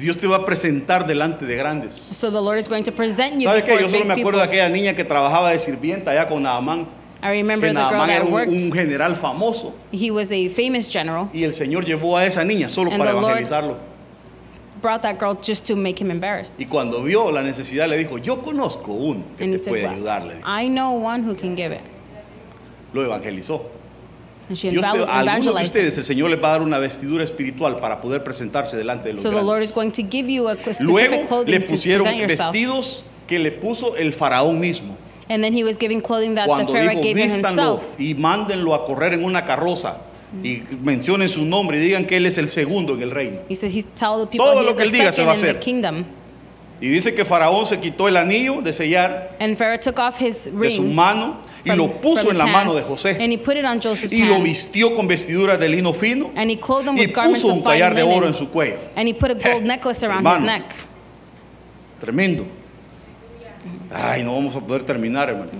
Dios 0.00 0.16
te 0.16 0.26
va 0.26 0.36
a 0.38 0.44
presentar 0.46 1.06
delante 1.06 1.44
de 1.44 1.56
grandes. 1.56 1.94
So 1.94 2.30
the 2.30 2.40
Lord 2.40 2.58
is 2.58 2.68
going 2.68 2.82
to 2.84 2.92
present 2.92 3.34
you 3.34 3.42
¿Sabe 3.42 3.62
qué? 3.62 3.76
Yo 3.80 3.88
solo 3.90 4.04
me 4.06 4.14
acuerdo 4.14 4.40
de 4.40 4.46
aquella 4.46 4.68
niña 4.68 4.94
que 4.94 5.04
trabajaba 5.04 5.50
de 5.50 5.58
sirvienta 5.58 6.10
allá 6.12 6.26
con 6.26 6.42
Naamán. 6.42 6.86
I 7.22 7.28
remember 7.28 7.68
Que 7.70 7.74
the 7.74 7.80
girl 7.80 7.90
Naamán 7.92 8.10
era 8.10 8.18
that 8.20 8.26
un, 8.26 8.32
worked. 8.32 8.52
un 8.62 8.72
general 8.72 9.14
famoso. 9.16 9.74
He 9.92 10.10
was 10.10 10.32
a 10.32 10.48
famous 10.48 10.88
general. 10.90 11.28
Y 11.32 11.44
el 11.44 11.54
Señor 11.54 11.84
llevó 11.84 12.16
a 12.16 12.26
esa 12.26 12.44
niña 12.44 12.68
solo 12.68 12.90
And 12.90 12.98
para 12.98 13.12
the 13.12 13.20
Lord- 13.20 13.30
evangelizarlo. 13.38 13.76
Brought 14.84 15.00
that 15.00 15.18
girl 15.18 15.34
just 15.34 15.64
to 15.68 15.76
make 15.76 15.98
him 15.98 16.10
embarrassed. 16.10 16.60
Y 16.60 16.66
cuando 16.66 17.02
vio 17.02 17.32
la 17.32 17.42
necesidad 17.42 17.88
le 17.88 17.96
dijo, 17.96 18.18
yo 18.18 18.42
conozco 18.42 18.92
uno 18.92 19.24
que 19.38 19.44
And 19.44 19.54
he 19.54 19.56
te 19.56 19.64
said, 19.64 19.70
puede 19.70 19.84
well, 19.84 19.94
ayudarle. 19.94 20.42
I 20.44 20.68
know 20.68 20.90
one 20.92 21.22
who 21.26 21.34
can 21.34 21.56
give 21.56 21.72
it. 21.74 21.80
Lo 22.92 23.02
evangelizó. 23.02 23.62
And 24.50 24.58
she 24.58 24.68
Y 24.68 24.76
usted- 24.78 25.04
a 25.08 25.20
algunos 25.20 25.54
de 25.56 25.64
ustedes 25.64 25.96
el 25.96 26.04
Señor 26.04 26.28
les 26.28 26.38
va 26.38 26.48
a 26.48 26.58
dar 26.58 26.60
una 26.62 26.76
vestidura 26.78 27.24
espiritual 27.24 27.76
para 27.76 28.02
poder 28.02 28.22
presentarse 28.22 28.76
delante 28.76 29.08
de 29.08 29.14
los 29.14 29.22
So 29.22 29.30
the 29.30 29.36
Lord 29.36 29.46
grandes. 29.60 29.70
is 29.70 29.74
going 29.74 29.90
to 29.92 30.02
give 30.02 30.28
you 30.30 30.48
a 30.48 30.54
specific 30.54 30.86
Luego 30.86 31.16
le 31.16 31.26
clothing 31.28 31.60
to 31.64 31.70
pusieron 31.72 32.02
present 32.04 32.20
yourself. 32.20 32.52
vestidos 32.52 33.04
que 33.26 33.38
le 33.38 33.52
puso 33.52 33.96
el 33.96 34.12
faraón 34.12 34.60
mismo. 34.60 34.98
And 35.30 35.42
then 35.42 35.54
he 35.56 35.64
was 35.64 35.78
giving 35.78 36.02
clothing 36.02 36.34
that 36.34 36.42
the 36.44 36.48
Cuando 36.48 36.70
Pharaoh 36.74 36.90
dijo, 36.90 37.02
gave 37.02 37.16
him 37.16 37.28
vístanlo 37.30 37.78
himself. 37.78 37.98
y 37.98 38.12
mándenlo 38.14 38.74
a 38.74 38.84
correr 38.84 39.14
en 39.14 39.24
una 39.24 39.46
carroza 39.46 39.96
y 40.42 40.62
mencionen 40.82 41.28
su 41.28 41.44
nombre 41.44 41.76
y 41.78 41.80
digan 41.80 42.06
que 42.06 42.16
él 42.16 42.26
es 42.26 42.36
el 42.38 42.48
segundo 42.48 42.94
en 42.94 43.02
el 43.02 43.10
reino. 43.10 43.40
He 43.48 43.54
said, 43.56 43.70
he 43.70 43.82
tell 43.82 44.18
the 44.20 44.26
people 44.26 44.38
Todo 44.46 44.60
he 44.60 44.64
lo 44.64 44.70
is 44.70 44.76
que 44.76 44.82
the 44.82 44.88
él 44.88 44.92
diga 44.92 45.12
se 45.12 45.22
second 45.22 45.28
va 45.28 45.32
a 45.32 45.34
in 45.36 45.40
the 45.42 45.48
hacer. 45.50 45.60
kingdom. 45.60 46.04
Y 46.80 46.88
dice 46.88 47.14
que 47.14 47.24
Faraón 47.24 47.64
se 47.66 47.78
quitó 47.80 48.08
el 48.08 48.16
anillo 48.16 48.60
de 48.60 48.72
sellar 48.72 49.36
And 49.40 49.56
Pharaoh 49.56 49.78
took 49.78 49.98
off 49.98 50.20
his 50.20 50.46
de 50.46 50.70
su 50.70 50.82
ring 50.82 50.94
mano 50.94 51.38
y 51.64 51.68
from- 51.68 51.78
lo 51.78 51.88
puso 52.00 52.30
en 52.30 52.36
la 52.36 52.44
hand, 52.44 52.52
mano 52.52 52.74
de 52.74 52.82
José 52.82 53.10
and 53.20 53.32
he 53.32 53.38
put 53.38 53.56
it 53.56 53.64
on 53.64 53.80
Joseph's 53.80 54.12
y 54.12 54.24
lo 54.24 54.34
hand. 54.34 54.44
vistió 54.44 54.94
con 54.94 55.06
vestiduras 55.06 55.58
de 55.58 55.68
lino 55.68 55.92
fino 55.94 56.30
And 56.36 56.50
he 56.50 56.56
clothed 56.58 56.88
him 56.88 56.96
y 56.98 57.06
with 57.06 57.14
garments 57.14 57.40
puso 57.42 57.52
of 57.52 57.58
un 57.58 57.62
fine 57.62 57.72
collar 57.74 57.94
de 57.94 58.02
oro 58.02 58.12
en 58.26 58.32
linen. 58.32 58.34
su 58.34 58.48
cuello. 58.50 58.76
And 58.96 59.08
he 59.08 59.14
put 59.14 59.30
a 59.30 59.34
gold 59.34 59.62
necklace 59.62 60.02
around 60.04 60.26
his 60.26 60.34
hermano. 60.34 60.46
neck. 60.46 60.74
Tremendo. 62.00 62.44
Ay, 63.90 64.24
no 64.24 64.34
vamos 64.34 64.54
a 64.56 64.60
poder 64.60 64.82
terminar, 64.82 65.28
hermano. 65.30 65.50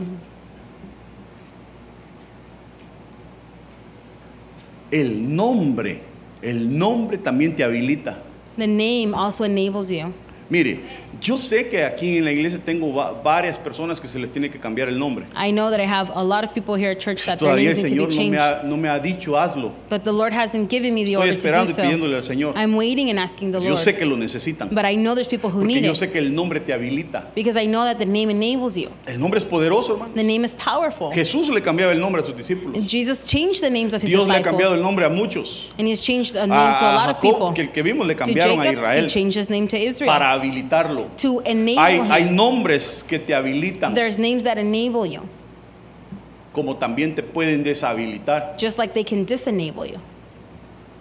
El 4.95 5.35
nombre, 5.35 5.99
el 6.41 6.79
nombre 6.79 7.19
también 7.19 7.57
te 7.57 7.65
habilita. 7.65 8.17
The 8.57 8.69
name 8.69 9.13
also 9.13 9.45
enables 9.45 9.91
you. 9.91 10.13
Mire, 10.49 10.79
Yo 11.21 11.39
sé 11.39 11.69
que 11.69 11.85
aquí 11.85 12.17
en 12.19 12.25
la 12.25 12.33
iglesia 12.33 12.59
tengo 12.65 12.93
va- 12.95 13.13
varias 13.13 13.59
personas 13.59 14.01
que 14.01 14.09
se 14.09 14.19
les 14.19 14.31
tiene 14.31 14.51
que 14.51 14.59
cambiar 14.59 14.89
el 14.89 14.99
nombre. 14.99 15.27
I 15.37 15.51
know 15.53 15.71
that 15.71 15.81
I 15.81 15.87
have 15.87 16.11
a 16.15 16.23
lot 16.25 16.45
of 16.45 16.53
people 16.53 16.75
here 16.77 16.91
at 16.93 16.99
church 16.99 17.25
that 17.27 17.39
their 17.39 17.51
Todavía 17.51 17.71
el 17.71 17.77
need 17.77 17.83
to 17.83 17.89
be 17.91 17.95
no 17.97 18.07
me, 18.07 18.15
changed. 18.15 18.39
ha, 18.39 18.63
no 18.65 18.77
me 18.77 18.89
ha 18.89 18.99
dicho 18.99 19.37
hazlo. 19.39 19.73
But 19.91 20.03
the 20.05 20.13
Lord 20.13 20.33
hasn't 20.33 20.69
given 20.71 20.93
me 20.95 21.05
the 21.05 21.13
Estoy 21.13 21.17
order 21.21 21.35
to 21.37 21.41
do 21.41 21.49
esperando 21.49 21.71
y 21.71 21.75
so. 21.75 21.83
pidiéndole 21.83 22.17
al 22.17 22.23
Señor. 22.23 22.55
I'm 22.57 22.75
waiting 22.77 23.11
and 23.11 23.19
asking 23.19 23.53
the 23.53 23.61
Yo 23.61 23.71
Lord. 23.71 23.79
sé 23.81 23.97
que 23.97 24.05
lo 24.07 24.17
necesitan. 24.17 24.69
But 24.71 24.85
I 24.85 24.97
know 24.97 25.15
there's 25.15 25.29
people 25.29 25.51
who 25.51 25.61
Porque 25.61 25.75
need 25.75 25.85
yo 25.85 25.93
it 25.93 25.97
sé 25.97 26.11
que 26.11 26.19
el 26.19 26.35
nombre 26.35 26.61
te 26.61 26.73
habilita. 26.73 27.31
because 27.35 27.57
I 27.61 27.67
know 27.67 27.85
that 27.85 27.99
the 27.99 28.07
name 28.07 28.31
enables 28.31 28.77
you. 28.77 28.89
El 29.07 29.19
nombre 29.21 29.39
es 29.39 29.45
poderoso, 29.45 29.93
hermano. 29.95 30.13
The 30.15 30.23
name 30.25 30.45
is 30.45 30.55
powerful. 30.55 31.11
Jesús 31.13 31.49
le 31.49 31.61
cambiaba 31.63 31.93
el 31.93 32.01
nombre 32.01 32.23
a 32.23 32.25
sus 32.25 32.37
discípulos. 32.37 32.79
Jesus 32.91 33.23
changed 33.25 33.61
the 33.63 33.71
names 33.71 33.95
of 33.95 34.03
his 34.03 34.11
Dios 34.11 34.27
le 34.27 34.37
ha 34.37 34.43
cambiado 34.43 34.75
el 34.75 34.83
nombre 34.83 35.05
a 35.05 35.09
muchos. 35.11 35.69
And 35.79 35.87
he's 35.87 36.03
changed 36.03 36.33
the 36.35 36.47
name 36.47 36.51
to 36.51 36.85
a 36.85 36.95
lot 36.95 37.09
of 37.11 37.17
Jacob, 37.17 37.21
people. 37.23 37.55
que 37.55 37.63
el 37.63 37.73
que 37.73 37.83
vimos 37.83 38.07
le 38.07 38.15
cambiaron 38.17 38.61
a 38.61 38.65
Jacob, 38.65 38.67
he 38.67 38.81
Israel 38.81 39.07
changed 39.09 39.37
his 39.39 39.49
name 39.51 39.67
to 39.69 39.77
Israel. 39.77 40.09
para 40.11 40.33
habilitarlo. 40.33 41.04
To 41.23 41.41
enable 41.45 41.79
Hay, 41.79 42.01
hay 42.11 42.23
him. 42.29 42.37
nombres 42.37 43.05
que 43.07 43.19
te 43.19 43.35
habilitan, 43.35 43.95
There's 43.95 44.19
names 44.19 44.45
that 44.45 44.59
enable 44.59 45.07
you, 45.09 45.23
como 46.53 46.77
también 46.77 47.15
te 47.15 47.23
pueden 47.23 47.65
deshabilitar. 47.65 48.57
just 48.59 48.79
like 48.79 48.93
they 48.95 49.05
can 49.05 49.25
disenable 49.25 49.87
you. 49.89 49.99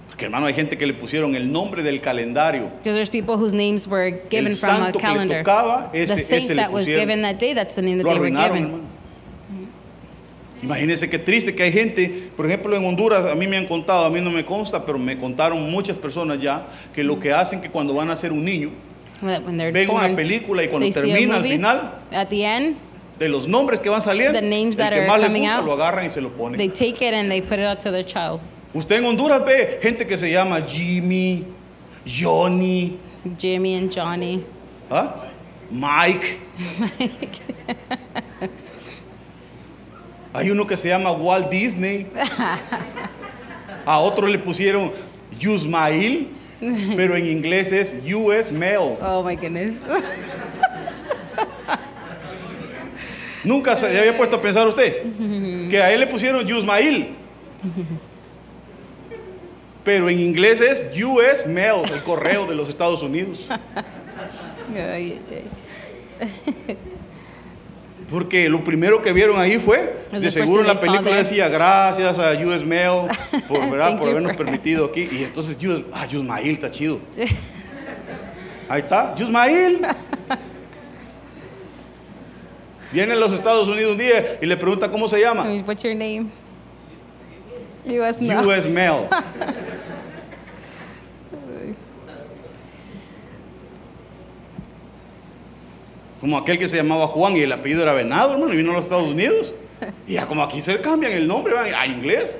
Porque 0.09 0.25
hermano, 0.25 0.45
hay 0.45 0.53
gente 0.53 0.77
que 0.77 0.85
le 0.85 0.93
pusieron 0.93 1.35
el 1.35 1.51
nombre 1.51 1.81
del 1.81 1.99
calendario. 1.99 2.69
Because 2.83 2.93
there's 2.95 3.09
people 3.09 3.35
whose 3.35 3.51
names 3.53 3.87
were 3.87 4.11
given 4.29 4.47
El 4.51 4.53
from 4.55 4.69
a 4.69 4.77
santo 4.85 4.99
que 4.99 5.07
le 5.07 5.13
calendar. 5.13 5.43
tocaba, 5.43 5.91
The 5.91 6.03
ese, 6.03 6.17
saint 6.27 6.43
ese 6.43 6.49
le 6.49 6.61
that 6.61 6.71
was 6.71 6.85
pusieron. 6.85 6.99
given 6.99 7.21
that 7.23 7.39
day, 7.39 7.53
that's 7.53 7.73
the 7.75 7.81
name 7.81 7.97
that 7.97 8.05
Lo 8.05 8.13
they 8.13 8.19
were 8.19 8.27
arruinaron, 8.29 8.53
given. 8.53 8.63
hermano. 8.65 8.83
Imagínense 10.61 11.09
qué 11.09 11.19
triste 11.19 11.53
que 11.53 11.63
hay 11.63 11.73
gente, 11.73 12.29
por 12.37 12.45
ejemplo 12.45 12.73
en 12.73 12.85
Honduras, 12.85 13.25
a 13.29 13.35
mí 13.35 13.47
me 13.47 13.57
han 13.57 13.67
contado, 13.67 14.05
a 14.05 14.09
mí 14.09 14.21
no 14.21 14.29
me 14.31 14.45
consta, 14.45 14.85
pero 14.85 14.97
me 14.97 15.17
contaron 15.17 15.69
muchas 15.69 15.97
personas 15.97 16.39
ya, 16.39 16.67
que 16.93 17.03
lo 17.03 17.19
que 17.19 17.33
hacen 17.33 17.59
que 17.59 17.69
cuando 17.69 17.93
van 17.93 18.09
a 18.09 18.15
ser 18.15 18.31
un 18.31 18.45
niño, 18.45 18.69
ven 19.21 19.89
una 19.89 20.15
película 20.15 20.63
y 20.63 20.67
cuando 20.67 20.89
termina 20.89 21.35
al 21.37 21.43
final, 21.43 21.99
At 22.11 22.27
the 22.27 22.43
end, 22.43 22.77
de 23.19 23.29
los 23.29 23.47
nombres 23.47 23.79
que 23.79 23.89
van 23.89 24.01
saliendo, 24.01 24.39
The 24.39 24.45
names 24.45 24.77
el 24.77 24.77
que 24.77 24.83
are 24.83 25.07
más 25.07 25.17
les 25.19 25.27
coming 25.27 25.41
gusta 25.43 25.57
out, 25.57 25.65
lo 25.65 25.73
agarran 25.73 26.05
y 26.07 26.09
se 26.09 26.19
lo 26.21 26.29
ponen. 26.31 26.57
they 26.57 26.69
take 26.69 27.05
it 27.07 27.13
and 27.13 27.29
they 27.29 27.41
put 27.41 27.59
it 27.59 27.65
out 27.65 27.79
to 27.79 27.91
their 27.91 28.05
child. 28.05 28.39
Usted 28.73 28.97
en 28.97 29.05
Honduras 29.05 29.45
ve 29.45 29.79
gente 29.81 30.05
que 30.07 30.17
se 30.17 30.31
llama 30.31 30.61
Jimmy, 30.61 31.43
Johnny, 32.05 32.97
Jimmy 33.37 33.75
and 33.75 33.91
Johnny. 33.95 34.43
¿ah? 34.89 35.15
Mike. 35.69 36.39
Hay 40.33 40.49
uno 40.49 40.65
que 40.65 40.75
se 40.75 40.89
llama 40.89 41.11
Walt 41.11 41.49
Disney. 41.49 42.07
A 43.85 43.99
otro 43.99 44.27
le 44.27 44.39
pusieron 44.39 44.91
Yusmail, 45.39 46.29
pero 46.95 47.15
en 47.15 47.25
inglés 47.25 47.71
es 47.71 47.95
US 48.13 48.51
Mail. 48.51 48.97
Oh 49.01 49.23
my 49.23 49.35
goodness. 49.35 49.85
Nunca 53.43 53.75
se 53.75 53.87
había 53.87 54.15
puesto 54.15 54.37
a 54.37 54.41
pensar 54.41 54.67
usted 54.67 55.03
que 55.69 55.81
a 55.81 55.91
él 55.91 55.99
le 55.99 56.07
pusieron 56.07 56.45
Yusmail. 56.45 57.15
Pero 59.83 60.09
en 60.09 60.19
inglés 60.19 60.61
es 60.61 60.89
US 61.03 61.45
Mail, 61.45 61.81
el 61.93 62.01
correo 62.03 62.45
de 62.45 62.55
los 62.55 62.69
Estados 62.69 63.01
Unidos. 63.01 63.47
Porque 68.09 68.47
lo 68.49 68.63
primero 68.63 69.01
que 69.01 69.11
vieron 69.13 69.39
ahí 69.39 69.57
fue, 69.59 69.95
The 70.11 70.19
de 70.19 70.31
seguro 70.31 70.61
en 70.61 70.67
la 70.67 70.75
película 70.75 71.15
decía 71.15 71.47
gracias 71.49 72.19
a 72.19 72.31
US 72.33 72.63
Mail 72.63 73.07
por, 73.47 73.61
habernos 73.61 74.33
for- 74.33 74.35
permitido 74.37 74.85
aquí. 74.85 75.07
Y 75.11 75.23
entonces 75.23 75.57
US, 75.63 75.81
ah, 75.93 76.05
Yusmail 76.05 76.51
está 76.53 76.69
chido. 76.69 76.99
Ahí 78.69 78.81
está, 78.81 79.15
Yusmail. 79.15 79.79
Viene 82.91 83.13
a 83.13 83.15
los 83.15 83.33
Estados 83.33 83.67
Unidos 83.67 83.93
un 83.93 83.97
día 83.97 84.37
y 84.41 84.45
le 84.45 84.55
pregunta 84.55 84.89
cómo 84.89 85.07
se 85.07 85.19
llama. 85.19 85.43
What's 85.65 85.83
your 85.83 85.95
name? 85.95 86.27
U.S. 87.85 88.21
Mail. 88.23 88.39
US 88.47 88.67
Mail. 88.67 89.07
Como 96.23 96.37
aquel 96.37 96.57
que 96.57 96.69
se 96.69 96.77
llamaba 96.77 97.05
Juan 97.07 97.35
y 97.35 97.41
el 97.41 97.51
apellido 97.51 97.83
era 97.83 97.91
Venado, 97.91 98.31
hermano, 98.31 98.53
y 98.53 98.55
vino 98.55 98.71
a 98.71 98.75
los 98.75 98.85
Estados 98.85 99.09
Unidos. 99.09 99.53
Y 100.07 100.13
ya 100.13 100.25
como 100.25 100.41
aquí 100.41 100.61
se 100.61 100.79
cambian 100.79 101.11
el 101.11 101.27
nombre, 101.27 101.53
van 101.53 101.73
a 101.75 101.85
inglés. 101.85 102.39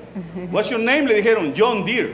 What's 0.49 0.69
your 0.69 0.79
name? 0.79 1.01
Le 1.01 1.15
dijeron 1.15 1.53
John 1.57 1.83
Deere. 1.83 2.13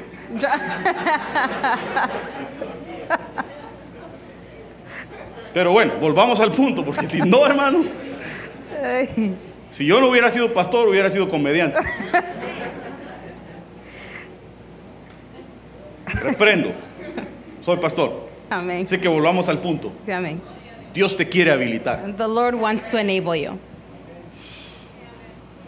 Pero 5.54 5.72
bueno, 5.72 5.94
volvamos 6.02 6.40
al 6.40 6.52
punto, 6.52 6.84
porque 6.84 7.06
si 7.06 7.20
no, 7.20 7.46
hermano, 7.46 7.84
si 9.70 9.86
yo 9.86 10.02
no 10.02 10.08
hubiera 10.08 10.32
sido 10.32 10.52
pastor, 10.52 10.90
hubiera 10.90 11.12
sido 11.12 11.30
comediante. 11.30 11.80
Reprendo. 16.24 16.72
Soy 17.62 17.78
pastor. 17.78 18.28
Amén. 18.50 18.86
Así 18.86 18.98
que 18.98 19.08
volvamos 19.08 19.48
al 19.48 19.60
punto. 19.60 19.94
Sí, 20.04 20.12
amén. 20.12 20.42
Dios 21.00 21.16
te 21.16 21.30
quiere 21.30 21.50
habilitar. 21.50 22.14
The 22.18 22.28
Lord 22.28 22.56
wants 22.56 22.86
to 22.90 22.98
enable 22.98 23.34
you. 23.40 23.58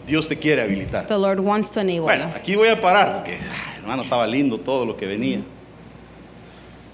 Dios 0.06 0.28
te 0.28 0.36
quiere 0.38 0.60
habilitar. 0.60 1.06
The 1.06 1.16
Lord 1.16 1.40
wants 1.40 1.70
to 1.70 1.80
enable 1.80 2.02
Bueno, 2.02 2.28
you. 2.28 2.36
aquí 2.36 2.54
voy 2.54 2.68
a 2.68 2.78
parar 2.78 3.14
porque, 3.14 3.36
ay, 3.40 3.78
hermano, 3.78 4.02
estaba 4.02 4.26
lindo 4.26 4.58
todo 4.58 4.84
lo 4.84 4.94
que 4.94 5.06
venía. 5.06 5.40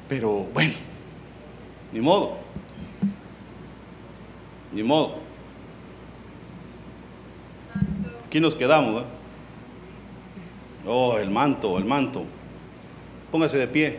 Pero 0.09 0.47
bueno, 0.55 0.75
ni 1.93 2.01
modo. 2.01 2.37
Ni 4.73 4.85
modo. 4.85 5.17
Aquí 8.29 8.39
nos 8.39 8.55
quedamos, 8.55 9.03
¿eh? 9.03 9.07
Oh, 10.87 11.19
el 11.19 11.29
manto, 11.31 11.77
el 11.77 11.85
manto. 11.87 12.23
Póngase 13.33 13.59
de 13.59 13.67
pie. 13.67 13.99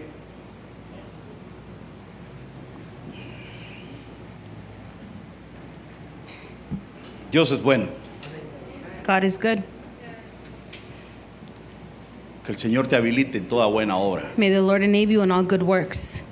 Dios 7.32 7.52
es 7.52 7.62
bueno. 7.62 7.88
God 9.06 9.24
is 9.24 9.38
good. 9.38 9.60
Que 12.44 12.52
el 12.54 12.58
Señor 12.58 12.88
te 12.88 12.96
habilite 12.96 13.38
en 13.38 13.48
toda 13.48 13.68
buena 13.68 13.98
obra. 13.98 14.32
May 14.36 14.50
the 14.50 14.62
Lord 14.62 14.82
enable 14.82 15.14
you 15.14 15.22
in 15.22 15.32
all 15.32 15.44
good 15.44 15.62
works. 15.62 16.24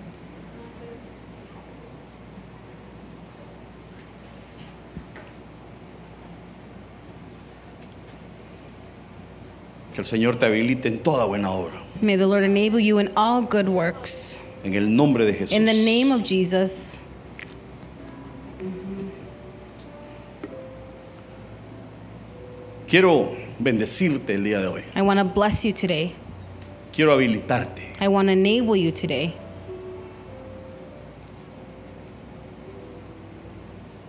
Que 9.93 10.01
el 10.01 10.07
Señor 10.07 10.37
te 10.37 10.47
habilite 10.47 10.87
en 10.87 10.99
toda 10.99 11.25
buena 11.25 11.51
obra. 11.51 11.81
May 12.01 12.17
the 12.17 12.25
Lord 12.25 12.43
enable 12.43 12.79
you 12.79 12.99
in 12.99 13.11
all 13.15 13.41
good 13.41 13.67
works. 13.67 14.37
En 14.63 14.73
el 14.73 14.95
nombre 14.95 15.25
de 15.25 15.33
Jesús. 15.33 15.51
In 15.51 15.65
the 15.65 15.73
name 15.73 16.11
of 16.11 16.23
Jesus. 16.23 16.99
Quiero 22.87 23.35
bendecirte 23.59 24.35
el 24.35 24.45
día 24.45 24.61
de 24.61 24.67
hoy. 24.67 24.83
I 24.95 25.01
want 25.01 25.19
to 25.19 25.25
bless 25.25 25.65
you 25.65 25.73
today. 25.73 26.15
Quiero 26.93 27.11
habilitarte. 27.11 27.81
I 27.99 28.07
want 28.07 28.27
to 28.29 28.31
enable 28.31 28.77
you 28.77 28.91
today. 28.91 29.35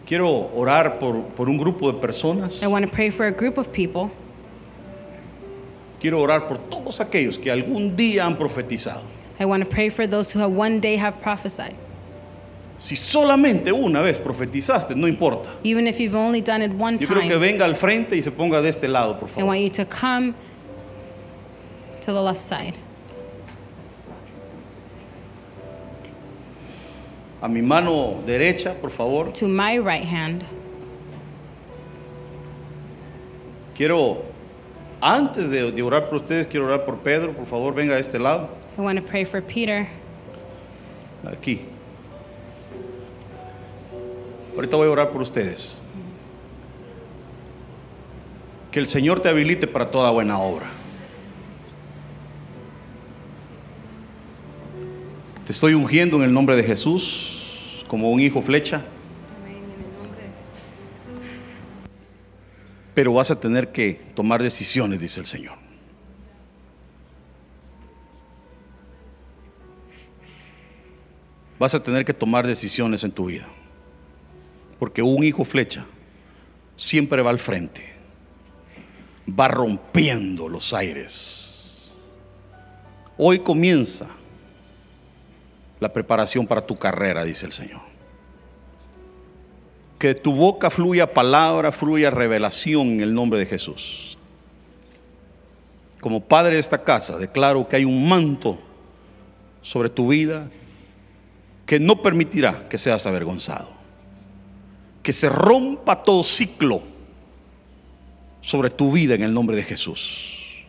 Quiero 0.06 0.50
orar 0.54 0.98
por, 1.00 1.22
por 1.36 1.48
un 1.48 1.58
grupo 1.58 1.90
de 1.90 1.98
personas. 1.98 2.62
I 2.62 2.68
want 2.68 2.84
to 2.84 2.90
pray 2.90 3.10
for 3.10 3.26
a 3.26 3.32
group 3.32 3.58
of 3.58 3.72
people. 3.72 4.10
Quiero 6.00 6.20
orar 6.20 6.46
por 6.46 6.58
todos 6.70 7.00
aquellos 7.00 7.36
que 7.36 7.50
algún 7.50 7.96
día 7.96 8.24
han 8.24 8.38
profetizado. 8.38 9.02
I 9.40 9.44
want 9.44 9.64
to 9.64 9.68
pray 9.68 9.88
for 9.90 10.06
those 10.06 10.30
who 10.30 10.38
have 10.38 10.52
one 10.52 10.78
day 10.78 10.96
have 10.96 11.20
prophesied. 11.20 11.74
Si 12.78 12.94
solamente 12.94 13.72
una 13.72 14.00
vez 14.02 14.18
profetizaste, 14.18 14.94
no 14.94 15.08
importa. 15.08 15.50
Even 15.64 15.88
if 15.88 15.98
you've 15.98 16.14
only 16.16 16.40
done 16.40 16.62
it 16.64 16.70
one 16.72 16.96
Yo 16.98 17.08
creo 17.08 17.22
que 17.22 17.28
time, 17.30 17.38
venga 17.38 17.64
al 17.64 17.74
frente 17.74 18.16
y 18.16 18.22
se 18.22 18.30
ponga 18.30 18.60
de 18.62 18.68
este 18.68 18.86
lado, 18.86 19.18
por 19.18 19.28
I 19.28 19.32
favor. 19.32 19.48
want 19.48 19.60
you 19.62 19.70
to 19.70 19.84
come 19.84 20.34
to 22.00 22.12
the 22.12 22.22
left 22.22 22.40
side. 22.40 22.74
A 27.40 27.48
mi 27.48 27.62
mano 27.62 28.22
derecha, 28.26 28.74
por 28.80 28.90
favor. 28.90 29.32
To 29.34 29.46
my 29.48 29.76
right 29.78 30.04
hand. 30.04 30.44
Quiero, 33.76 34.24
antes 35.00 35.48
de, 35.48 35.70
de 35.70 35.82
orar 35.82 36.08
por 36.08 36.16
ustedes, 36.22 36.46
quiero 36.48 36.66
orar 36.66 36.84
por 36.84 36.98
Pedro. 36.98 37.32
Por 37.32 37.46
favor, 37.46 37.74
venga 37.74 37.94
a 37.94 37.98
este 37.98 38.18
lado. 38.18 38.48
I 38.76 38.80
want 38.80 38.98
to 38.98 39.04
pray 39.04 39.24
for 39.24 39.40
Peter. 39.40 39.88
Aquí. 41.24 41.60
Ahorita 44.58 44.76
voy 44.76 44.88
a 44.88 44.90
orar 44.90 45.12
por 45.12 45.22
ustedes. 45.22 45.78
Que 48.72 48.80
el 48.80 48.88
Señor 48.88 49.20
te 49.20 49.28
habilite 49.28 49.68
para 49.68 49.88
toda 49.88 50.10
buena 50.10 50.36
obra. 50.40 50.66
Te 55.46 55.52
estoy 55.52 55.74
ungiendo 55.74 56.16
en 56.16 56.24
el 56.24 56.32
nombre 56.32 56.56
de 56.56 56.64
Jesús 56.64 57.84
como 57.86 58.10
un 58.10 58.18
hijo 58.18 58.42
flecha. 58.42 58.82
Pero 62.94 63.12
vas 63.12 63.30
a 63.30 63.38
tener 63.38 63.70
que 63.70 64.00
tomar 64.16 64.42
decisiones, 64.42 64.98
dice 64.98 65.20
el 65.20 65.26
Señor. 65.26 65.56
Vas 71.60 71.76
a 71.76 71.80
tener 71.80 72.04
que 72.04 72.12
tomar 72.12 72.44
decisiones 72.44 73.04
en 73.04 73.12
tu 73.12 73.26
vida. 73.26 73.46
Porque 74.78 75.02
un 75.02 75.24
hijo 75.24 75.44
flecha 75.44 75.84
siempre 76.76 77.22
va 77.22 77.30
al 77.30 77.38
frente. 77.38 77.84
Va 79.28 79.48
rompiendo 79.48 80.48
los 80.48 80.72
aires. 80.72 81.94
Hoy 83.16 83.40
comienza 83.40 84.06
la 85.80 85.92
preparación 85.92 86.46
para 86.46 86.64
tu 86.64 86.78
carrera, 86.78 87.24
dice 87.24 87.46
el 87.46 87.52
Señor. 87.52 87.80
Que 89.98 90.14
tu 90.14 90.32
boca 90.32 90.70
fluya 90.70 91.12
palabra, 91.12 91.72
fluya 91.72 92.10
revelación 92.10 92.86
en 92.88 93.00
el 93.00 93.12
nombre 93.12 93.38
de 93.38 93.46
Jesús. 93.46 94.16
Como 96.00 96.22
padre 96.22 96.54
de 96.54 96.60
esta 96.60 96.84
casa, 96.84 97.18
declaro 97.18 97.68
que 97.68 97.76
hay 97.76 97.84
un 97.84 98.08
manto 98.08 98.58
sobre 99.62 99.90
tu 99.90 100.08
vida 100.08 100.48
que 101.66 101.80
no 101.80 102.00
permitirá 102.00 102.68
que 102.68 102.78
seas 102.78 103.04
avergonzado. 103.04 103.77
Que 105.08 105.14
se 105.14 105.30
rompa 105.30 106.02
todo 106.02 106.22
ciclo 106.22 106.82
sobre 108.42 108.68
tu 108.68 108.92
vida 108.92 109.14
en 109.14 109.22
el 109.22 109.32
nombre 109.32 109.56
de 109.56 109.62
Jesús. 109.62 110.66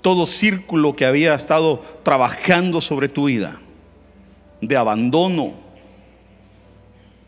Todo 0.00 0.24
círculo 0.24 0.96
que 0.96 1.04
había 1.04 1.34
estado 1.34 1.84
trabajando 2.02 2.80
sobre 2.80 3.10
tu 3.10 3.26
vida, 3.26 3.60
de 4.62 4.74
abandono, 4.74 5.52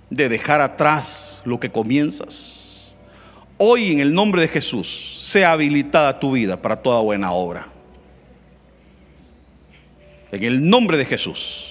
de 0.09 0.31
dejar 0.31 0.63
atrás 0.63 1.43
lo 1.45 1.61
que 1.61 1.71
comienzas. 1.71 2.97
Hoy 3.59 3.93
en 3.93 4.01
el 4.01 4.15
nombre 4.15 4.41
de 4.41 4.49
Jesús, 4.49 5.19
sea 5.21 5.53
habilitada 5.53 6.19
tu 6.19 6.33
vida 6.33 6.57
para 6.57 6.77
toda 6.77 7.03
buena 7.03 7.33
obra. 7.33 7.69
En 10.33 10.43
el 10.43 10.67
nombre 10.71 10.97
de 10.97 11.05
Jesús. 11.05 11.68